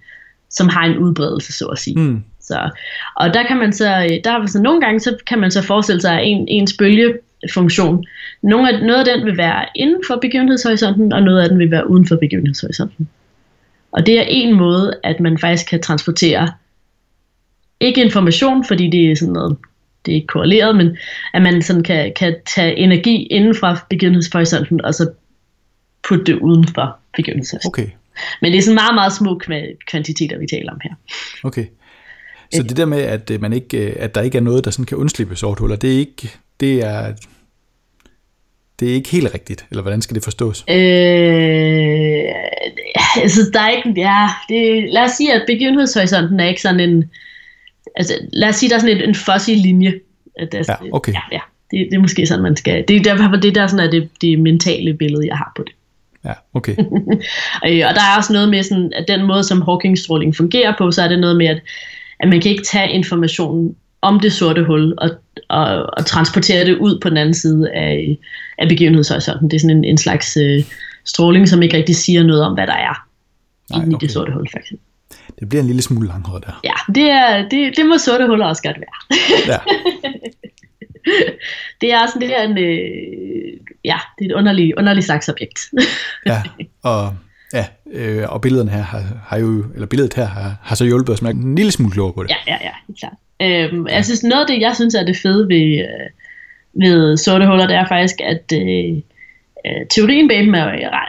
som 0.50 0.70
har 0.70 0.86
en 0.86 0.98
udbredelse, 0.98 1.54
så 1.54 1.66
at 1.66 1.78
sige. 1.78 2.00
Mm. 2.00 2.24
Så, 2.42 2.70
og 3.16 3.34
der 3.34 3.44
kan 3.44 3.58
man 3.58 3.74
så, 3.74 4.20
der 4.24 4.46
så 4.46 4.62
nogle 4.62 4.82
gange, 4.82 5.00
så 5.00 5.18
kan 5.28 5.40
man 5.40 5.52
så 5.52 5.62
forestille 5.62 6.02
sig, 6.02 6.24
en, 6.24 6.48
ens 6.48 6.78
bølgefunktion, 6.80 8.06
nogle 8.44 8.74
af, 8.74 8.86
noget 8.86 9.08
af 9.08 9.18
den 9.18 9.26
vil 9.26 9.38
være 9.38 9.66
inden 9.76 10.02
for 10.08 10.16
begivenhedshorisonten, 10.22 11.14
og 11.14 11.24
noget 11.24 11.42
af 11.42 11.50
den 11.50 11.60
vil 11.60 11.72
være 11.72 11.90
uden 11.90 12.08
for 12.08 12.16
begivenhedshorisonten. 12.16 13.10
Og 13.96 14.06
det 14.06 14.20
er 14.20 14.26
en 14.28 14.56
måde, 14.56 15.00
at 15.04 15.20
man 15.20 15.38
faktisk 15.38 15.70
kan 15.70 15.82
transportere 15.82 16.52
ikke 17.80 18.04
information, 18.04 18.66
fordi 18.66 18.90
det 18.90 19.12
er 19.12 19.16
sådan 19.16 19.34
noget, 19.34 19.58
det 20.06 20.12
er 20.12 20.16
ikke 20.16 20.28
korreleret, 20.28 20.76
men 20.76 20.98
at 21.34 21.42
man 21.42 21.62
sådan 21.62 21.84
kan, 21.84 22.14
kan 22.16 22.36
tage 22.56 22.76
energi 22.76 23.24
inden 23.24 23.56
fra 23.56 23.86
begivenhedshorisonten, 23.90 24.86
og 24.86 24.94
så 24.94 25.12
putte 26.08 26.26
det 26.26 26.40
uden 26.40 26.68
for 26.68 26.98
begivenhedshorisonten. 27.18 27.84
Okay. 27.84 27.90
Men 28.42 28.52
det 28.52 28.58
er 28.58 28.62
sådan 28.62 28.76
meget, 28.76 28.96
meget 28.96 29.14
små 29.14 29.42
kvantiteter, 29.88 30.38
vi 30.38 30.48
taler 30.48 30.72
om 30.72 30.80
her. 30.84 30.94
Okay. 31.44 31.66
Så 32.54 32.64
det 32.64 32.78
der 32.78 32.86
med, 32.86 33.02
at, 33.02 33.32
øh, 33.32 33.42
man 33.42 33.54
ikke, 33.54 33.88
øh, 33.88 33.96
at 34.00 34.16
der 34.16 34.22
ikke 34.22 34.38
er 34.38 34.42
noget, 34.42 34.66
der 34.66 34.72
sådan 34.72 34.86
kan 34.86 34.98
undslippe 34.98 35.36
sorthuller, 35.36 35.76
det 35.76 35.94
er 35.94 35.98
ikke, 35.98 36.32
det 36.60 36.86
er, 36.86 37.14
det 38.80 38.90
er 38.90 38.94
ikke 38.94 39.10
helt 39.10 39.34
rigtigt, 39.34 39.66
eller 39.72 39.82
hvordan 39.82 40.02
skal 40.02 40.16
det 40.16 40.24
forstås? 40.24 40.64
Øh, 40.70 40.76
altså, 43.24 43.42
der 43.54 43.60
er 43.60 43.70
ikke, 43.70 43.94
ja, 43.98 44.28
det, 44.50 44.94
lad 44.94 45.04
os 45.04 45.12
sige, 45.12 45.34
at 45.34 45.44
begivenhedshorisonten 45.48 46.40
er 46.40 46.48
ikke 46.48 46.62
sådan 46.62 46.80
en, 46.80 47.04
altså, 47.96 48.14
lad 48.34 48.50
os 48.50 48.56
sige, 48.56 48.70
der 48.70 48.76
er 48.76 48.80
sådan 48.80 48.98
en, 48.98 49.10
en 49.10 49.16
fuzzy 49.16 49.50
linje. 49.50 49.94
At 50.40 50.52
der, 50.52 50.64
ja, 50.68 50.76
okay. 50.92 51.14
Ja, 51.14 51.20
ja. 51.32 51.40
Det, 51.72 51.88
det 51.92 51.98
er 51.98 52.02
måske 52.02 52.26
sådan, 52.26 52.44
man 52.44 52.56
skal, 52.56 52.84
det 52.88 52.96
er 52.96 53.04
derfor, 53.04 53.36
det 53.36 53.56
der 53.56 53.68
sådan 53.68 53.88
er 53.88 53.92
det, 53.92 54.10
det 54.22 54.40
mentale 54.40 54.94
billede, 54.94 55.28
jeg 55.28 55.38
har 55.38 55.52
på 55.56 55.64
det. 55.64 55.74
Ja, 56.26 56.34
okay. 56.54 56.76
og 57.88 57.96
der 57.96 58.02
er 58.02 58.18
også 58.18 58.34
noget 58.34 58.50
med 58.50 58.64
sådan, 58.64 58.94
at 58.96 59.06
den 59.08 59.26
måde, 59.26 59.44
som 59.44 59.62
Hawking-stråling 59.62 60.36
fungerer 60.36 60.74
på, 60.78 60.92
så 60.92 61.02
er 61.02 61.08
det 61.08 61.20
noget 61.20 61.38
med, 61.38 61.48
at, 61.48 61.62
at 62.20 62.30
man 62.30 62.42
kan 62.42 62.52
ikke 62.52 62.64
tage 62.64 62.92
informationen 62.92 63.76
om 64.06 64.20
det 64.20 64.34
sorte 64.34 64.64
hul 64.64 64.94
og, 64.98 65.10
og, 65.50 65.86
og 65.98 66.06
transportere 66.06 66.66
det 66.66 66.78
ud 66.78 67.00
på 67.00 67.10
den 67.10 67.18
anden 67.18 67.34
side 67.34 67.72
af, 67.72 68.18
af 68.58 68.70
begivenhedshorisonten. 68.70 69.50
Det 69.50 69.56
er 69.56 69.60
sådan 69.60 69.78
en, 69.78 69.84
en 69.84 69.98
slags 69.98 70.38
øh, 70.38 70.64
stråling, 71.06 71.50
som 71.50 71.62
ikke 71.62 71.78
rigtig 71.78 71.96
siger 71.96 72.24
noget 72.24 72.44
om, 72.44 72.54
hvad 72.54 72.68
der 72.68 72.74
er 72.74 73.08
Nej, 73.72 73.80
okay. 73.80 73.92
i 73.92 73.96
det 74.00 74.12
sorte 74.12 74.32
hul, 74.32 74.48
for 74.52 74.60
eksempel. 74.60 74.86
Det 75.40 75.50
bliver 75.50 75.62
en 75.62 75.68
lille 75.68 75.82
smule 75.82 76.08
langhåret 76.08 76.44
der. 76.46 76.60
Ja, 76.64 76.94
det, 76.96 77.10
er, 77.12 77.50
det, 77.50 77.78
det 77.78 77.86
må 77.86 77.98
sorte 77.98 78.28
huller 78.28 78.46
også 78.46 78.64
godt 78.64 78.78
være. 78.78 79.18
Ja. 79.48 79.60
det 81.82 81.94
er 81.94 82.08
sådan 82.08 82.22
det 82.22 82.40
er 82.40 82.44
en, 82.44 82.58
øh, 82.58 83.60
ja, 83.86 83.98
det 84.20 84.26
er 84.26 84.30
et 84.30 84.36
underligt, 84.36 84.74
underligt 84.78 85.06
slags 85.06 85.30
objekt. 85.30 85.60
ja, 86.32 86.42
og 86.84 87.16
Ja, 87.54 87.66
øh, 87.92 88.30
og 88.30 88.42
billederne 88.42 88.72
her 88.72 88.82
har, 88.82 89.04
har 89.28 89.38
jo, 89.38 89.66
eller 89.74 89.88
billedet 89.88 90.14
her 90.14 90.26
har, 90.26 90.56
har 90.62 90.76
så 90.76 90.86
hjulpet 90.86 91.14
os 91.14 91.22
med 91.22 91.32
en 91.32 91.56
lille 91.56 91.72
smule 91.72 91.92
klogere 91.92 92.14
på 92.14 92.24
det. 92.24 92.30
Ja, 92.30 92.36
ja, 92.48 92.58
ja, 92.62 92.72
helt 92.88 93.00
klart. 93.00 93.14
Øhm, 93.42 93.88
jeg 93.88 94.06
synes, 94.06 94.24
noget 94.24 94.42
af 94.42 94.48
det, 94.48 94.62
jeg 94.62 94.76
synes 94.76 94.96
er 94.96 95.06
det 95.06 95.18
fede 95.18 95.50
ved, 95.50 95.80
øh, 95.80 96.10
ved 96.74 97.18
sorte 97.18 97.48
huller, 97.48 97.68
det 97.68 97.76
er 97.76 97.88
faktisk, 97.88 98.22
at, 98.22 98.44
øh, 98.54 98.98
øh, 99.66 99.86
teorien 99.90 100.28
bag 100.28 100.40
dem 100.40 100.54
er, 100.54 100.66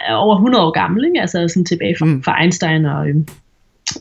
er 0.08 0.14
over 0.14 0.34
100 0.34 0.64
år 0.64 0.70
gammel, 0.70 1.04
ikke? 1.04 1.20
altså 1.20 1.48
sådan 1.48 1.64
tilbage 1.64 1.96
fra, 1.98 2.06
mm. 2.06 2.22
fra 2.22 2.42
Einstein 2.42 2.84
og, 2.84 3.08
øh, 3.08 3.16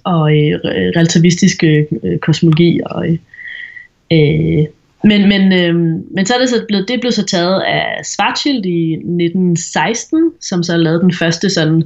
og 0.04 0.32
øh, 0.36 0.60
relativistisk 0.96 1.64
øh, 1.64 1.86
kosmologi 2.22 2.82
og 2.86 3.08
øh, 4.12 4.66
men, 5.04 5.30
men, 5.30 5.54
øh, 5.54 5.76
men 6.12 6.26
så 6.26 6.34
er 6.34 6.40
det 6.40 6.50
så 6.50 6.66
blevet, 6.68 6.88
det 6.88 7.00
blev 7.00 7.12
så 7.12 7.26
taget 7.26 7.62
af 7.62 8.06
Schwarzschild 8.06 8.66
i 8.66 8.94
1916, 8.94 10.32
som 10.42 10.64
så 10.64 10.78
lavede 10.78 11.02
den 11.02 11.14
første 11.14 11.50
sådan, 11.50 11.84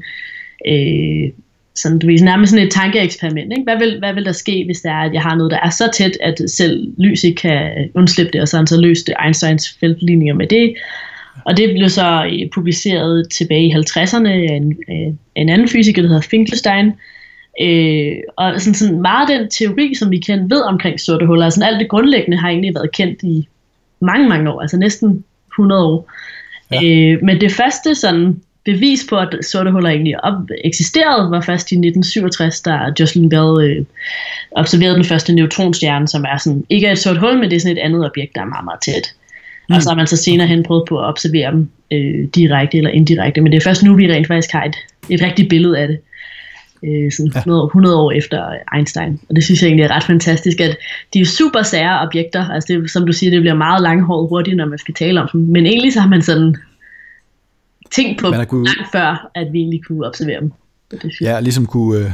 øh, 0.68 1.30
sådan, 1.76 2.00
du 2.00 2.08
ved, 2.08 2.20
nærmest 2.20 2.52
sådan 2.52 2.66
et 2.66 2.72
tankeeksperiment. 2.72 3.52
Ikke? 3.52 3.64
Hvad, 3.64 3.78
vil, 3.78 4.00
hvad 4.00 4.14
vil 4.14 4.26
der 4.26 4.32
ske, 4.32 4.64
hvis 4.66 4.82
det 4.82 4.92
er, 4.92 4.96
at 4.96 5.14
jeg 5.14 5.22
har 5.22 5.36
noget, 5.36 5.52
der 5.52 5.60
er 5.60 5.70
så 5.70 5.90
tæt, 5.94 6.18
at 6.22 6.42
selv 6.48 6.94
lys 6.98 7.24
ikke 7.24 7.42
kan 7.42 7.90
undslippe 7.96 8.32
det, 8.34 8.42
og 8.42 8.48
så 8.48 8.58
han 8.58 8.68
så 8.68 8.82
løst 8.82 9.10
Einsteins 9.26 9.78
feltligninger 9.80 10.34
med 10.34 10.48
det. 10.48 10.76
Og 11.46 11.58
det 11.58 11.70
blev 11.74 11.90
så 11.90 12.26
øh, 12.26 12.50
publiceret 12.54 13.30
tilbage 13.30 13.68
i 13.68 13.74
50'erne 13.74 14.28
af 14.28 14.56
en, 14.56 14.78
af 14.88 15.16
en 15.36 15.50
anden 15.50 15.68
fysiker, 15.68 16.02
der 16.02 16.10
hedder 16.10 16.28
Finkelstein, 16.32 16.92
Øh, 17.62 18.16
og 18.38 18.62
sådan, 18.62 18.74
sådan 18.74 19.02
meget 19.02 19.30
den 19.30 19.50
teori, 19.50 19.96
som 19.96 20.12
vi 20.12 20.18
kendt 20.18 20.52
ved 20.52 20.62
omkring 20.62 21.00
sorte 21.00 21.26
huller, 21.26 21.46
altså 21.46 21.64
alt 21.64 21.80
det 21.80 21.90
grundlæggende 21.90 22.38
har 22.38 22.50
egentlig 22.50 22.76
været 22.76 22.92
kendt 22.92 23.24
i 23.24 23.48
mange, 24.00 24.30
mange 24.30 24.52
år, 24.52 24.62
altså 24.62 24.78
næsten 24.78 25.24
100 25.54 25.86
år. 25.86 26.12
Ja. 26.72 26.84
Øh, 26.84 27.24
men 27.24 27.42
det 27.42 27.52
første 27.52 27.96
sådan 27.96 28.42
bevis 28.74 29.06
på, 29.10 29.18
at 29.18 29.36
sorte 29.42 29.72
huller 29.72 29.90
egentlig 29.90 30.24
op 30.24 30.34
eksisterede, 30.64 31.32
var 31.32 31.42
først 31.42 31.72
i 31.72 31.76
1967, 31.76 32.62
da 32.62 32.72
Jocelyn 33.00 33.30
Bell 33.30 33.52
øh, 33.66 33.86
observerede 34.52 34.96
den 34.96 35.06
første 35.06 35.34
neutronstjerne, 35.34 36.08
som 36.08 36.26
er 36.28 36.38
sådan, 36.38 36.66
ikke 36.70 36.88
er 36.88 36.92
et 36.92 36.98
sort 36.98 37.18
hul, 37.18 37.40
men 37.40 37.50
det 37.50 37.56
er 37.56 37.60
sådan 37.60 37.78
et 37.78 37.82
andet 37.82 38.06
objekt, 38.06 38.36
der 38.36 38.42
er 38.42 38.46
meget, 38.46 38.66
meget 38.66 38.82
tæt. 38.82 39.14
Mm. 39.70 39.76
Og 39.76 39.82
så 39.82 39.90
har 39.90 39.96
man 39.96 40.08
så 40.08 40.18
senere 40.18 40.48
hen 40.48 40.64
prøvet 40.64 40.84
på 40.90 41.00
at 41.00 41.06
observere 41.06 41.52
dem 41.52 41.70
øh, 41.92 42.28
direkte 42.36 42.78
eller 42.78 42.92
indirekte, 42.92 43.42
men 43.42 43.52
det 43.52 43.58
er 43.58 43.70
først 43.70 43.84
nu, 43.84 43.96
vi 43.96 44.14
rent 44.14 44.28
faktisk 44.28 44.52
har 44.52 44.64
et, 44.64 44.76
et 45.10 45.22
rigtigt 45.22 45.50
billede 45.50 45.78
af 45.78 45.88
det 45.88 46.00
øh, 46.84 47.12
sådan 47.12 47.32
ja. 47.34 47.40
100, 47.40 47.66
100 47.66 47.98
år 47.98 48.12
efter 48.12 48.54
Einstein. 48.76 49.20
Og 49.30 49.36
det 49.36 49.44
synes 49.44 49.62
jeg 49.62 49.68
egentlig 49.68 49.84
er 49.84 49.96
ret 49.96 50.04
fantastisk, 50.04 50.60
at 50.60 50.78
de 51.14 51.20
er 51.20 51.26
super 51.26 51.62
sære 51.62 52.00
objekter. 52.08 52.50
Altså 52.50 52.74
det, 52.74 52.92
som 52.92 53.06
du 53.06 53.14
siger, 53.14 53.32
det 53.32 53.42
bliver 53.42 53.56
meget 53.56 53.82
langhåret 53.82 54.30
hurtigt, 54.30 54.58
når 54.58 54.66
man 54.66 54.78
skal 54.78 54.94
tale 54.94 55.22
om 55.22 55.30
dem. 55.34 55.42
Men 55.42 55.66
egentlig 55.66 55.94
så 55.94 56.00
har 56.00 56.10
man 56.10 56.22
sådan 56.22 56.56
tænkt 57.96 58.22
på 58.22 58.34
kunne, 58.50 58.66
langt 58.66 58.92
før, 58.92 59.32
at 59.36 59.48
vi 59.54 59.60
egentlig 59.60 59.84
kunne 59.86 60.08
observere 60.08 60.42
dem. 60.42 60.52
Det 60.92 61.22
ja, 61.22 61.40
ligesom 61.40 61.66
kunne, 61.66 62.06
øh, 62.06 62.12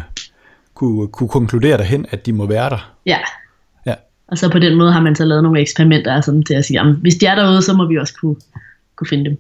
kunne, 0.73 1.07
kunne 1.07 1.29
konkludere 1.29 1.77
derhen, 1.77 2.05
at 2.09 2.25
de 2.25 2.33
må 2.33 2.45
være 2.45 2.69
der. 2.69 2.93
Ja. 3.05 3.17
ja. 3.85 3.93
Og 4.27 4.37
så 4.37 4.49
på 4.49 4.59
den 4.59 4.77
måde 4.77 4.91
har 4.91 5.01
man 5.01 5.15
så 5.15 5.25
lavet 5.25 5.43
nogle 5.43 5.61
eksperimenter 5.61 6.21
sådan, 6.21 6.43
til 6.43 6.53
at 6.53 6.65
sige, 6.65 6.77
jamen, 6.77 6.95
hvis 6.95 7.15
de 7.15 7.25
er 7.25 7.35
derude, 7.35 7.61
så 7.61 7.73
må 7.73 7.87
vi 7.87 7.97
også 7.97 8.13
kunne, 8.21 8.35
kunne 8.95 9.07
finde 9.07 9.29
dem. 9.29 9.37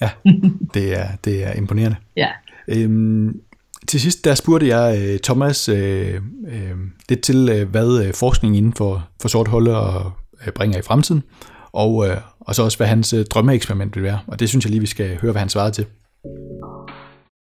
Ja, 0.00 0.10
det 0.74 0.98
er, 0.98 1.06
det 1.24 1.44
er 1.44 1.52
imponerende. 1.52 1.96
Ja. 2.16 2.28
Øhm, 2.68 3.40
til 3.88 4.00
sidst 4.00 4.24
der 4.24 4.34
spurgte 4.34 4.68
jeg 4.76 5.02
øh, 5.02 5.18
Thomas 5.18 5.68
øh, 5.68 6.14
øh, 6.48 6.76
lidt 7.08 7.20
til, 7.20 7.48
øh, 7.48 7.68
hvad 7.68 8.04
øh, 8.06 8.14
forskning 8.14 8.56
inden 8.56 8.72
for, 8.72 9.08
for 9.22 9.28
sort 9.28 9.48
huller 9.48 9.74
og, 9.74 10.12
øh, 10.46 10.52
bringer 10.52 10.78
i 10.78 10.82
fremtiden, 10.82 11.22
og, 11.72 12.08
øh, 12.08 12.16
og 12.48 12.54
så 12.54 12.62
også, 12.62 12.76
hvad 12.76 12.86
hans 12.86 13.12
øh, 13.12 13.24
drømmeeksperiment 13.24 13.96
vil 13.96 14.04
være. 14.04 14.18
Og 14.26 14.40
det 14.40 14.48
synes 14.48 14.64
jeg 14.64 14.70
lige, 14.70 14.80
vi 14.80 14.86
skal 14.86 15.18
høre, 15.20 15.32
hvad 15.32 15.40
han 15.40 15.48
svarede 15.48 15.72
til. 15.72 15.86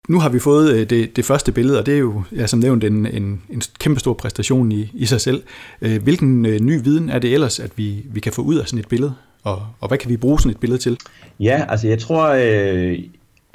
Nu 0.10 0.20
har 0.20 0.30
vi 0.30 0.40
fået 0.40 0.74
øh, 0.74 0.90
det, 0.90 1.16
det 1.16 1.26
første 1.26 1.52
billede, 1.52 1.80
og 1.80 1.86
det 1.86 1.94
er 1.94 1.98
jo 1.98 2.24
ja, 2.36 2.48
som 2.48 2.60
nævnt 2.60 2.84
en, 2.84 3.06
en, 3.06 3.42
en 3.50 3.62
kæmpe 3.80 4.00
stor 4.00 4.14
præstation 4.14 4.72
i, 4.72 4.92
i 4.94 5.06
sig 5.06 5.22
selv. 5.22 5.44
Øh, 5.82 6.04
hvilken 6.04 6.42
ny 6.42 6.84
viden 6.84 7.10
er 7.10 7.20
det 7.20 7.34
ellers, 7.34 7.60
at 7.60 7.72
vi, 7.76 8.06
vi 8.06 8.20
kan 8.20 8.34
få 8.34 8.42
ud 8.42 8.56
af 8.56 8.68
sådan 8.68 8.80
et 8.80 8.88
billede? 8.88 9.14
Og, 9.44 9.68
og 9.80 9.88
hvad 9.88 9.98
kan 9.98 10.10
vi 10.10 10.18
bruge 10.18 10.40
sådan 10.40 10.52
et 10.52 10.60
billede 10.60 10.82
til? 10.82 10.98
Ja, 11.40 11.66
altså 11.70 11.88
jeg 11.88 12.00
tror, 12.00 12.28
øh, 12.28 13.00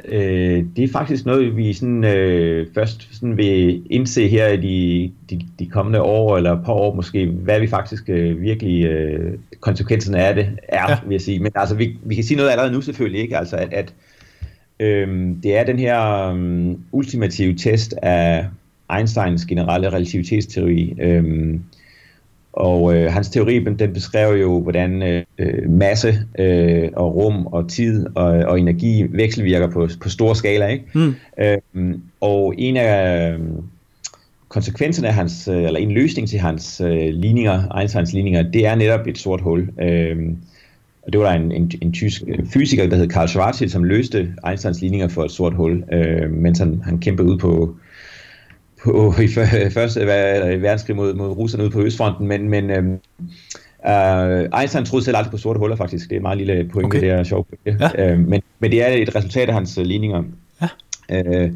Øh, 0.09 0.65
det 0.77 0.85
er 0.85 0.89
faktisk 0.93 1.27
noget, 1.27 1.57
vi 1.57 1.73
sådan, 1.73 2.05
øh, 2.05 2.67
først 2.75 3.09
sådan 3.13 3.37
vil 3.37 3.83
indse 3.91 4.29
her 4.29 4.49
i 4.49 4.57
de, 4.57 5.11
de, 5.31 5.47
de 5.59 5.67
kommende 5.67 6.03
år, 6.03 6.37
eller 6.37 6.63
par 6.65 6.73
år 6.73 6.95
måske, 6.95 7.27
hvad 7.27 7.61
vi 7.61 7.67
faktisk 7.67 8.09
øh, 8.09 8.41
virkelig 8.41 8.85
øh, 8.85 9.39
konsekvenserne 9.61 10.19
af 10.19 10.35
det 10.35 10.49
er, 10.69 10.91
ja. 10.91 10.97
vil 11.07 11.15
jeg 11.15 11.21
sige. 11.21 11.39
Men 11.39 11.53
altså, 11.55 11.75
vi, 11.75 11.97
vi 12.05 12.15
kan 12.15 12.25
sige 12.25 12.37
noget 12.37 12.51
allerede 12.51 12.73
nu 12.73 12.81
selvfølgelig, 12.81 13.21
ikke? 13.21 13.39
Altså, 13.39 13.57
at, 13.57 13.73
at 13.73 13.95
øh, 14.81 15.29
det 15.43 15.57
er 15.57 15.65
den 15.65 15.79
her 15.79 16.29
øh, 16.29 16.75
ultimative 16.93 17.55
test 17.55 17.95
af 18.03 18.47
Einsteins 18.97 19.45
generelle 19.45 19.89
relativitetsteori, 19.89 20.95
øh, 21.01 21.55
og 22.53 22.97
øh, 22.97 23.13
hans 23.13 23.29
teori 23.29 23.65
den 23.65 23.93
beskrev 23.95 24.41
jo, 24.41 24.61
hvordan 24.61 25.03
øh, 25.39 25.71
masse 25.71 26.19
øh, 26.39 26.89
og 26.97 27.15
rum 27.15 27.47
og 27.47 27.69
tid 27.69 28.07
og, 28.15 28.25
og 28.25 28.61
energi 28.61 29.03
vekselvirker 29.11 29.71
på, 29.71 29.89
på 30.01 30.09
store 30.09 30.37
skala. 30.37 30.67
Ikke? 30.67 30.85
Mm. 30.95 31.15
Øh, 31.39 31.95
og 32.21 32.55
en 32.59 32.77
af 32.77 33.31
øh, 33.33 33.39
konsekvenserne 34.49 35.09
af 35.09 35.15
hans, 35.15 35.49
øh, 35.49 35.63
eller 35.63 35.81
en 35.81 35.91
løsning 35.91 36.29
til 36.29 36.39
hans 36.39 36.81
øh, 36.81 37.09
ligninger, 37.15 37.79
Einsteins 37.79 38.13
ligninger, 38.13 38.43
det 38.43 38.67
er 38.67 38.75
netop 38.75 39.07
et 39.07 39.19
sort 39.19 39.41
hul. 39.41 39.69
Øh, 39.83 40.17
og 41.03 41.13
det 41.13 41.21
var 41.21 41.27
der 41.27 41.33
en, 41.33 41.53
en, 41.53 41.71
en 41.81 41.93
tysk 41.93 42.23
fysiker, 42.53 42.89
der 42.89 42.97
hed 42.97 43.09
Karl 43.09 43.29
Schwarzschild, 43.29 43.71
som 43.71 43.85
løste 43.85 44.35
Einsteins 44.49 44.81
ligninger 44.81 45.09
for 45.09 45.25
et 45.25 45.31
sort 45.31 45.55
hul, 45.55 45.85
øh, 45.93 46.31
mens 46.31 46.59
han, 46.59 46.83
han 46.85 46.99
kæmpede 46.99 47.29
ud 47.29 47.39
på, 47.39 47.77
på, 48.85 49.15
i 49.23 49.29
første 49.75 50.07
verdenskrig 50.07 50.97
mod, 50.97 51.15
mod 51.15 51.29
russerne 51.29 51.65
ude 51.65 51.73
på 51.73 51.83
Østfronten, 51.83 52.29
men, 52.29 52.49
men 52.49 52.71
øhm, 52.71 52.99
uh, 53.89 54.61
Einstein 54.61 54.85
troede 54.85 55.05
selv 55.05 55.17
aldrig 55.17 55.31
på 55.31 55.37
sorte 55.37 55.59
huller 55.59 55.77
faktisk. 55.77 56.09
Det 56.09 56.13
er 56.13 56.17
en 56.17 56.23
meget 56.23 56.39
lille 56.39 56.69
pointe, 56.73 56.87
okay. 56.87 57.01
det 57.01 57.11
er 57.11 57.25
sjovt. 57.25 57.49
Ja. 57.67 58.13
Uh, 58.13 58.19
men, 58.19 58.43
men 58.59 58.71
det 58.71 58.83
er 58.83 58.89
et 58.89 59.17
resultat 59.17 59.49
af 59.49 59.55
hans 59.55 59.79
ligninger. 59.83 60.23
Ja. 61.11 61.45
Uh, 61.45 61.51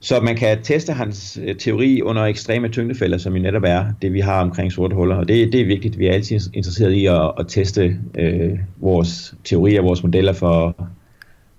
så 0.00 0.20
man 0.20 0.36
kan 0.36 0.58
teste 0.62 0.92
hans 0.92 1.40
teori 1.58 2.02
under 2.02 2.22
ekstreme 2.22 2.68
tyngdefælder, 2.68 3.18
som 3.18 3.36
jo 3.36 3.42
netop 3.42 3.62
er 3.66 3.84
det, 4.02 4.12
vi 4.12 4.20
har 4.20 4.40
omkring 4.40 4.72
sorte 4.72 4.96
huller. 4.96 5.16
Og 5.16 5.28
det, 5.28 5.52
det 5.52 5.60
er 5.60 5.66
vigtigt. 5.66 5.98
Vi 5.98 6.06
er 6.06 6.12
altid 6.12 6.40
interesseret 6.54 6.92
i 6.92 7.06
at, 7.06 7.32
at 7.38 7.46
teste 7.48 7.96
uh, 8.18 8.58
vores 8.76 9.34
teorier, 9.44 9.82
vores 9.82 10.02
modeller 10.02 10.32
for, 10.32 10.88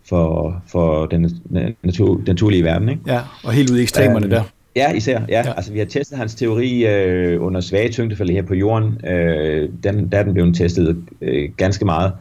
for, 0.10 0.62
for 0.68 1.06
den, 1.06 1.42
natur, 1.84 2.22
naturlige 2.28 2.64
verden. 2.64 2.90
Ikke? 2.90 3.02
Ja, 3.08 3.20
og 3.44 3.54
helt 3.54 3.72
ud 3.72 3.78
i 3.78 3.82
ekstremerne 3.82 4.26
uh, 4.26 4.32
der. 4.32 4.44
Ja, 4.76 4.94
især. 4.94 5.22
Ja. 5.30 5.42
ja. 5.46 5.54
Altså, 5.54 5.72
vi 5.72 5.80
har 5.80 5.86
testet 5.86 6.18
hans 6.18 6.36
teori 6.36 6.88
øh, 6.88 7.44
under 7.46 7.62
svage 7.62 7.90
tyngdefælde 7.90 8.34
her 8.34 8.42
på 8.42 8.54
jorden. 8.54 9.06
Øh, 9.06 9.70
den, 9.84 10.12
der 10.12 10.18
er 10.18 10.24
den 10.24 10.34
blevet 10.34 10.56
testet 10.56 11.04
øh, 11.22 11.50
ganske 11.58 11.86
meget. 11.86 12.12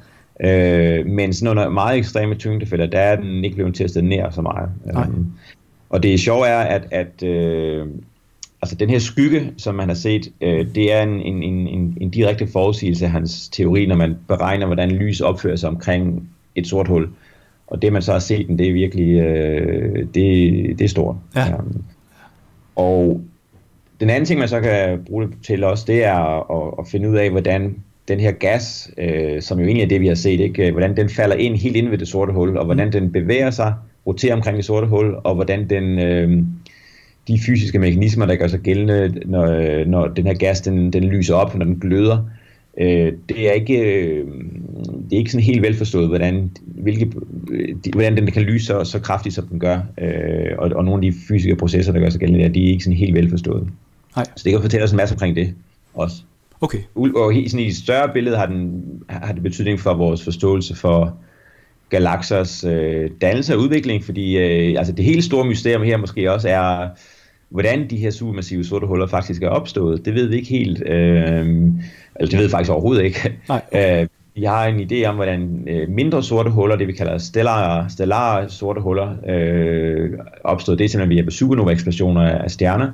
Øh, 0.45 1.07
men 1.07 1.33
sådan 1.33 1.51
under 1.51 1.69
meget 1.69 1.99
ekstreme 1.99 2.35
tyngdefælder, 2.35 2.87
der 2.87 2.99
er 2.99 3.17
den 3.17 3.45
ikke 3.45 3.55
blevet 3.55 3.75
testet 3.75 4.05
nær 4.05 4.31
så 4.31 4.43
meget. 4.43 4.69
Nej. 4.85 5.07
Um, 5.07 5.33
og 5.91 6.03
det 6.03 6.21
sjove 6.21 6.47
er, 6.47 6.59
at, 6.59 6.83
at 6.91 7.23
øh, 7.23 7.87
altså 8.63 8.77
den 8.77 8.91
her 8.91 8.99
skygge, 8.99 9.53
som 9.57 9.75
man 9.75 9.89
har 9.89 9.95
set, 9.95 10.33
øh, 10.41 10.67
det 10.75 10.93
er 10.93 11.03
en, 11.03 11.21
en, 11.21 11.43
en, 11.43 11.99
en 12.01 12.11
direkte 12.11 12.47
forudsigelse 12.47 13.05
af 13.05 13.11
hans 13.11 13.49
teori, 13.49 13.87
når 13.87 13.97
man 13.97 14.17
beregner, 14.29 14.67
hvordan 14.67 14.91
lys 14.91 15.21
opfører 15.21 15.57
sig 15.57 15.69
omkring 15.69 16.29
et 16.55 16.67
sort 16.67 16.89
hul. 16.89 17.09
Og 17.67 17.83
det 17.83 17.93
man 17.93 18.03
så 18.03 18.13
har 18.13 18.19
set, 18.19 18.49
det 18.49 18.69
er 18.69 18.73
virkelig, 18.73 19.19
øh, 19.19 20.07
det, 20.15 20.79
det 20.79 20.85
er 20.85 20.89
stort. 20.89 21.17
Ja. 21.37 21.55
Um, 21.55 21.83
og 22.79 23.21
den 24.01 24.11
anden 24.11 24.25
ting, 24.25 24.39
man 24.39 24.49
så 24.49 24.61
kan 24.61 25.05
bruge 25.07 25.27
det 25.27 25.35
til 25.47 25.65
også, 25.65 25.85
det 25.87 26.05
er 26.05 26.15
at, 26.53 26.75
at 26.79 26.87
finde 26.89 27.11
ud 27.11 27.17
af, 27.17 27.31
hvordan 27.31 27.77
den 28.09 28.21
her 28.21 28.33
gas, 28.33 28.91
øh, 28.99 29.43
som 29.43 29.59
jo 29.59 29.65
egentlig 29.65 29.85
er 29.85 29.89
det, 29.89 30.01
vi 30.01 30.07
har 30.07 30.15
set, 30.15 30.41
ikke? 30.41 30.71
hvordan 30.71 30.97
den 30.97 31.09
falder 31.09 31.37
ind 31.37 31.57
helt 31.57 31.77
ind 31.77 31.89
ved 31.89 31.99
det 31.99 32.09
sorte 32.09 32.33
hul, 32.33 32.57
og 32.57 32.65
hvordan 32.65 32.93
den 32.93 33.13
bevæger 33.13 33.51
sig, 33.51 33.75
roterer 34.07 34.35
omkring 34.35 34.57
det 34.57 34.65
sorte 34.65 34.87
hul, 34.87 35.15
og 35.25 35.35
hvordan 35.35 35.71
den, 35.71 35.99
øh, 35.99 36.43
de 37.29 37.39
fysiske 37.47 37.79
mekanismer, 37.79 38.27
der 38.27 38.37
gør 38.37 38.47
sig 38.47 38.61
gældende, 38.61 39.21
når, 39.27 39.85
når 39.85 40.07
den 40.07 40.27
her 40.27 40.35
gas 40.35 40.61
den, 40.61 40.93
den 40.93 41.05
lyser 41.05 41.35
op, 41.35 41.55
når 41.55 41.65
den 41.65 41.81
gløder, 41.81 42.25
øh, 42.81 43.13
det 43.29 43.49
er 43.49 43.53
ikke 43.53 43.79
øh, 43.79 44.27
det 44.79 45.13
er 45.13 45.19
ikke 45.19 45.31
sådan 45.31 45.45
helt 45.45 45.63
velforstået, 45.63 46.09
hvordan, 46.09 46.51
hvilke, 46.67 47.13
de, 47.85 47.91
hvordan 47.93 48.17
den 48.17 48.27
kan 48.27 48.43
lyse 48.43 48.67
så, 48.67 48.85
så 48.85 48.99
kraftigt, 49.01 49.35
som 49.35 49.47
den 49.47 49.61
gør. 49.61 49.81
Øh, 50.01 50.59
og, 50.59 50.71
og 50.75 50.85
nogle 50.85 51.07
af 51.07 51.13
de 51.13 51.19
fysiske 51.29 51.57
processer, 51.57 51.93
der 51.93 52.01
gør 52.01 52.11
sig 52.11 52.21
gældende 52.21 52.45
der, 52.45 52.49
de 52.49 52.65
er 52.65 52.71
ikke 52.71 52.85
sådan 52.85 52.97
helt 52.97 53.15
velforstået. 53.15 53.69
Nej. 54.17 54.25
Så 54.37 54.43
det 54.45 54.53
kan 54.53 54.61
fortælle 54.61 54.85
os 54.85 54.91
en 54.91 54.97
masse 54.97 55.15
omkring 55.15 55.37
det 55.37 55.55
også. 55.95 56.23
Okay. 56.61 56.79
Og 56.95 57.33
sådan 57.47 57.65
i 57.65 57.67
et 57.67 57.77
større 57.77 58.13
billede 58.13 58.37
har, 58.37 58.47
den, 58.47 58.83
har 59.09 59.33
det 59.33 59.43
betydning 59.43 59.81
for 59.81 59.95
vores 59.95 60.25
forståelse 60.25 60.77
for 60.77 61.17
galaksers 61.91 62.65
øh, 62.65 63.11
dannelse 63.21 63.55
og 63.55 63.61
udvikling, 63.61 64.05
fordi 64.05 64.39
øh, 64.39 64.79
altså 64.79 64.93
det 64.93 65.05
helt 65.05 65.25
store 65.25 65.45
mysterium 65.47 65.83
her 65.83 65.97
måske 65.97 66.33
også 66.33 66.49
er, 66.49 66.89
hvordan 67.49 67.91
de 67.91 67.97
her 67.97 68.11
supermassive 68.11 68.65
sorte 68.65 68.87
huller 68.87 69.07
faktisk 69.07 69.43
er 69.43 69.49
opstået. 69.49 70.05
Det 70.05 70.15
ved 70.15 70.27
vi 70.27 70.37
ikke 70.37 70.49
helt. 70.49 70.89
Øh, 70.89 71.47
eller 72.19 72.31
det 72.31 72.39
ved 72.39 72.47
vi 72.47 72.51
faktisk 72.51 72.73
overhovedet 72.73 73.05
ikke. 73.05 73.39
Nej. 73.49 73.63
Øh, 73.73 74.07
vi 74.35 74.45
har 74.45 74.67
en 74.67 74.81
idé 74.81 75.05
om, 75.05 75.15
hvordan 75.15 75.65
øh, 75.69 75.89
mindre 75.89 76.23
sorte 76.23 76.51
huller, 76.51 76.77
det 76.77 76.87
vi 76.87 76.93
kalder 76.93 77.19
stellare, 77.19 77.91
stellare 77.91 78.49
sorte 78.49 78.81
huller, 78.81 79.17
øh, 79.29 80.11
opstod. 80.45 80.77
Det 80.77 80.85
er 80.85 80.89
simpelthen 80.89 81.27
af 81.27 81.33
supernova-eksplosioner 81.33 82.23
af 82.23 82.51
stjerner. 82.51 82.91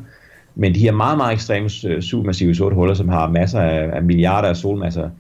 Men 0.55 0.75
de 0.75 0.81
her 0.81 0.93
meget, 0.93 1.17
meget 1.17 1.33
ekstreme 1.33 1.71
supermassive 2.03 2.55
sorte 2.55 2.75
huller, 2.75 2.95
som 2.95 3.09
har 3.09 3.31
masser 3.31 3.61
af, 3.61 3.97
af 3.97 4.03
milliarder 4.03 4.49
af 4.49 4.57
solmasser, 4.57 5.11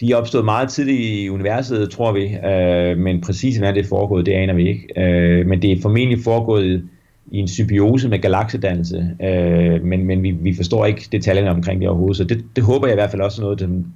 de 0.00 0.12
er 0.12 0.16
opstået 0.16 0.44
meget 0.44 0.68
tidligt 0.68 1.00
i 1.00 1.30
universet, 1.30 1.90
tror 1.90 2.12
vi, 2.12 2.36
øh, 2.48 2.98
men 2.98 3.20
præcis 3.20 3.56
hvordan 3.56 3.74
det 3.74 3.84
er 3.84 3.88
foregået, 3.88 4.26
det 4.26 4.32
aner 4.32 4.54
vi 4.54 4.68
ikke. 4.68 5.00
Øh, 5.00 5.46
men 5.46 5.62
det 5.62 5.72
er 5.72 5.82
formentlig 5.82 6.18
foregået 6.24 6.88
i 7.30 7.38
en 7.38 7.48
symbiose 7.48 8.08
med 8.08 8.18
galaksedannelse, 8.18 9.10
øh, 9.22 9.84
men, 9.84 10.04
men 10.04 10.22
vi, 10.22 10.30
vi 10.30 10.56
forstår 10.56 10.86
ikke 10.86 11.08
detaljerne 11.12 11.50
omkring 11.50 11.80
det 11.80 11.88
overhovedet, 11.88 12.16
så 12.16 12.24
det, 12.24 12.44
det 12.56 12.64
håber 12.64 12.86
jeg 12.86 12.94
i 12.94 12.96
hvert 12.96 13.10
fald 13.10 13.22
også 13.22 13.42
noget, 13.42 13.58
den, 13.58 13.86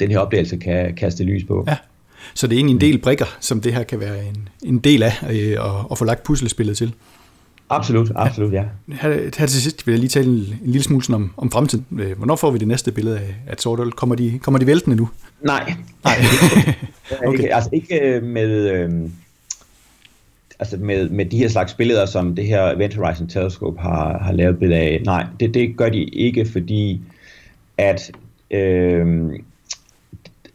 den 0.00 0.10
her 0.10 0.18
opdagelse 0.18 0.56
kan 0.56 0.94
kaste 0.94 1.24
lys 1.24 1.44
på. 1.44 1.64
Ja, 1.68 1.76
så 2.34 2.46
det 2.46 2.54
er 2.54 2.58
egentlig 2.58 2.74
en 2.74 2.80
del 2.80 2.98
brikker, 2.98 3.36
som 3.40 3.60
det 3.60 3.74
her 3.74 3.82
kan 3.82 4.00
være 4.00 4.26
en, 4.26 4.48
en 4.62 4.78
del 4.78 5.02
af 5.02 5.12
øh, 5.30 5.56
og, 5.58 5.90
og 5.90 5.98
få 5.98 6.04
lagt 6.04 6.22
puslespillet 6.22 6.76
til. 6.76 6.94
Absolut, 7.70 8.12
absolut, 8.14 8.52
ja. 8.52 8.64
Her, 8.88 9.10
her 9.10 9.46
til 9.46 9.62
sidst 9.62 9.86
vil 9.86 9.92
jeg 9.92 10.00
lige 10.00 10.08
tale 10.08 10.26
en, 10.26 10.58
lille 10.62 10.82
smule 10.82 11.04
om, 11.12 11.32
om 11.36 11.50
fremtiden. 11.50 11.86
Øh, 11.98 12.16
hvornår 12.16 12.36
får 12.36 12.50
vi 12.50 12.58
det 12.58 12.68
næste 12.68 12.92
billede 12.92 13.18
af, 13.18 13.34
af 13.46 13.56
Sortel? 13.58 13.92
Kommer 13.92 14.14
de, 14.14 14.38
kommer 14.42 14.58
de 14.58 14.66
væltende 14.66 14.96
nu? 14.96 15.08
Nej. 15.42 15.74
Nej. 16.04 16.14
okay. 17.26 17.38
ikke, 17.38 17.54
altså 17.54 17.70
ikke 17.72 18.00
øh, 18.00 18.22
med, 18.22 18.70
øh, 18.70 18.90
altså 20.58 20.76
med, 20.76 21.08
med 21.08 21.24
de 21.24 21.38
her 21.38 21.48
slags 21.48 21.74
billeder, 21.74 22.06
som 22.06 22.34
det 22.34 22.46
her 22.46 22.70
Event 22.70 22.94
Horizon 22.94 23.28
Telescope 23.28 23.80
har, 23.80 24.18
har 24.18 24.32
lavet 24.32 24.58
billeder 24.58 24.82
af. 24.82 25.02
Nej, 25.04 25.26
det, 25.40 25.54
det 25.54 25.76
gør 25.76 25.88
de 25.88 26.04
ikke, 26.04 26.46
fordi 26.46 27.00
at 27.78 28.12
øh, 28.50 29.30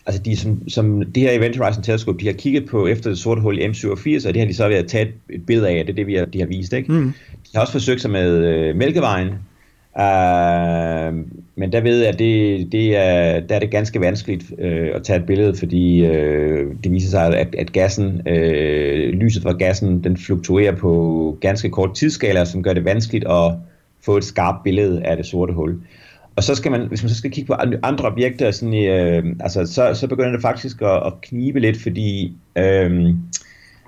altså 0.05 0.21
de, 0.21 0.37
som, 0.37 0.69
som 0.69 1.11
det 1.11 1.23
her 1.23 1.31
Event 1.31 1.57
Horizon 1.57 1.83
Telescope, 1.83 2.19
de 2.19 2.25
har 2.25 2.33
kigget 2.33 2.69
på 2.69 2.87
efter 2.87 3.09
det 3.09 3.19
sorte 3.19 3.41
hul 3.41 3.59
i 3.59 3.65
M87, 3.65 4.27
og 4.27 4.33
det 4.33 4.37
har 4.37 4.45
de 4.45 4.53
så 4.53 4.67
ved 4.67 4.75
at 4.75 4.87
tage 4.87 5.13
et, 5.29 5.45
billede 5.45 5.69
af, 5.69 5.85
det 5.85 5.93
er 5.93 5.95
det, 5.95 6.07
vi 6.07 6.15
har, 6.15 6.25
de 6.25 6.39
har 6.39 6.47
vist. 6.47 6.73
Ikke? 6.73 6.91
Mm. 6.91 7.13
De 7.43 7.49
har 7.53 7.61
også 7.61 7.73
forsøgt 7.73 8.01
sig 8.01 8.11
med 8.11 8.47
øh, 8.47 8.75
Mælkevejen, 8.75 9.29
øh, 9.97 11.25
men 11.55 11.71
der 11.71 11.81
ved 11.81 11.99
jeg, 11.99 12.07
at 12.07 12.19
det, 12.19 12.71
det 12.71 12.97
er, 12.97 13.39
der 13.39 13.55
er 13.55 13.59
det 13.59 13.71
ganske 13.71 14.01
vanskeligt 14.01 14.43
øh, 14.59 14.89
at 14.95 15.03
tage 15.03 15.19
et 15.19 15.25
billede, 15.25 15.55
fordi 15.55 16.05
øh, 16.05 16.75
det 16.83 16.91
viser 16.91 17.09
sig, 17.09 17.37
at, 17.37 17.55
at 17.55 17.71
gassen, 17.73 18.27
øh, 18.27 19.09
lyset 19.13 19.43
fra 19.43 19.51
gassen, 19.51 20.03
den 20.03 20.17
fluktuerer 20.17 20.75
på 20.75 21.37
ganske 21.41 21.69
kort 21.69 21.95
tidsskala, 21.95 22.45
som 22.45 22.63
gør 22.63 22.73
det 22.73 22.85
vanskeligt 22.85 23.27
at 23.27 23.53
få 24.05 24.17
et 24.17 24.23
skarpt 24.23 24.63
billede 24.63 25.03
af 25.03 25.17
det 25.17 25.25
sorte 25.25 25.53
hul. 25.53 25.81
Og 26.35 26.43
så 26.43 26.55
skal 26.55 26.71
man, 26.71 26.87
hvis 26.87 27.03
man 27.03 27.09
så 27.09 27.15
skal 27.15 27.31
kigge 27.31 27.47
på 27.47 27.53
andre 27.83 28.05
objekter, 28.05 28.51
sådan 28.51 28.73
i, 28.73 28.85
øh, 28.85 29.23
altså, 29.39 29.65
så, 29.65 29.93
så 29.93 30.07
begynder 30.07 30.31
det 30.31 30.41
faktisk 30.41 30.81
at, 30.81 31.07
at 31.07 31.13
knibe 31.21 31.59
lidt, 31.59 31.81
fordi 31.81 32.33
øh, 32.55 33.13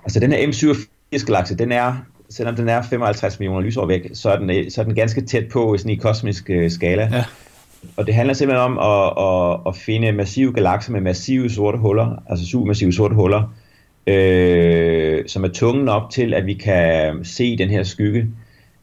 altså 0.04 0.20
den 0.20 0.32
her 0.32 0.48
M87-galakse, 0.48 1.56
den 1.56 1.72
er, 1.72 2.06
selvom 2.32 2.56
den 2.56 2.70
er 2.70 2.82
55 2.82 3.40
millioner 3.40 3.62
lysår 3.62 3.86
væk, 3.86 4.10
så 4.14 4.30
er 4.30 4.40
den, 4.40 4.72
så 4.72 4.82
er 4.82 4.86
den 4.86 4.96
ganske 4.96 5.22
tæt 5.22 5.48
på 5.48 5.78
sådan 5.78 5.92
i 5.92 5.96
kosmisk 5.96 6.50
øh, 6.50 6.72
skala. 6.72 7.10
Ja. 7.12 7.24
Og 7.98 8.08
det 8.08 8.16
handler 8.16 8.34
simpelthen 8.34 8.64
om 8.64 8.80
at, 8.80 9.14
at, 9.18 9.60
at 9.68 9.76
finde 9.76 10.12
massive 10.12 10.54
galakser 10.54 10.92
med 10.92 11.02
massive 11.02 11.50
sorte 11.50 11.78
huller, 11.78 12.24
altså 12.30 12.46
supermassive 12.46 12.94
sorte 12.94 13.16
huller, 13.16 13.54
øh, 14.08 15.24
som 15.28 15.44
er 15.44 15.48
tunge 15.48 15.86
nok 15.86 16.12
til, 16.12 16.34
at 16.34 16.46
vi 16.46 16.54
kan 16.54 17.20
se 17.24 17.58
den 17.58 17.70
her 17.70 17.84
skygge. 17.84 18.28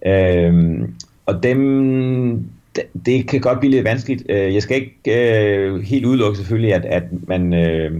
Øh, 0.06 0.80
og 1.26 1.42
dem, 1.42 2.48
det 3.06 3.28
kan 3.28 3.40
godt 3.40 3.60
blive 3.60 3.70
lidt 3.70 3.84
vanskeligt. 3.84 4.22
Øh, 4.28 4.54
jeg 4.54 4.62
skal 4.62 4.76
ikke 4.76 4.94
øh, 5.06 5.80
helt 5.80 6.04
udelukke 6.04 6.36
selvfølgelig, 6.36 6.74
at, 6.74 6.84
at 6.84 7.02
man... 7.28 7.54
Øh, 7.54 7.92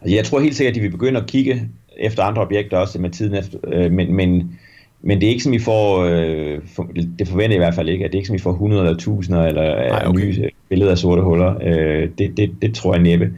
altså 0.00 0.16
jeg 0.16 0.24
tror 0.24 0.40
helt 0.40 0.56
sikkert, 0.56 0.70
at 0.70 0.76
de 0.76 0.80
vil 0.80 0.90
begynde 0.90 1.20
at 1.20 1.26
kigge 1.26 1.68
efter 2.00 2.22
andre 2.22 2.42
objekter 2.42 2.76
også 2.76 2.98
med 2.98 3.10
tiden 3.10 3.34
efter, 3.34 3.58
øh, 3.72 3.92
men, 3.92 4.14
men, 4.14 4.58
men 5.02 5.20
det 5.20 5.26
er 5.26 5.30
ikke 5.30 5.42
som 5.42 5.52
I 5.52 5.58
får, 5.58 6.04
øh, 6.04 6.60
for, 6.76 6.88
det 7.18 7.28
forventer 7.28 7.56
jeg 7.56 7.62
i 7.62 7.66
hvert 7.66 7.74
fald 7.74 7.88
ikke, 7.88 8.04
at 8.04 8.12
det 8.12 8.16
er 8.16 8.20
ikke 8.20 8.26
som 8.26 8.36
I 8.36 8.38
får 8.38 8.52
100 8.52 8.82
eller 8.82 8.92
1000 8.92 9.36
eller 9.36 9.62
Ej, 9.62 10.06
okay. 10.06 10.24
nye 10.24 10.50
billeder 10.68 10.90
af 10.90 10.98
sorte 10.98 11.22
huller. 11.22 11.54
Øh, 11.62 12.08
det, 12.18 12.36
det, 12.36 12.50
det 12.62 12.74
tror 12.74 12.94
jeg 12.94 13.02
næppe. 13.02 13.32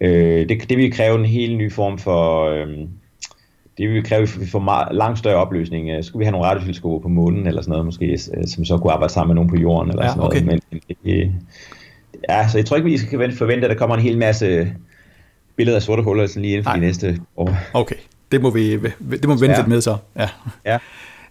Øh, 0.00 0.48
det, 0.48 0.68
det 0.68 0.78
vil 0.78 0.92
kræve 0.92 1.18
en 1.18 1.24
helt 1.24 1.58
ny 1.58 1.72
form 1.72 1.98
for... 1.98 2.50
Øh, 2.50 2.68
det 3.78 3.88
vil 3.88 4.04
kræve, 4.04 4.22
at 4.22 4.40
vi 4.40 4.46
får 4.46 4.58
meget, 4.58 4.88
langt 4.94 5.18
større 5.18 5.36
opløsning. 5.36 6.04
Så 6.04 6.08
skulle 6.08 6.20
vi 6.20 6.24
have 6.24 6.32
nogle 6.32 6.46
radioteleskoper 6.46 6.98
på 6.98 7.08
månen, 7.08 7.46
eller 7.46 7.62
sådan 7.62 7.70
noget 7.70 7.84
måske, 7.84 8.06
øh, 8.12 8.46
som 8.46 8.64
så 8.64 8.78
kunne 8.78 8.92
arbejde 8.92 9.12
sammen 9.12 9.28
med 9.28 9.34
nogen 9.34 9.50
på 9.50 9.56
jorden, 9.56 9.90
eller 9.90 10.04
ja, 10.04 10.10
sådan 10.10 10.22
okay. 10.22 10.42
noget. 10.42 10.62
Men, 10.70 10.80
øh, 11.04 11.30
ja, 12.28 12.48
så 12.48 12.58
jeg 12.58 12.66
tror 12.66 12.76
ikke, 12.76 12.90
vi 12.90 12.96
skal 12.96 13.32
forvente, 13.32 13.66
at 13.66 13.70
der 13.70 13.76
kommer 13.76 13.96
en 13.96 14.02
hel 14.02 14.18
masse 14.18 14.72
billeder 15.58 15.76
af 15.76 15.82
sorte 15.82 16.02
huller 16.02 16.26
sådan 16.26 16.42
lige 16.42 16.52
inden 16.52 16.64
for 16.64 16.72
de 16.72 16.80
næste 16.80 17.20
år. 17.36 17.56
Okay, 17.74 17.94
det 18.32 18.42
må 18.42 18.50
vi, 18.50 18.76
det 18.76 19.24
må 19.26 19.34
vi 19.34 19.40
vente 19.40 19.50
ja. 19.50 19.56
lidt 19.56 19.68
med 19.68 19.80
så. 19.80 19.96
Ja. 20.16 20.28
ja. 20.64 20.78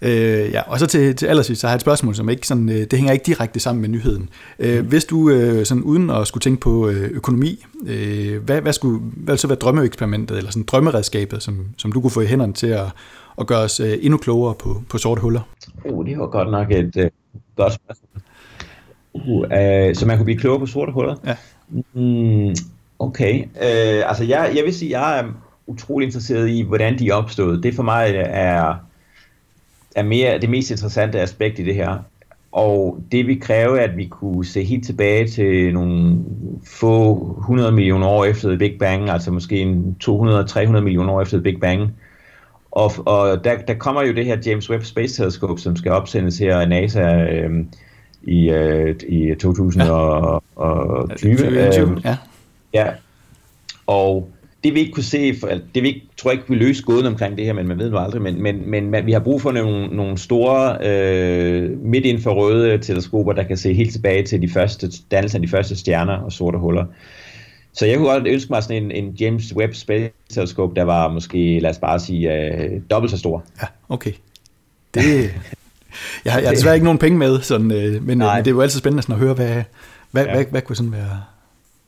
Øh, 0.01 0.51
ja, 0.51 0.61
og 0.61 0.79
så 0.79 0.87
til, 0.87 1.15
til 1.15 1.25
allersidst, 1.25 1.61
så 1.61 1.67
har 1.67 1.71
jeg 1.71 1.75
et 1.75 1.81
spørgsmål, 1.81 2.15
som 2.15 2.29
ikke 2.29 2.47
sådan, 2.47 2.69
øh, 2.69 2.75
det 2.75 2.93
hænger 2.93 3.13
ikke 3.13 3.25
direkte 3.25 3.59
sammen 3.59 3.81
med 3.81 3.89
nyheden. 3.89 4.29
Øh, 4.59 4.79
mm. 4.79 4.87
Hvis 4.87 5.05
du, 5.05 5.29
øh, 5.29 5.65
sådan 5.65 5.83
uden 5.83 6.09
at 6.09 6.27
skulle 6.27 6.41
tænke 6.41 6.61
på 6.61 6.89
øh, 6.89 7.09
økonomi, 7.13 7.65
øh, 7.87 8.43
hvad, 8.43 8.61
hvad, 8.61 8.73
skulle, 8.73 8.99
hvad 8.99 9.33
vil 9.33 9.39
så 9.39 9.47
være 9.47 9.57
drømmeeksperimentet, 9.57 10.37
eller 10.37 10.51
sådan 10.51 10.63
drømmeredskabet, 10.63 11.43
som, 11.43 11.65
som 11.77 11.91
du 11.91 12.01
kunne 12.01 12.11
få 12.11 12.21
i 12.21 12.25
hænderne 12.25 12.53
til 12.53 12.67
at, 12.67 12.85
at 13.37 13.47
gøre 13.47 13.59
os 13.59 13.79
øh, 13.79 13.97
endnu 14.01 14.17
klogere 14.17 14.53
på, 14.53 14.81
på 14.89 14.97
sorte 14.97 15.21
huller? 15.21 15.41
Uh, 15.85 16.05
det 16.05 16.19
var 16.19 16.27
godt 16.27 16.51
nok 16.51 16.71
et 16.71 16.97
øh, 16.97 17.09
godt 17.55 17.73
spørgsmål. 17.73 18.21
Uh, 19.13 19.43
øh, 19.43 19.95
så 19.95 20.05
man 20.05 20.17
kunne 20.17 20.25
blive 20.25 20.39
klogere 20.39 20.59
på 20.59 20.65
sorte 20.65 20.91
huller? 20.91 21.15
Ja. 21.25 21.35
Mm, 21.93 22.55
okay. 22.99 23.43
Øh, 23.43 24.09
altså, 24.09 24.23
jeg, 24.23 24.51
jeg 24.55 24.63
vil 24.63 24.73
sige, 24.73 24.99
jeg 24.99 25.19
er 25.19 25.23
utrolig 25.67 26.05
interesseret 26.05 26.49
i, 26.49 26.61
hvordan 26.61 26.99
de 26.99 27.09
er 27.09 27.13
opstået. 27.13 27.63
Det 27.63 27.75
for 27.75 27.83
mig 27.83 28.13
er 28.15 28.75
er 29.97 30.03
mere 30.03 30.39
det 30.39 30.49
mest 30.49 30.71
interessante 30.71 31.19
aspekt 31.19 31.59
i 31.59 31.63
det 31.63 31.75
her. 31.75 31.97
Og 32.51 32.99
det 33.11 33.27
vi 33.27 33.35
kræve, 33.35 33.79
at 33.79 33.97
vi 33.97 34.05
kunne 34.05 34.45
se 34.45 34.63
helt 34.63 34.85
tilbage 34.85 35.27
til 35.27 35.73
nogle 35.73 36.17
få 36.65 37.35
100 37.39 37.71
millioner 37.71 38.07
år 38.07 38.25
efter 38.25 38.49
The 38.49 38.57
Big 38.57 38.75
Bang, 38.79 39.09
altså 39.09 39.31
måske 39.31 39.59
en 39.59 39.95
200-300 40.03 40.79
millioner 40.79 41.13
år 41.13 41.21
efter 41.21 41.37
The 41.37 41.43
Big 41.43 41.59
Bang. 41.59 41.91
Og, 42.71 42.91
og 43.05 43.43
der, 43.43 43.57
der 43.67 43.73
kommer 43.73 44.03
jo 44.03 44.13
det 44.13 44.25
her 44.25 44.37
James 44.45 44.69
Webb 44.69 44.83
Space 44.83 45.21
Telescope, 45.21 45.61
som 45.61 45.75
skal 45.75 45.91
opsendes 45.91 46.37
her 46.37 46.57
af 46.57 46.69
NASA 46.69 47.23
øh, 47.23 47.65
i, 48.23 48.49
øh, 48.49 48.95
i 49.09 49.35
2020. 49.39 49.83
Ja. 51.53 51.81
Øh, 51.81 52.01
ja 52.05 52.17
ja. 52.73 52.85
Og 53.87 54.29
det 54.63 54.73
vi 54.73 54.79
ikke 54.79 54.91
kunne 54.91 55.03
se, 55.03 55.35
for, 55.39 55.47
det 55.75 55.83
vi 55.83 55.87
ikke, 55.87 56.01
tror 56.17 56.31
jeg 56.31 56.39
ikke, 56.39 56.49
vi 56.49 56.55
løse 56.55 56.83
gåden 56.83 57.05
omkring 57.05 57.37
det 57.37 57.45
her, 57.45 57.53
men 57.53 57.67
man 57.67 57.79
ved 57.79 57.89
nu 57.89 57.97
aldrig, 57.97 58.21
men, 58.21 58.41
men, 58.41 58.69
men, 58.69 59.05
vi 59.05 59.11
har 59.11 59.19
brug 59.19 59.41
for 59.41 59.51
nogle, 59.51 59.87
nogle 59.87 60.17
store 60.17 60.77
øh, 60.87 61.79
midt 61.79 62.27
røde 62.27 62.77
teleskoper, 62.77 63.33
der 63.33 63.43
kan 63.43 63.57
se 63.57 63.73
helt 63.73 63.91
tilbage 63.91 64.23
til 64.23 64.41
de 64.41 64.49
første, 64.49 64.91
dannelsen 65.11 65.41
af 65.41 65.47
de 65.47 65.51
første 65.51 65.75
stjerner 65.75 66.13
og 66.13 66.31
sorte 66.31 66.57
huller. 66.57 66.85
Så 67.73 67.85
jeg 67.85 67.97
kunne 67.97 68.09
godt 68.09 68.27
ønske 68.27 68.49
mig 68.49 68.63
sådan 68.63 68.83
en, 68.83 68.91
en 68.91 69.11
James 69.19 69.55
Webb 69.55 69.73
Space 69.73 70.11
Telescope, 70.29 70.75
der 70.75 70.83
var 70.83 71.07
måske, 71.11 71.59
lad 71.59 71.69
os 71.69 71.77
bare 71.77 71.99
sige, 71.99 72.33
øh, 72.33 72.81
dobbelt 72.91 73.11
så 73.11 73.17
stor. 73.17 73.43
Ja, 73.61 73.67
okay. 73.89 74.11
Det, 74.93 75.03
jeg, 76.25 76.33
har, 76.33 76.39
jeg 76.39 76.49
har 76.49 76.53
desværre 76.53 76.75
ikke 76.75 76.85
nogen 76.85 76.99
penge 76.99 77.17
med, 77.17 77.41
sådan, 77.41 77.71
øh, 77.71 77.93
men, 77.93 78.17
men 78.17 78.21
det 78.21 78.47
er 78.47 78.51
jo 78.51 78.61
altid 78.61 78.79
spændende 78.79 79.03
sådan 79.03 79.13
at 79.13 79.19
høre, 79.19 79.33
hvad, 79.33 79.63
hvad, 80.11 80.25
ja. 80.25 80.33
hvad, 80.33 80.45
hvad 80.45 80.61
kunne 80.61 80.75
sådan 80.75 80.91
være, 80.91 81.21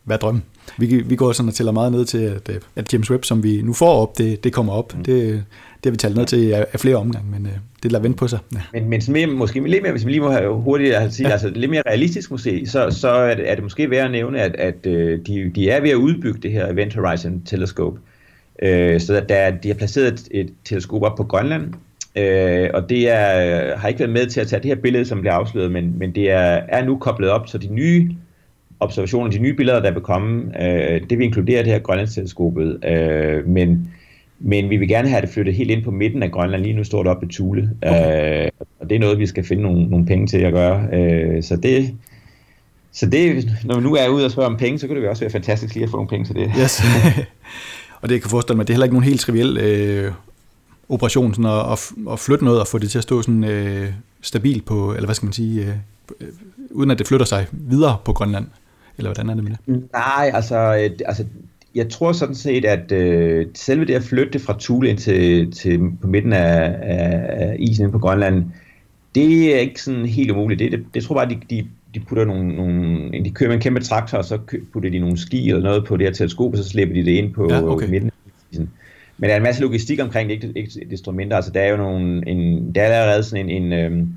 være 0.06 0.18
drømmen? 0.18 0.44
Vi, 0.78 1.02
vi 1.06 1.16
går 1.16 1.32
sådan 1.32 1.50
og 1.50 1.56
tæller 1.56 1.72
meget 1.72 1.92
ned 1.92 2.06
til, 2.06 2.18
at, 2.18 2.50
øh, 2.50 2.56
at 2.76 2.94
James 2.94 3.12
Webb, 3.12 3.26
som 3.26 3.44
vi 3.44 3.62
nu 3.62 3.74
får 3.74 4.02
op, 4.02 4.18
det, 4.18 4.44
det 4.44 4.54
kommer 4.54 4.74
op. 4.74 4.96
Mm. 4.98 5.04
Det, 5.04 5.44
det 5.84 5.86
har 5.86 5.92
vi 5.92 5.98
talt 5.98 6.16
ned 6.16 6.26
til 6.26 6.52
af, 6.52 6.66
af 6.74 6.80
flere 6.80 6.96
omgange, 6.96 7.32
men 7.32 7.46
uh, 7.46 7.52
det 7.84 7.92
lader 7.92 8.02
vente 8.02 8.18
på 8.18 8.28
sig. 8.28 8.40
Ja. 8.54 8.60
Men, 8.74 8.90
men 8.90 9.02
mere, 9.08 9.28
måske 9.28 9.68
lidt 9.68 9.84
mere, 9.84 9.92
hvis 9.92 10.06
vi 10.06 10.12
lige 10.12 10.22
må 10.22 10.32
have 10.32 10.54
hurtigt 10.54 10.94
at 10.94 11.14
sige, 11.14 11.28
ja. 11.28 11.34
altså 11.34 11.50
lidt 11.50 11.72
mere 11.72 11.84
realistisk 11.88 12.32
måske, 12.32 12.68
så, 12.68 12.92
så 12.92 13.10
er, 13.10 13.36
det, 13.36 13.50
er 13.50 13.56
det 13.56 13.64
måske 13.64 13.90
værd 13.90 14.06
at 14.06 14.12
nævne, 14.12 14.42
at, 14.42 14.56
at 14.56 14.76
uh, 14.86 14.94
de, 14.94 15.52
de 15.56 15.70
er 15.70 15.82
ved 15.82 15.90
at 15.90 15.96
udbygge 15.96 16.40
det 16.42 16.52
her 16.52 16.68
Event 16.68 16.96
Horizon 16.96 17.42
Telescope. 17.46 18.00
Uh, 18.64 19.00
så 19.00 19.24
der, 19.30 19.52
de 19.52 19.68
har 19.68 19.76
placeret 19.76 20.14
et, 20.14 20.28
et 20.32 20.50
teleskop 20.66 21.04
op 21.04 21.18
på 21.18 21.24
Grønland, 21.24 21.64
uh, 21.64 22.70
og 22.74 22.90
det 22.90 23.10
er, 23.10 23.78
har 23.78 23.88
ikke 23.88 24.00
været 24.00 24.14
med 24.14 24.28
til 24.28 24.42
at 24.42 24.48
tage 24.48 24.62
det 24.62 24.68
her 24.68 24.76
billede, 24.76 25.06
som 25.06 25.20
bliver 25.20 25.34
afsløret, 25.34 25.72
men, 25.72 25.94
men 26.00 26.16
det 26.16 26.32
er, 26.32 26.62
er 26.68 26.86
nu 26.86 26.98
koblet 26.98 27.30
op, 27.30 27.48
så 27.48 27.58
de 27.58 27.68
nye 27.68 28.10
observationer, 28.80 29.32
de 29.32 29.39
nye 29.39 29.54
billeder, 29.54 29.80
der 29.80 29.92
vil 29.92 30.02
komme, 30.02 30.63
øh, 30.63 31.02
det 31.10 31.18
vil 31.18 31.26
inkludere 31.26 31.63
det 31.63 31.72
her 31.72 31.80
Grønlandsteleskopet, 31.80 32.86
øh, 32.86 33.48
men, 33.48 33.89
men 34.39 34.70
vi 34.70 34.78
vil 34.78 34.88
gerne 34.88 35.10
have 35.10 35.22
det 35.22 35.30
flyttet 35.30 35.56
helt 35.56 35.72
ind 35.72 35.84
på 35.84 35.92
midten 35.92 36.24
af 36.24 36.32
Grønland. 36.32 36.63
Lige 36.63 36.76
nu 36.76 36.84
står 36.84 37.04
det 37.04 37.12
op 37.12 37.24
i 37.24 37.28
Thule, 37.28 37.69
okay. 37.82 38.46
øh, 38.46 38.50
og 38.80 38.90
det 38.90 38.96
er 38.96 39.00
noget, 39.00 39.19
vi 39.19 39.25
skal 39.25 39.44
finde 39.44 39.63
nogle, 39.63 39.86
nogle 39.86 40.06
penge 40.06 40.27
til 40.27 40.38
at 40.38 40.54
gøre. 40.54 40.88
Øh, 40.94 41.44
så 41.44 41.56
det, 41.56 41.94
så 42.92 43.06
det, 43.06 43.50
når 43.65 43.75
vi 43.75 43.82
nu 43.84 43.96
er 43.96 44.08
ude 44.08 44.25
og 44.25 44.32
spørge 44.32 44.48
om 44.48 44.58
penge, 44.58 44.80
så 44.80 44.88
kunne 44.88 45.02
det 45.02 45.10
også 45.10 45.23
være 45.23 45.32
fantastisk 45.32 45.73
lige 45.73 45.84
at 45.84 45.90
få 45.90 45.98
nogle 45.98 46.10
penge 46.10 46.25
til 46.25 46.36
det. 46.36 46.52
Yes. 46.62 46.82
og 48.02 48.10
det 48.10 48.15
jeg 48.15 48.21
kan 48.21 48.30
forestille 48.30 48.58
mig, 48.58 48.67
det 48.67 48.73
er 48.73 48.75
heller 48.75 48.86
ikke 48.86 48.96
nogen 48.96 49.10
helt 49.10 49.21
triviel 49.21 49.58
øh, 49.58 50.12
operation 50.90 51.34
sådan 51.34 51.52
at, 51.52 51.71
at, 51.71 51.92
at 52.12 52.19
flytte 52.19 52.46
noget 52.46 52.60
og 52.60 52.67
få 52.67 52.77
det 52.77 52.92
til 52.92 52.98
at 52.98 53.04
stå 53.04 53.21
sådan 53.21 53.44
øh, 53.44 53.94
stabilt 54.21 54.65
på, 54.65 54.94
eller 54.94 55.06
hvad 55.06 55.15
skal 55.15 55.25
man 55.25 55.34
sige, 55.34 55.62
øh, 56.21 56.27
uden 56.71 56.92
at 56.92 57.00
det 57.00 57.08
flytter 57.08 57.25
sig 57.25 57.48
videre 57.52 57.98
på 58.06 58.13
Grønland. 58.13 58.46
Eller 59.00 59.13
hvordan 59.13 59.29
er 59.29 59.35
det 59.35 59.43
med 59.43 59.52
det? 59.52 59.91
Nej, 59.93 60.31
altså, 60.33 60.75
øh, 60.75 60.89
altså 61.06 61.25
jeg 61.75 61.89
tror 61.89 62.12
sådan 62.12 62.35
set, 62.35 62.65
at 62.65 62.91
øh, 62.91 63.47
selve 63.54 63.85
det 63.85 63.93
at 63.93 64.04
flytte 64.04 64.39
fra 64.39 64.56
Thule 64.60 64.89
ind 64.89 64.97
til, 64.97 65.52
til 65.52 65.79
på 66.02 66.08
midten 66.08 66.33
af, 66.33 66.75
af, 66.81 67.25
af 67.29 67.56
isen 67.60 67.91
på 67.91 68.00
Grønland, 68.00 68.45
det 69.15 69.56
er 69.56 69.60
ikke 69.60 69.81
sådan 69.81 70.06
helt 70.06 70.31
umuligt. 70.31 70.60
Det, 70.60 70.71
det, 70.71 70.85
det 70.93 71.04
tror 71.04 71.15
bare, 71.15 71.29
de, 71.29 71.37
de 71.50 71.67
de 71.93 72.00
putter 72.00 72.25
nogle, 72.25 72.56
nogle, 72.56 73.12
de 73.23 73.31
kører 73.31 73.50
med 73.50 73.56
en 73.56 73.62
kæmpe 73.62 73.79
traktor, 73.79 74.17
og 74.17 74.25
så 74.25 74.39
putter 74.73 74.89
de 74.89 75.00
nogle 75.00 75.17
ski 75.17 75.50
eller 75.50 75.62
noget 75.62 75.85
på 75.85 75.97
det 75.97 76.08
her 76.08 76.13
teleskop, 76.13 76.52
og 76.52 76.58
så 76.58 76.69
slipper 76.69 76.95
de 76.95 77.06
det 77.06 77.12
ind 77.12 77.33
på 77.33 77.47
ja, 77.52 77.63
okay. 77.63 77.89
midten. 77.89 78.12
Men 79.17 79.29
der 79.29 79.33
er 79.33 79.37
en 79.37 79.43
masse 79.43 79.62
logistik 79.62 80.02
omkring 80.02 80.29
det, 80.29 80.35
ikke, 80.35 80.54
ikke 80.56 80.87
desto 80.89 81.12
mindre. 81.12 81.35
Altså, 81.35 81.52
der 81.52 81.62
er 81.62 81.71
jo 81.71 81.77
nogle, 81.77 82.27
en, 82.27 82.71
der 82.75 82.81
er 82.81 83.02
allerede 83.02 83.23
sådan 83.23 83.50
en, 83.50 83.63
en 83.63 83.73
øhm, 83.73 84.10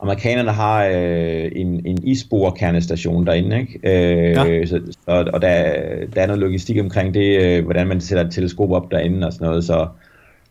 amerikanerne 0.00 0.50
har 0.50 0.84
øh, 0.84 1.50
en, 1.56 1.86
en 1.86 1.98
isborkernestation 2.04 3.26
derinde, 3.26 3.60
ikke? 3.60 3.80
Øh, 3.82 4.30
ja. 4.30 4.66
så, 4.66 4.80
og, 5.06 5.24
og 5.32 5.42
der, 5.42 5.74
der 6.14 6.22
er 6.22 6.26
noget 6.26 6.40
logistik 6.40 6.80
omkring 6.80 7.14
det, 7.14 7.42
øh, 7.42 7.64
hvordan 7.64 7.86
man 7.86 8.00
sætter 8.00 8.24
et 8.24 8.32
teleskop 8.32 8.70
op 8.70 8.90
derinde 8.90 9.26
og 9.26 9.32
sådan 9.32 9.46
noget, 9.46 9.64
så, 9.64 9.86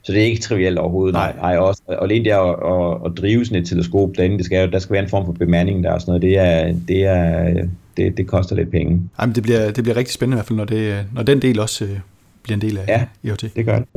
så 0.04 0.14
det 0.14 0.22
er 0.22 0.26
ikke 0.26 0.42
trivielt 0.42 0.78
overhovedet. 0.78 1.14
Nej. 1.14 1.36
Nej 1.36 1.58
også, 1.58 1.82
og 1.88 2.04
alene 2.04 2.26
det 2.26 2.32
at, 2.32 2.50
at, 2.50 2.98
at 3.06 3.12
drive 3.18 3.46
sådan 3.46 3.62
et 3.62 3.68
teleskop 3.68 4.10
derinde, 4.18 4.38
det 4.38 4.46
skal, 4.46 4.72
der 4.72 4.80
skal 4.80 4.94
være 4.94 5.04
en 5.04 5.10
form 5.10 5.26
for 5.26 5.34
bemanding 5.34 5.84
der 5.84 5.92
og 5.92 6.02
sådan 6.02 6.12
noget, 6.12 6.22
det, 6.22 6.38
er, 6.38 6.76
det, 6.88 7.06
er, 7.06 7.68
det, 7.98 8.18
det 8.18 8.28
koster 8.28 8.56
lidt 8.56 8.72
penge. 8.72 9.02
Jamen, 9.22 9.36
det 9.36 9.44
bliver, 9.44 9.72
det 9.72 9.84
bliver 9.84 9.98
rigtig 9.98 10.14
spændende 10.14 10.36
i 10.36 10.38
hvert 10.38 10.46
fald, 10.46 10.58
når, 10.58 10.66
det, 10.66 11.06
når 11.14 11.24
den 11.24 11.42
del 11.42 11.60
også 11.60 11.86
øh, 11.86 12.00
bliver 12.44 12.56
en 12.56 12.62
del 12.62 12.78
af 12.78 12.86
ja, 12.88 13.06
IoT. 13.24 13.46
det 13.56 13.66
gør 13.66 13.80
det. 13.80 13.88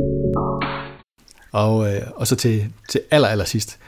Og, 1.52 1.94
øh, 1.94 2.00
og 2.14 2.26
så 2.26 2.36
til, 2.36 2.64
til 2.88 3.00
aller, 3.10 3.28
aller 3.28 3.44
sidst, 3.44 3.78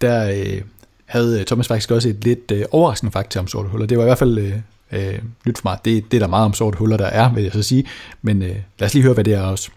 der 0.00 0.28
øh, 0.28 0.62
havde 1.06 1.44
Thomas 1.44 1.68
faktisk 1.68 1.90
også 1.90 2.08
et 2.08 2.24
lidt 2.24 2.50
øh, 2.52 2.64
overraskende 2.70 3.12
fakta 3.12 3.38
om 3.38 3.46
sorte 3.46 3.68
huller. 3.68 3.86
Det 3.86 3.98
var 3.98 4.04
i 4.04 4.06
hvert 4.06 4.18
fald 4.18 4.38
øh, 4.38 4.52
øh, 4.92 5.18
nyt 5.46 5.58
for 5.58 5.68
mig. 5.68 5.78
Det, 5.84 6.04
det 6.10 6.16
er 6.16 6.20
der 6.20 6.28
meget 6.28 6.44
om 6.44 6.52
sorte 6.52 6.78
huller, 6.78 6.96
der 6.96 7.06
er, 7.06 7.34
vil 7.34 7.42
jeg 7.42 7.52
så 7.52 7.62
sige. 7.62 7.84
Men 8.22 8.42
øh, 8.42 8.56
lad 8.78 8.86
os 8.86 8.94
lige 8.94 9.02
høre, 9.02 9.14
hvad 9.14 9.24
det 9.24 9.34
er 9.34 9.42
også. 9.42 9.70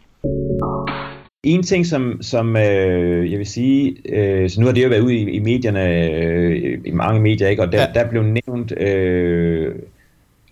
En 1.43 1.63
ting, 1.63 1.85
som, 1.85 2.21
som 2.21 2.55
øh, 2.57 3.31
jeg 3.31 3.39
vil 3.39 3.47
sige, 3.47 3.95
øh, 4.09 4.49
så 4.49 4.59
nu 4.59 4.65
har 4.65 4.73
det 4.73 4.83
jo 4.83 4.89
været 4.89 5.01
ude 5.01 5.15
i, 5.15 5.29
i 5.29 5.39
medierne, 5.39 6.09
øh, 6.11 6.79
i 6.85 6.91
mange 6.91 7.21
medier, 7.21 7.47
ikke? 7.47 7.61
og 7.61 7.71
der, 7.71 7.81
ja. 7.81 7.87
der 7.93 8.09
blev 8.09 8.23
nævnt, 8.23 8.71
øh, 8.79 9.75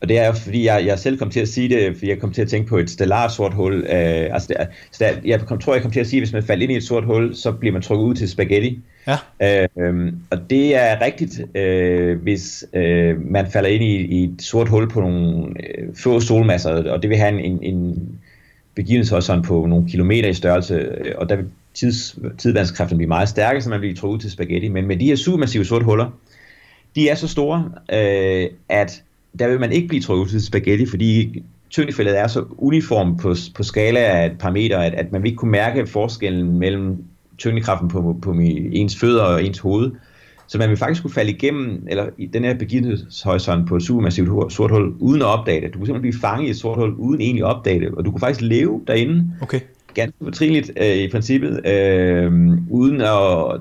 og 0.02 0.10
det 0.10 0.20
er 0.20 0.28
jo 0.28 0.34
fordi, 0.34 0.66
jeg, 0.66 0.86
jeg 0.86 1.00
selv 1.00 1.18
kom 1.18 1.30
til 1.30 1.40
at 1.40 1.48
sige 1.48 1.70
det, 1.70 1.96
fordi 1.96 2.10
jeg 2.10 2.20
kom 2.20 2.32
til 2.32 2.42
at 2.42 2.48
tænke 2.48 2.70
på 2.70 2.78
et 2.78 2.90
stellar 2.90 3.28
sort 3.28 3.54
hul. 3.54 3.74
Øh, 3.74 4.34
altså 4.34 4.48
der, 4.48 4.66
der, 5.00 5.20
jeg 5.26 5.40
kom, 5.40 5.60
tror, 5.60 5.74
jeg 5.74 5.82
kom 5.82 5.92
til 5.92 6.00
at 6.00 6.08
sige, 6.08 6.18
at 6.18 6.22
hvis 6.22 6.34
man 6.34 6.44
falder 6.44 6.64
ind 6.64 6.72
i 6.72 6.76
et 6.76 6.84
sort 6.84 7.06
hul, 7.06 7.36
så 7.36 7.52
bliver 7.52 7.74
man 7.74 7.82
trukket 7.82 8.06
ud 8.06 8.16
til 8.16 8.30
spaghetti. 8.30 8.80
Ja. 9.08 9.18
Øh, 9.42 10.14
og 10.30 10.50
det 10.50 10.76
er 10.76 11.02
rigtigt, 11.02 11.42
øh, 11.56 12.22
hvis 12.22 12.66
øh, 12.74 13.32
man 13.32 13.52
falder 13.52 13.70
ind 13.70 13.84
i, 13.84 13.96
i 13.96 14.24
et 14.24 14.42
sort 14.42 14.70
hul 14.70 14.90
på 14.90 15.02
nogle 15.02 15.46
øh, 15.48 15.96
få 16.04 16.20
solmasser, 16.20 16.92
og 16.92 17.02
det 17.02 17.10
vil 17.10 17.18
have 17.18 17.40
en, 17.40 17.40
en, 17.52 17.76
en 17.76 18.10
begivenhedshorisont 18.76 19.46
på 19.46 19.66
nogle 19.66 19.90
kilometer 19.90 20.30
i 20.30 20.34
størrelse, 20.34 20.76
øh, 20.76 21.14
og 21.18 21.30
der 21.30 21.36
vil 21.36 21.46
tids, 21.74 22.20
tidvandskræfterne 22.38 22.98
blive 22.98 23.08
meget 23.08 23.30
stærke, 23.30 23.62
så 23.62 23.70
man 23.70 23.80
bliver 23.80 23.96
trukket 23.96 24.22
til 24.22 24.32
spaghetti. 24.32 24.68
Men 24.68 24.88
med 24.88 24.98
de 24.98 25.06
her 25.06 25.16
supermassive 25.16 25.66
sorte 25.66 25.86
huller, 25.86 26.10
de 26.96 27.10
er 27.10 27.16
så 27.16 27.28
store, 27.28 27.72
øh, 27.94 28.50
at 28.70 29.04
der 29.40 29.48
vil 29.48 29.60
man 29.60 29.72
ikke 29.72 29.88
blive 29.88 30.02
trukket 30.02 30.30
til 30.30 30.46
spaghetti, 30.46 30.86
fordi 30.86 31.44
tyngdefeltet 31.70 32.20
er 32.20 32.28
så 32.28 32.46
uniform 32.58 33.18
på, 33.18 33.36
på 33.56 33.64
skala 33.64 34.00
af 34.00 34.26
et 34.26 34.38
par 34.40 34.52
meter, 34.52 34.78
at, 34.78 34.94
at 34.94 35.12
man 35.12 35.24
vil 35.24 35.30
ikke 35.30 35.38
kunne 35.38 35.52
mærke 35.52 35.88
forskellen 35.88 36.60
mellem 36.60 37.04
tyngdekraften 37.38 37.88
på, 37.88 38.16
på 38.22 38.36
ens 38.72 39.00
fødder 39.00 39.24
og 39.24 39.44
ens 39.44 39.60
hoved. 39.60 39.92
Så 40.48 40.58
man 40.58 40.70
vil 40.70 40.78
faktisk 40.78 41.02
kunne 41.02 41.14
falde 41.14 41.32
igennem, 41.32 41.88
eller 41.90 42.06
i 42.18 42.26
den 42.26 42.44
her 42.44 42.54
begivenhedshorisont 42.54 43.68
på 43.68 43.76
et 43.76 43.84
supermassivt 43.84 44.54
sort 44.54 44.72
hul, 44.72 44.94
uden 45.00 45.22
at 45.22 45.28
opdage 45.28 45.62
det. 45.62 45.74
Du 45.74 45.78
kunne 45.78 45.88
simpelthen 45.88 46.12
blive 46.12 46.22
fanget 46.22 46.48
i 46.48 46.50
et 46.50 46.58
sort 46.58 46.78
hul, 46.78 46.94
uden 46.98 47.22
egentlig 47.22 47.44
at 47.44 47.56
opdage 47.56 47.80
det, 47.80 47.88
og 47.88 48.06
du 48.06 48.12
kunne 48.12 48.20
faktisk 48.20 48.42
leve 48.42 48.82
derinde. 48.88 49.32
Okay. 49.42 49.60
Ganske 49.94 50.18
fortrinligt 50.24 50.72
øh, 50.82 50.96
i 50.96 51.08
princippet, 51.08 51.68
øh, 51.68 52.32
uden 52.70 53.02
at 53.02 53.08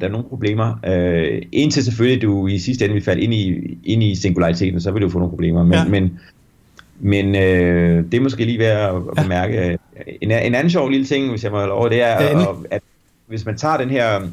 der 0.01 0.07
er 0.07 0.09
nogen 0.09 0.27
problemer. 0.29 0.75
Øh, 0.87 1.43
indtil 1.53 1.85
selvfølgelig 1.85 2.23
du 2.23 2.47
i 2.47 2.59
sidste 2.59 2.85
ende 2.85 2.95
vil 2.95 3.05
falde 3.05 3.23
ind 3.23 3.35
i, 3.35 3.79
ind 3.85 4.03
i 4.03 4.15
singulariteten, 4.15 4.81
så 4.81 4.91
vil 4.91 5.03
du 5.03 5.09
få 5.09 5.19
nogle 5.19 5.31
problemer. 5.31 5.65
Men, 5.65 5.73
ja. 5.73 5.85
men, 5.85 6.19
men 7.01 7.35
øh, 7.35 8.05
det 8.05 8.15
er 8.15 8.21
måske 8.21 8.45
lige 8.45 8.59
værd 8.59 8.95
at, 8.95 9.03
at 9.17 9.23
bemærke. 9.23 9.55
Ja. 9.55 9.77
En, 10.23 10.31
en 10.31 10.55
anden 10.55 10.71
sjov 10.71 10.89
lille 10.89 11.07
ting, 11.07 11.31
hvis 11.31 11.45
jeg 11.45 11.53
må 11.53 11.59
have 11.59 11.69
lov, 11.69 11.91
det 11.91 12.03
er, 12.03 12.23
ja, 12.23 12.41
at, 12.41 12.57
at 12.71 12.83
hvis 13.27 13.45
man 13.47 13.57
tager 13.57 13.77
den 13.77 13.91
her 13.91 14.29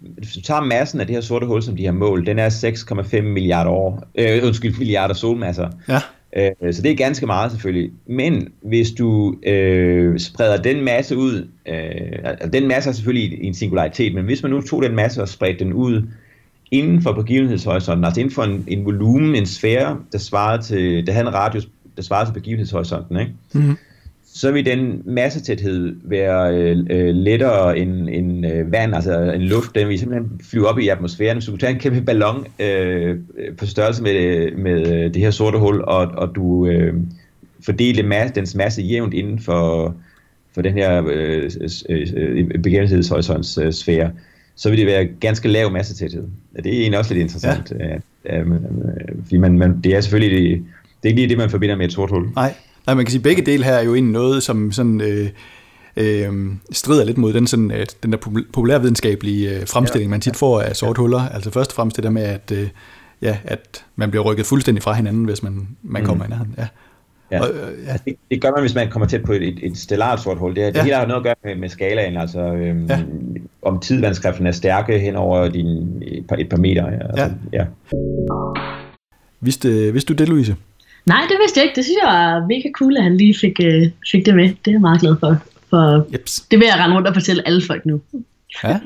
hvis 0.00 0.32
du 0.32 0.40
tager 0.40 0.60
massen 0.60 1.00
af 1.00 1.06
det 1.06 1.16
her 1.16 1.20
sorte 1.20 1.46
hul, 1.46 1.62
som 1.62 1.76
de 1.76 1.84
har 1.84 1.92
målt, 1.92 2.26
den 2.26 2.38
er 2.38 2.48
6,5 2.48 3.20
milliarder 3.20 3.70
år, 3.70 4.02
øh, 4.14 4.40
undskyld, 4.44 4.78
milliarder 4.78 5.14
solmasser. 5.14 5.68
Ja. 5.88 6.00
Øh, 6.36 6.74
så 6.74 6.82
det 6.82 6.90
er 6.90 6.96
ganske 6.96 7.26
meget 7.26 7.50
selvfølgelig. 7.50 7.90
Men 8.06 8.48
hvis 8.62 8.90
du 8.90 9.36
øh, 9.42 10.18
spreder 10.18 10.62
den 10.62 10.84
masse 10.84 11.16
ud, 11.16 11.48
øh, 11.68 12.18
altså 12.24 12.48
den 12.48 12.68
masse 12.68 12.90
er 12.90 12.94
selvfølgelig 12.94 13.38
en 13.42 13.54
singularitet, 13.54 14.14
men 14.14 14.24
hvis 14.24 14.42
man 14.42 14.52
nu 14.52 14.60
tog 14.60 14.82
den 14.82 14.96
masse 14.96 15.22
og 15.22 15.28
spredte 15.28 15.64
den 15.64 15.72
ud 15.72 16.06
inden 16.70 17.02
for 17.02 17.12
begivenhedshorisonten, 17.12 18.04
altså 18.04 18.20
inden 18.20 18.34
for 18.34 18.42
en, 18.42 18.64
en 18.66 18.84
volumen, 18.84 19.34
en 19.34 19.46
sfære, 19.46 19.98
der 20.12 20.18
svarede 20.18 20.62
til, 20.62 21.06
der 21.06 21.12
havde 21.12 21.26
en 21.26 21.34
radius, 21.34 21.68
der 21.96 22.02
svarede 22.02 22.28
til 22.28 22.34
begivenhedshorisonten, 22.34 23.20
ikke? 23.20 23.32
Mm-hmm 23.52 23.76
så 24.34 24.52
vil 24.52 24.66
den 24.66 25.02
massetæthed 25.04 25.96
være 26.04 26.56
øh, 26.56 26.86
øh, 26.90 27.14
lettere 27.14 27.78
end, 27.78 28.08
end 28.08 28.46
øh, 28.46 28.72
vand, 28.72 28.94
altså 28.94 29.20
en 29.20 29.42
luft, 29.42 29.74
den 29.74 29.88
vil 29.88 29.98
simpelthen 29.98 30.40
flyve 30.50 30.68
op 30.68 30.78
i 30.78 30.88
atmosfæren. 30.88 31.40
Så 31.40 31.50
du 31.50 31.56
tager 31.56 31.72
en 31.72 31.80
kæmpe 31.80 32.00
ballon 32.00 32.46
øh, 32.58 33.18
på 33.58 33.66
størrelse 33.66 34.02
med, 34.02 34.50
med 34.56 35.10
det 35.10 35.22
her 35.22 35.30
sorte 35.30 35.58
hul, 35.58 35.80
og, 35.80 36.06
og 36.06 36.34
du 36.34 36.66
øh, 36.66 36.94
fordeler 37.64 38.06
masse, 38.06 38.34
dens 38.34 38.54
masse 38.54 38.82
jævnt 38.82 39.14
inden 39.14 39.38
for, 39.38 39.94
for 40.54 40.62
den 40.62 40.72
her 40.72 41.04
øh, 41.06 41.50
øh, 41.88 42.46
begivenhedshorisonts 42.62 43.58
øh, 43.58 43.72
sfære, 43.72 44.10
så 44.56 44.70
vil 44.70 44.78
det 44.78 44.86
være 44.86 45.04
ganske 45.04 45.48
lav 45.48 45.72
massetæthed. 45.72 46.24
Det 46.56 46.66
er 46.66 46.80
egentlig 46.80 46.98
også 46.98 47.14
lidt 47.14 47.22
interessant. 47.22 47.72
Ja. 47.80 47.96
Øh, 48.38 48.46
øh, 48.46 48.58
fordi 49.22 49.36
man, 49.36 49.58
man, 49.58 49.80
det 49.84 49.94
er 49.94 50.00
selvfølgelig 50.00 50.50
det, 50.50 50.64
det 51.02 51.08
er 51.08 51.08
ikke 51.08 51.20
lige 51.20 51.28
det, 51.28 51.38
man 51.38 51.50
forbinder 51.50 51.76
med 51.76 51.86
et 51.86 51.92
sort 51.92 52.10
hul. 52.10 52.28
Nej. 52.34 52.54
Nej, 52.86 52.94
man 52.94 53.04
kan 53.04 53.10
sige, 53.10 53.22
begge 53.22 53.42
dele 53.42 53.64
her 53.64 53.74
er 53.74 53.82
jo 53.82 53.94
egentlig 53.94 54.12
noget, 54.12 54.42
som 54.42 54.72
sådan, 54.72 55.00
øh, 55.00 55.28
øh, 55.96 56.52
strider 56.72 57.04
lidt 57.04 57.18
mod 57.18 57.32
den, 57.32 57.46
sådan, 57.46 57.70
at 57.70 57.96
den 58.02 58.12
der 58.12 58.18
populærvidenskabelige 58.52 59.60
øh, 59.60 59.66
fremstilling, 59.66 60.08
ja. 60.08 60.10
man 60.10 60.20
tit 60.20 60.36
får 60.36 60.60
af 60.60 60.76
sort 60.76 60.98
huller. 60.98 61.28
Altså 61.28 61.50
først 61.50 61.70
og 61.70 61.74
fremmest 61.74 61.96
det 61.96 62.04
der 62.04 62.10
med, 62.10 62.22
at, 62.22 62.52
øh, 62.54 62.68
ja, 63.22 63.38
at 63.44 63.84
man 63.96 64.10
bliver 64.10 64.24
rykket 64.24 64.46
fuldstændig 64.46 64.82
fra 64.82 64.92
hinanden, 64.92 65.24
hvis 65.24 65.42
man, 65.42 65.68
man 65.82 66.02
mm. 66.02 66.06
kommer 66.06 66.24
i 66.24 66.28
nærheden. 66.28 66.54
Ja. 66.58 66.66
Ja. 67.32 67.40
Og, 67.40 67.48
øh, 67.48 67.86
ja. 67.86 67.96
Det, 68.04 68.16
det 68.30 68.42
gør 68.42 68.50
man, 68.50 68.60
hvis 68.60 68.74
man 68.74 68.90
kommer 68.90 69.08
tæt 69.08 69.22
på 69.22 69.32
et, 69.32 69.42
et, 69.42 69.58
et 69.62 69.78
stellart 69.78 70.20
sort 70.20 70.38
hul. 70.38 70.56
Det, 70.56 70.74
det 70.74 70.76
ja. 70.76 70.82
hele 70.82 70.96
har 70.96 71.06
noget 71.06 71.20
at 71.20 71.24
gøre 71.24 71.34
med, 71.44 71.54
med 71.54 71.68
skalaen, 71.68 72.16
altså 72.16 72.40
øhm, 72.40 72.86
ja. 72.86 73.02
om 73.62 73.80
tidvandskræfterne 73.80 74.48
er 74.48 74.52
stærke 74.52 74.98
hen 74.98 75.16
over 75.16 75.48
din, 75.48 76.02
et, 76.02 76.26
par, 76.26 76.36
et 76.36 76.48
par 76.48 76.56
meter. 76.56 76.90
Ja. 76.90 77.06
Altså, 77.06 77.30
ja. 77.52 77.58
ja. 77.58 77.64
Vidste, 79.40 79.92
vidste 79.92 80.14
du 80.14 80.18
det, 80.18 80.28
Louise? 80.28 80.56
Nej, 81.06 81.20
det 81.30 81.36
vidste 81.40 81.58
jeg 81.58 81.64
ikke. 81.64 81.76
Det 81.76 81.84
synes 81.84 81.98
jeg 82.02 82.08
var 82.08 82.46
mega 82.46 82.68
cool, 82.74 82.96
at 82.96 83.02
han 83.02 83.16
lige 83.16 83.34
fik, 83.40 83.60
øh, 83.62 83.90
fik 84.10 84.26
det 84.26 84.34
med. 84.34 84.48
Det 84.48 84.66
er 84.66 84.70
jeg 84.70 84.80
meget 84.80 85.00
glad 85.00 85.16
for. 85.20 85.36
for 85.70 86.06
Jeps. 86.12 86.40
Det 86.50 86.58
vil 86.58 86.66
jeg 86.66 86.76
rende 86.78 86.96
rundt 86.96 87.08
og 87.08 87.14
fortælle 87.14 87.46
alle 87.46 87.62
folk 87.66 87.86
nu. 87.86 88.00
Ja. 88.64 88.78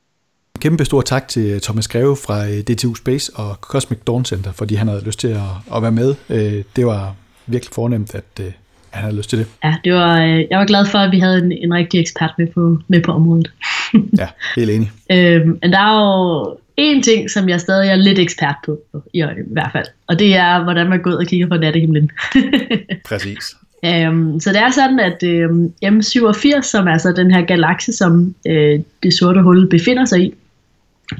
Kæmpe 0.64 0.84
stor 0.84 1.00
tak 1.00 1.28
til 1.28 1.60
Thomas 1.60 1.88
Greve 1.88 2.16
fra 2.16 2.46
øh, 2.46 2.60
DTU 2.60 2.94
Space 2.94 3.32
og 3.34 3.54
Cosmic 3.54 3.98
Dawn 4.06 4.24
Center, 4.24 4.52
fordi 4.52 4.74
han 4.74 4.88
havde 4.88 5.04
lyst 5.04 5.18
til 5.18 5.28
at, 5.28 5.76
at 5.76 5.82
være 5.82 5.92
med. 5.92 6.14
Øh, 6.30 6.64
det 6.76 6.86
var 6.86 7.14
virkelig 7.46 7.74
fornemt, 7.74 8.14
at 8.14 8.24
øh, 8.40 8.52
han 8.90 9.02
havde 9.02 9.16
lyst 9.16 9.30
til 9.30 9.38
det. 9.38 9.46
Ja, 9.64 9.76
det 9.84 9.92
var, 9.92 10.18
jeg 10.50 10.58
var 10.58 10.64
glad 10.64 10.86
for, 10.86 10.98
at 10.98 11.12
vi 11.12 11.18
havde 11.18 11.38
en, 11.38 11.52
en 11.52 11.74
rigtig 11.74 12.00
ekspert 12.00 12.30
med 12.38 12.46
på, 12.46 12.78
med 12.88 13.02
på 13.02 13.12
området. 13.12 13.50
ja, 14.18 14.28
helt 14.56 14.70
enig. 14.70 14.90
øhm, 15.12 15.58
men 15.62 15.72
der 15.72 15.78
er 15.78 16.00
jo 16.00 16.56
en 16.76 17.02
ting, 17.02 17.30
som 17.30 17.48
jeg 17.48 17.60
stadig 17.60 17.88
er 17.88 17.96
lidt 17.96 18.18
ekspert 18.18 18.54
på, 18.66 18.80
i, 19.14 19.18
i 19.18 19.52
hvert 19.52 19.70
fald. 19.72 19.86
Og 20.06 20.18
det 20.18 20.36
er, 20.36 20.62
hvordan 20.62 20.88
man 20.88 21.02
går 21.02 21.10
ud 21.10 21.16
og 21.16 21.26
kigger 21.26 21.48
på 21.48 21.56
nattehimlen. 21.56 22.10
Præcis. 23.08 23.56
Um, 24.08 24.40
så 24.40 24.50
det 24.50 24.60
er 24.60 24.70
sådan, 24.70 25.00
at 25.00 25.22
um, 25.22 25.72
M87, 25.84 26.62
som 26.62 26.88
er 26.88 26.98
så 26.98 27.12
den 27.12 27.30
her 27.30 27.42
galakse, 27.42 27.92
som 27.92 28.34
uh, 28.48 28.80
det 29.02 29.14
sorte 29.18 29.42
hul 29.42 29.68
befinder 29.68 30.04
sig 30.04 30.20
i, 30.20 30.34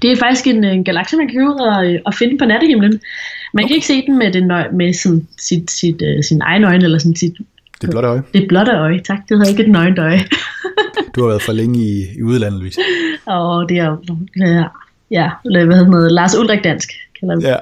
det 0.03 0.13
er 0.13 0.17
faktisk 0.17 0.47
en, 0.47 0.65
en 0.65 0.85
galakse, 0.85 1.17
man 1.17 1.29
kan 1.29 1.45
gå 1.45 1.55
ud 1.55 1.61
og, 1.61 2.01
og 2.07 2.15
finde 2.15 2.39
på 2.39 2.45
nattehimlen. 2.45 3.01
Man 3.55 3.65
okay. 3.65 3.69
kan 3.69 3.75
ikke 3.75 3.87
se 3.87 4.07
den 4.07 4.19
med, 4.19 4.33
den, 4.33 4.47
med 4.73 4.93
sådan, 4.93 5.27
sit, 5.39 5.71
sit, 5.71 6.03
uh, 6.03 6.23
sin 6.23 6.43
egen 6.43 6.65
øjne, 6.65 6.85
eller 6.85 6.99
sådan 6.99 7.17
sit... 7.17 7.35
Det 7.83 7.91
blotte 7.91 8.09
øje. 8.09 8.23
Det 8.35 8.49
blotte 8.49 8.73
øje, 8.73 9.01
tak. 9.01 9.19
Det 9.29 9.37
hedder 9.37 9.51
ikke 9.51 9.63
et 9.63 9.71
nøgent 9.71 9.99
øje. 9.99 10.21
du 11.15 11.21
har 11.21 11.29
været 11.29 11.43
for 11.43 11.53
længe 11.53 11.79
i, 11.79 12.05
i 12.19 12.23
udlandet, 12.23 12.61
Louise. 12.61 12.81
Åh, 13.33 13.65
det 13.69 13.79
er, 13.79 13.97
det 14.35 14.43
er 14.43 14.84
ja, 15.15 15.31
hvad 15.43 15.77
hedder 15.77 16.01
det, 16.01 16.12
Lars 16.12 16.35
Ulrik 16.35 16.65
Dansk, 16.65 16.91
kalder 17.21 17.37
vi 17.37 17.47
Ja. 17.47 17.57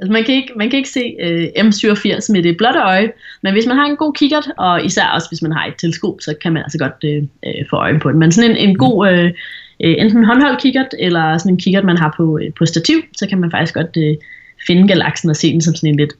altså 0.00 0.12
man, 0.16 0.24
kan 0.24 0.34
ikke, 0.34 0.52
man 0.56 0.70
kan 0.70 0.76
ikke 0.76 0.88
se 0.88 1.04
uh, 1.24 1.66
M87 1.66 2.32
med 2.32 2.42
det 2.42 2.56
blotte 2.56 2.80
øje, 2.80 3.12
men 3.42 3.52
hvis 3.52 3.66
man 3.66 3.76
har 3.76 3.86
en 3.86 3.96
god 3.96 4.12
kikkert, 4.14 4.46
og 4.58 4.84
især 4.84 5.06
også 5.06 5.28
hvis 5.30 5.42
man 5.42 5.52
har 5.52 5.66
et 5.66 5.74
teleskop, 5.78 6.20
så 6.20 6.34
kan 6.42 6.52
man 6.52 6.62
altså 6.62 6.78
godt 6.78 7.04
uh, 7.04 7.68
få 7.70 7.76
øje 7.76 7.98
på 7.98 8.08
det. 8.08 8.18
Men 8.18 8.32
sådan 8.32 8.50
en, 8.50 8.56
en 8.56 8.78
god, 8.78 9.08
uh, 9.08 9.24
uh, 9.24 9.30
enten 9.78 10.18
en 10.18 10.24
håndholdt 10.24 10.62
kikkert, 10.62 10.94
eller 10.98 11.38
sådan 11.38 11.52
en 11.52 11.58
kikkert, 11.58 11.84
man 11.84 11.98
har 11.98 12.14
på, 12.16 12.22
uh, 12.22 12.54
på 12.58 12.66
stativ, 12.66 13.02
så 13.16 13.26
kan 13.28 13.40
man 13.40 13.50
faktisk 13.50 13.74
godt 13.74 13.96
uh, 13.96 14.22
finde 14.66 14.88
galaksen 14.88 15.30
og 15.30 15.36
se 15.36 15.52
den 15.52 15.60
som 15.60 15.74
sådan 15.74 15.90
en 15.90 15.96
lidt 15.96 16.12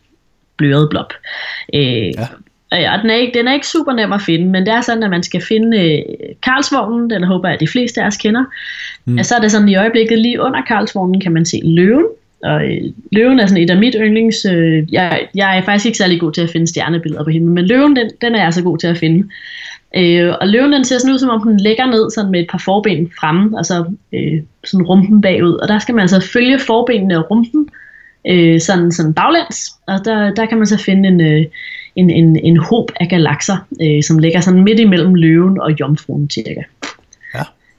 bløret 0.57 0.91
blob. 0.91 1.13
Uh, 1.75 1.81
ja. 1.81 2.27
Ja, 2.73 2.99
den 3.03 3.11
er, 3.11 3.15
ikke, 3.15 3.39
den 3.39 3.49
er 3.49 3.55
ikke 3.55 3.67
super 3.67 3.93
nem 3.93 4.13
at 4.13 4.23
finde, 4.23 4.47
men 4.47 4.67
det 4.67 4.75
er 4.75 4.81
sådan, 4.81 5.03
at 5.03 5.11
man 5.11 5.23
skal 5.23 5.43
finde 5.49 5.79
øh, 5.79 6.03
Karlsvognen, 6.43 7.11
den 7.11 7.25
håber 7.25 7.49
jeg, 7.49 7.55
at 7.55 7.61
de 7.61 7.69
fleste 7.69 8.03
af 8.03 8.07
os 8.07 8.17
kender. 8.17 8.45
Mm. 9.05 9.17
Ja, 9.17 9.23
så 9.23 9.35
er 9.35 9.41
det 9.41 9.51
sådan, 9.51 9.69
i 9.69 9.77
øjeblikket 9.77 10.19
lige 10.19 10.41
under 10.41 10.63
Karlsvognen 10.63 11.21
kan 11.21 11.33
man 11.33 11.45
se 11.45 11.61
løven, 11.65 12.07
og 12.45 12.65
øh, 12.65 12.81
løven 13.13 13.41
er 13.41 13.47
sådan 13.47 13.63
et 13.63 13.71
af 13.71 13.77
mit 13.77 13.97
yndlings... 13.99 14.47
Øh, 14.53 14.93
jeg, 14.93 15.29
jeg 15.35 15.59
er 15.59 15.63
faktisk 15.63 15.87
ikke 15.87 15.99
særlig 15.99 16.21
god 16.21 16.33
til 16.33 16.43
at 16.43 16.51
finde 16.51 16.67
stjernebilleder 16.67 17.25
på 17.25 17.31
himlen, 17.31 17.55
men 17.55 17.67
løven, 17.67 17.97
den, 17.97 18.11
den 18.21 18.35
er 18.35 18.43
jeg 18.43 18.55
så 18.55 18.63
god 18.63 18.79
til 18.79 18.87
at 18.87 18.99
finde. 18.99 19.29
Øh, 19.97 20.35
og 20.41 20.49
løven 20.49 20.73
den 20.73 20.85
ser 20.85 20.99
sådan 20.99 21.13
ud, 21.13 21.19
som 21.19 21.31
om 21.31 21.43
den 21.43 21.61
ligger 21.61 21.87
ned 21.87 22.11
sådan 22.11 22.31
med 22.31 22.41
et 22.41 22.51
par 22.51 22.63
forben 22.65 23.11
fremme, 23.21 23.59
altså 23.59 23.85
øh, 24.15 24.43
sådan 24.65 24.87
rumpen 24.87 25.21
bagud. 25.21 25.53
Og 25.53 25.69
der 25.69 25.79
skal 25.79 25.95
man 25.95 26.03
altså 26.03 26.31
følge 26.33 26.59
forbenene 26.59 27.19
og 27.19 27.31
rumpen, 27.31 27.69
øh, 28.27 28.61
sådan, 28.61 28.93
sådan 28.93 29.15
baglæns. 29.15 29.71
Og 29.87 30.05
der, 30.05 30.35
der 30.35 30.47
kan 30.47 30.59
man 30.59 30.67
så 30.67 30.79
finde 30.79 31.09
en, 31.09 31.21
øh, 31.21 31.45
en, 31.97 32.11
en, 32.11 32.37
en 32.37 32.57
håb 32.57 32.91
af 33.01 33.09
galakser, 33.09 33.57
øh, 33.83 34.03
som 34.03 34.19
ligger 34.19 34.41
sådan 34.41 34.65
midt 34.65 34.81
imellem 34.81 35.15
løven 35.15 35.61
og 35.61 35.81
jomfruen 35.81 36.31
cirka. 36.31 36.63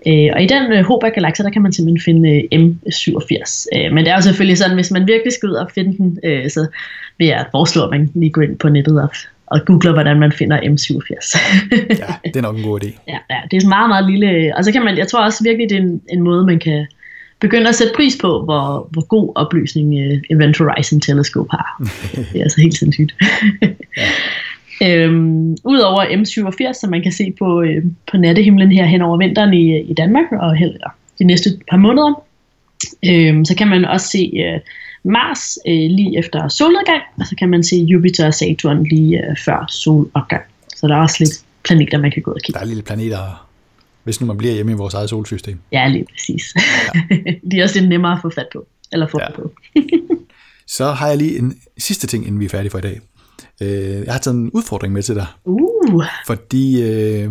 Øh, 0.07 0.29
og 0.33 0.43
i 0.43 0.47
den 0.47 0.71
øh, 0.71 0.83
håb 0.83 1.03
af 1.03 1.13
galakser, 1.13 1.43
der 1.43 1.51
kan 1.51 1.61
man 1.61 1.73
simpelthen 1.73 2.01
finde 2.05 2.29
øh, 2.29 2.43
M87. 2.53 3.65
Øh, 3.75 3.93
men 3.93 4.05
det 4.05 4.11
er 4.11 4.15
jo 4.15 4.21
selvfølgelig 4.21 4.57
sådan, 4.57 4.75
hvis 4.75 4.91
man 4.91 5.07
virkelig 5.07 5.33
skal 5.33 5.49
ud 5.49 5.53
og 5.53 5.71
finde 5.75 5.97
den, 5.97 6.19
øh, 6.23 6.49
så 6.49 6.67
vil 7.17 7.27
jeg 7.27 7.45
foreslå, 7.51 7.83
at 7.83 7.89
man 7.89 8.11
lige 8.15 8.29
går 8.29 8.41
ind 8.41 8.57
på 8.57 8.69
nettet 8.69 9.01
og, 9.01 9.09
og 9.45 9.65
googler, 9.65 9.93
hvordan 9.93 10.19
man 10.19 10.31
finder 10.31 10.57
M87. 10.57 11.39
ja, 11.89 12.29
det 12.29 12.35
er 12.35 12.41
nok 12.41 12.57
en 12.57 12.63
god 12.63 12.83
idé. 12.83 12.89
Ja, 13.07 13.17
ja, 13.29 13.39
det 13.51 13.63
er 13.63 13.67
meget, 13.67 13.89
meget 13.89 14.09
lille. 14.09 14.57
Og 14.57 14.65
så 14.65 14.71
kan 14.71 14.83
man, 14.85 14.97
jeg 14.97 15.07
tror 15.07 15.23
også 15.23 15.43
virkelig, 15.43 15.69
det 15.69 15.77
er 15.77 15.81
en, 15.81 16.01
en 16.13 16.21
måde, 16.21 16.45
man 16.45 16.59
kan 16.59 16.87
begynde 17.41 17.69
at 17.69 17.75
sætte 17.75 17.93
pris 17.95 18.17
på, 18.21 18.43
hvor, 18.43 18.87
hvor 18.91 19.05
god 19.05 19.31
oplysning 19.35 19.87
uh, 19.87 20.17
Event 20.29 20.57
Horizon 20.57 20.99
Telescope 20.99 21.49
har. 21.51 21.83
det 22.33 22.39
er 22.39 22.43
altså 22.43 22.61
helt 22.61 22.77
sindssygt. 22.77 23.15
ja. 23.97 24.03
Øhm, 24.83 25.51
Udover 25.65 26.03
M87, 26.05 26.73
som 26.73 26.89
man 26.89 27.01
kan 27.01 27.11
se 27.11 27.33
på, 27.39 27.61
øh, 27.61 27.83
på 28.11 28.17
nattehimlen 28.17 28.71
her 28.71 28.85
hen 28.85 29.01
over 29.01 29.17
vinteren 29.17 29.53
i, 29.53 29.79
i 29.79 29.93
Danmark, 29.93 30.25
og 30.31 30.55
heller 30.55 30.89
de 31.19 31.23
næste 31.23 31.49
par 31.69 31.77
måneder, 31.77 32.23
øhm, 33.09 33.45
så 33.45 33.55
kan 33.55 33.67
man 33.67 33.85
også 33.85 34.07
se 34.07 34.31
øh, 34.45 34.59
Mars 35.03 35.57
øh, 35.67 35.73
lige 35.73 36.19
efter 36.19 36.47
solnedgang, 36.47 37.01
og 37.19 37.25
så 37.25 37.35
kan 37.35 37.49
man 37.49 37.63
se 37.63 37.75
Jupiter 37.75 38.27
og 38.27 38.33
Saturn 38.33 38.83
lige 38.83 39.17
øh, 39.17 39.37
før 39.45 39.65
solopgang. 39.69 40.43
Så 40.75 40.87
der 40.87 40.95
er 40.95 41.01
også 41.01 41.15
lidt 41.19 41.33
planeter, 41.63 41.97
man 41.97 42.11
kan 42.11 42.21
gå 42.21 42.31
og 42.31 42.41
kigge. 42.43 42.59
Der 42.59 42.65
er 42.65 42.67
lille 42.67 42.83
planeter, 42.83 43.47
hvis 44.03 44.21
nu 44.21 44.27
man 44.27 44.37
bliver 44.37 44.53
hjemme 44.53 44.71
i 44.71 44.75
vores 44.75 44.93
eget 44.93 45.09
solsystem. 45.09 45.59
Ja, 45.71 45.87
lige 45.87 46.05
præcis. 46.11 46.53
Ja. 46.95 46.99
de 47.51 47.59
er 47.59 47.63
også 47.63 47.79
lidt 47.79 47.89
nemmere 47.89 48.11
at 48.11 48.19
få 48.21 48.29
fat 48.29 48.47
på. 48.53 48.67
Eller 48.91 49.07
få 49.07 49.19
ja. 49.21 49.35
på. 49.35 49.51
så 50.77 50.91
har 50.91 51.07
jeg 51.07 51.17
lige 51.17 51.39
en 51.39 51.57
sidste 51.77 52.07
ting, 52.07 52.27
inden 52.27 52.39
vi 52.39 52.45
er 52.45 52.49
færdige 52.49 52.71
for 52.71 52.77
i 52.77 52.81
dag. 52.81 53.01
Øh, 53.61 54.05
jeg 54.05 54.13
har 54.13 54.19
taget 54.19 54.35
en 54.35 54.51
udfordring 54.51 54.93
med 54.93 55.03
til 55.03 55.15
dig. 55.15 55.25
Uh. 55.45 56.03
Fordi 56.27 56.83
øh, 56.83 57.29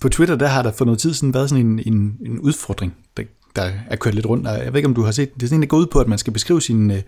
på 0.00 0.08
Twitter, 0.08 0.36
der 0.36 0.46
har 0.46 0.62
der 0.62 0.72
for 0.72 0.84
noget 0.84 1.00
tid 1.00 1.14
siden 1.14 1.34
været 1.34 1.48
sådan 1.48 1.66
en, 1.66 1.82
en, 1.86 2.16
en 2.26 2.38
udfordring, 2.38 2.96
der, 3.16 3.22
der 3.56 3.70
er 3.90 3.96
kørt 3.96 4.14
lidt 4.14 4.26
rundt. 4.26 4.46
Jeg 4.46 4.72
ved 4.72 4.76
ikke, 4.76 4.88
om 4.88 4.94
du 4.94 5.02
har 5.02 5.10
set 5.10 5.34
det. 5.34 5.42
er 5.42 5.46
sådan 5.46 5.58
en, 5.58 5.62
der 5.62 5.68
går 5.68 5.76
ud 5.76 5.86
på, 5.86 6.00
at 6.00 6.08
man 6.08 6.18
skal 6.18 6.32
beskrive 6.32 6.62
sin, 6.62 6.90
øh, 6.90 6.98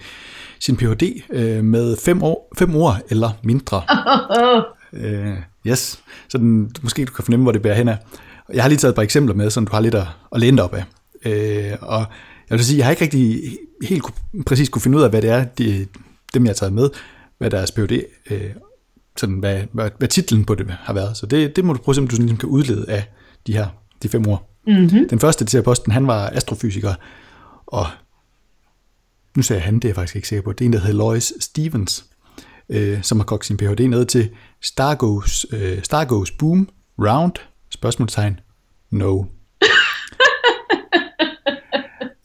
sin 0.61 0.77
Ph.D. 0.77 1.23
Øh, 1.33 1.65
med 1.65 1.97
fem, 2.05 2.23
år, 2.23 2.53
fem 2.59 2.77
ord 2.77 3.01
eller 3.11 3.31
mindre. 3.43 3.83
øh, 5.05 5.37
yes. 5.67 6.03
Så 6.29 6.39
den, 6.39 6.77
måske 6.83 7.05
du 7.05 7.13
kan 7.13 7.25
fornemme, 7.25 7.45
hvor 7.45 7.53
det 7.53 7.63
bærer 7.63 7.75
hen 7.75 7.89
af. 7.89 7.97
Jeg 8.55 8.63
har 8.65 8.69
lige 8.69 8.79
taget 8.79 8.93
et 8.93 8.97
par 8.97 9.03
eksempler 9.03 9.35
med, 9.35 9.51
som 9.51 9.67
du 9.67 9.73
har 9.73 9.81
lidt 9.81 9.95
at, 9.95 10.07
at 10.33 10.41
læne 10.41 10.63
op 10.63 10.75
af. 10.75 10.85
Øh, 11.25 11.77
og 11.81 12.05
jeg 12.51 12.59
vil 12.59 12.65
sige, 12.65 12.79
jeg 12.79 12.87
har 12.87 12.91
ikke 12.91 13.03
rigtig 13.03 13.43
helt 13.85 14.05
præcis 14.47 14.69
kunne 14.69 14.83
finde 14.83 14.99
ud 14.99 15.03
af, 15.03 15.11
hvad 15.11 15.23
det 15.23 15.31
er, 15.31 15.45
de, 15.45 15.87
dem 16.35 16.45
jeg 16.45 16.51
har 16.51 16.55
taget 16.55 16.73
med 16.73 16.91
hvad 17.39 17.51
deres 17.51 17.73
PhD, 17.73 18.03
øh, 18.31 18.51
sådan 19.17 19.35
hvad, 19.35 19.63
hvad, 19.73 19.91
hvad 19.99 20.09
titlen 20.09 20.45
på 20.45 20.55
det 20.55 20.67
har 20.71 20.93
været. 20.93 21.17
Så 21.17 21.27
det, 21.27 21.57
det 21.57 21.65
må 21.65 21.73
du 21.73 21.79
prøve, 21.79 21.99
om 21.99 22.09
du 22.09 22.15
sådan, 22.15 22.27
ligesom 22.27 22.39
kan 22.39 22.49
udlede 22.49 22.85
af 22.89 23.05
de 23.47 23.53
her 23.53 23.67
de 24.03 24.09
fem 24.09 24.27
ord. 24.29 24.51
Mm-hmm. 24.67 25.09
Den 25.09 25.19
første 25.19 25.45
til 25.45 25.63
posten, 25.63 25.93
han 25.93 26.07
var 26.07 26.31
astrofysiker, 26.33 26.95
og 27.67 27.87
nu 29.37 29.43
sagde 29.43 29.59
jeg 29.59 29.65
han, 29.65 29.75
det 29.75 29.85
er 29.85 29.89
jeg 29.89 29.95
faktisk 29.95 30.17
ikke 30.17 30.29
sikker 30.29 30.43
på, 30.43 30.53
det 30.53 30.65
er 30.65 30.67
en, 30.67 30.73
der 30.73 30.79
hedder 30.79 30.99
Lois 30.99 31.33
Stevens, 31.41 32.05
øh, 32.69 33.03
som 33.03 33.19
har 33.19 33.25
kogt 33.25 33.47
sin 33.47 33.57
Ph.D. 33.57 33.81
ned 33.81 34.07
til 34.07 34.31
Star 34.63 34.95
Goes, 34.95 35.47
øh, 35.53 35.83
Star 35.83 36.05
Goes 36.05 36.31
Boom 36.31 36.69
Round, 36.99 37.33
spørgsmålstegn, 37.81 38.41
no. 38.91 39.13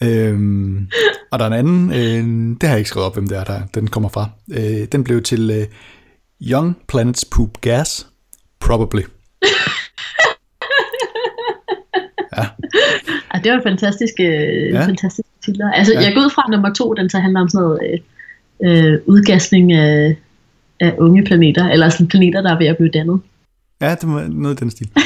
øhm, 0.03 0.89
og 1.31 1.39
der 1.39 1.45
er 1.45 1.49
en 1.49 1.53
anden, 1.53 1.89
øh, 1.89 2.57
det 2.61 2.63
har 2.63 2.69
jeg 2.69 2.77
ikke 2.77 2.89
skrevet 2.89 3.07
op, 3.07 3.13
hvem 3.13 3.27
det 3.27 3.37
er, 3.37 3.43
der 3.43 3.61
den 3.73 3.87
kommer 3.87 4.09
fra. 4.09 4.29
Øh, 4.51 4.87
den 4.91 5.03
blev 5.03 5.21
til 5.21 5.51
øh, 5.51 5.67
Young 6.41 6.77
Planets 6.87 7.25
Poop 7.25 7.61
Gas, 7.61 8.07
Probably. 8.59 9.01
ja. 12.37 12.45
ja. 13.33 13.39
det 13.43 13.51
var 13.51 13.61
fantastisk, 13.63 14.13
øh, 14.19 14.69
ja. 14.69 14.85
fantastisk 14.85 15.27
titler. 15.45 15.71
Altså, 15.71 15.93
ja. 15.93 16.01
jeg 16.01 16.13
går 16.15 16.21
ud 16.21 16.29
fra 16.29 16.51
nummer 16.51 16.73
to, 16.73 16.93
den 16.93 17.09
så 17.09 17.19
handler 17.19 17.41
om 17.41 17.49
sådan 17.49 17.63
noget 17.63 17.79
øh, 18.63 18.93
øh, 18.93 18.99
udgasning 19.05 19.73
af, 19.73 20.15
af 20.79 20.95
unge 20.97 21.23
planeter, 21.23 21.65
eller 21.69 21.89
sådan 21.89 22.07
planeter, 22.07 22.41
der 22.41 22.53
er 22.53 22.57
ved 22.57 22.67
at 22.67 22.77
blive 22.77 22.91
dannet. 22.91 23.21
Ja, 23.81 23.95
det 24.01 24.09
var 24.09 24.27
noget 24.27 24.55
i 24.55 24.59
den 24.59 24.71
stil. 24.71 24.89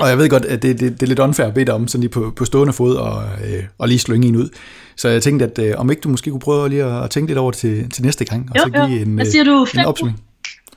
Og 0.00 0.08
jeg 0.08 0.18
ved 0.18 0.28
godt, 0.28 0.44
at 0.44 0.62
det, 0.62 0.80
det, 0.80 0.92
det 0.92 1.02
er 1.02 1.06
lidt 1.06 1.18
unfair 1.18 1.46
at 1.46 1.54
bede 1.54 1.64
dig 1.64 1.74
om 1.74 1.88
sådan 1.88 2.00
lige 2.00 2.10
på, 2.10 2.32
på 2.36 2.44
stående 2.44 2.72
fod 2.72 2.96
og, 2.96 3.22
øh, 3.22 3.62
og 3.78 3.88
lige 3.88 3.98
slynge 3.98 4.28
en 4.28 4.36
ud. 4.36 4.48
Så 4.96 5.08
jeg 5.08 5.22
tænkte, 5.22 5.44
at 5.44 5.58
øh, 5.58 5.74
om 5.76 5.90
ikke 5.90 6.00
du 6.00 6.08
måske 6.08 6.30
kunne 6.30 6.40
prøve 6.40 6.68
lige 6.68 6.84
at, 6.84 7.04
at 7.04 7.10
tænke 7.10 7.30
lidt 7.30 7.38
over 7.38 7.50
til, 7.50 7.90
til 7.90 8.04
næste 8.04 8.24
gang. 8.24 8.48
Og 8.50 8.56
jo, 8.56 8.62
så 8.62 8.86
give 8.86 9.02
en, 9.02 9.14
hvad 9.14 9.26
siger 9.26 9.44
du? 9.44 9.66
Fem 9.72 9.80
en 9.80 9.86
opsummering. 9.86 10.22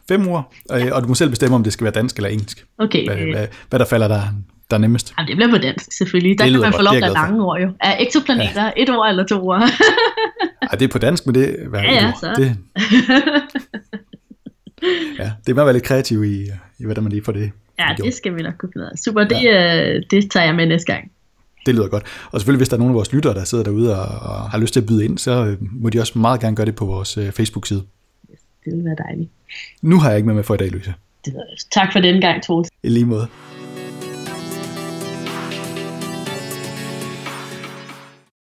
Fem 0.07 0.28
ord, 0.28 0.53
og, 0.69 0.82
og 0.91 1.03
du 1.03 1.07
må 1.07 1.15
selv 1.15 1.30
bestemme, 1.30 1.55
om 1.55 1.63
det 1.63 1.74
skal 1.74 1.84
være 1.84 1.93
dansk 1.93 2.15
eller 2.15 2.30
engelsk. 2.30 2.65
Okay. 2.78 3.05
Hvad, 3.05 3.17
hvad, 3.17 3.47
hvad 3.69 3.80
der 3.80 3.86
falder 3.86 4.07
der, 4.07 4.22
der 4.72 4.78
er 4.78 4.82
nemmest. 4.82 5.13
Jamen, 5.17 5.28
det 5.28 5.36
bliver 5.36 5.49
på 5.49 5.57
dansk 5.57 5.97
selvfølgelig. 5.97 6.39
Der 6.39 6.49
kan 6.49 6.59
man 6.59 6.74
få 6.74 6.82
lov 6.82 6.93
til 6.93 7.01
lange 7.01 7.45
ord 7.45 7.61
jo. 7.61 7.69
Er 7.80 7.95
eksoplaneter 7.99 8.63
ja. 8.63 8.72
et 8.78 8.89
ord 8.89 9.09
eller 9.09 9.24
to 9.24 9.47
ord? 9.47 9.61
Ej, 10.61 10.78
det 10.78 10.82
er 10.82 10.88
på 10.91 10.97
dansk, 10.97 11.26
men 11.26 11.36
det 11.36 11.55
er 11.74 11.82
ja, 11.82 11.93
ja, 11.93 12.11
så. 12.19 12.34
Det, 12.38 12.57
ja, 15.19 15.32
det 15.47 15.55
må 15.55 15.63
være 15.63 15.74
lidt 15.74 15.84
kreativ 15.84 16.24
i, 16.24 16.41
i 16.80 16.86
hvordan 16.86 17.03
man 17.03 17.11
lige 17.11 17.24
får 17.24 17.32
det 17.32 17.51
Ja, 17.88 18.03
det 18.03 18.13
skal 18.13 18.36
vi 18.36 18.41
nok 18.41 18.53
kunne 18.57 18.71
finde 18.73 19.03
Super, 19.03 19.23
det, 19.23 19.43
ja. 19.43 19.93
øh, 19.95 20.03
det 20.11 20.32
tager 20.32 20.45
jeg 20.45 20.55
med 20.55 20.65
næste 20.65 20.93
gang. 20.93 21.11
Det 21.65 21.75
lyder 21.75 21.88
godt. 21.88 22.03
Og 22.32 22.39
selvfølgelig, 22.39 22.59
hvis 22.59 22.69
der 22.69 22.75
er 22.75 22.79
nogen 22.79 22.91
af 22.91 22.95
vores 22.95 23.13
lyttere, 23.13 23.34
der 23.34 23.43
sidder 23.43 23.63
derude 23.63 23.99
og, 23.99 24.29
og 24.29 24.49
har 24.49 24.57
lyst 24.57 24.73
til 24.73 24.79
at 24.79 24.86
byde 24.86 25.05
ind, 25.05 25.17
så 25.17 25.45
øh, 25.45 25.57
må 25.59 25.89
de 25.89 25.99
også 25.99 26.19
meget 26.19 26.41
gerne 26.41 26.55
gøre 26.55 26.65
det 26.65 26.75
på 26.75 26.86
vores 26.86 27.17
øh, 27.17 27.32
Facebook-side. 27.32 27.84
Yes, 28.32 28.39
det 28.65 28.73
vil 28.73 28.86
være 28.86 28.95
dejligt. 29.07 29.29
Nu 29.82 29.99
har 29.99 30.09
jeg 30.09 30.17
ikke 30.17 30.27
med 30.27 30.36
med 30.36 30.43
for 30.43 30.53
i 30.53 30.57
dag, 30.57 30.71
Louise. 30.71 30.93
Det 31.25 31.34
tak 31.71 31.93
for 31.93 31.99
den 31.99 32.21
gang, 32.21 32.43
Troels. 32.43 32.69
I 32.84 32.89
lige 32.89 33.05
måde. 33.05 33.27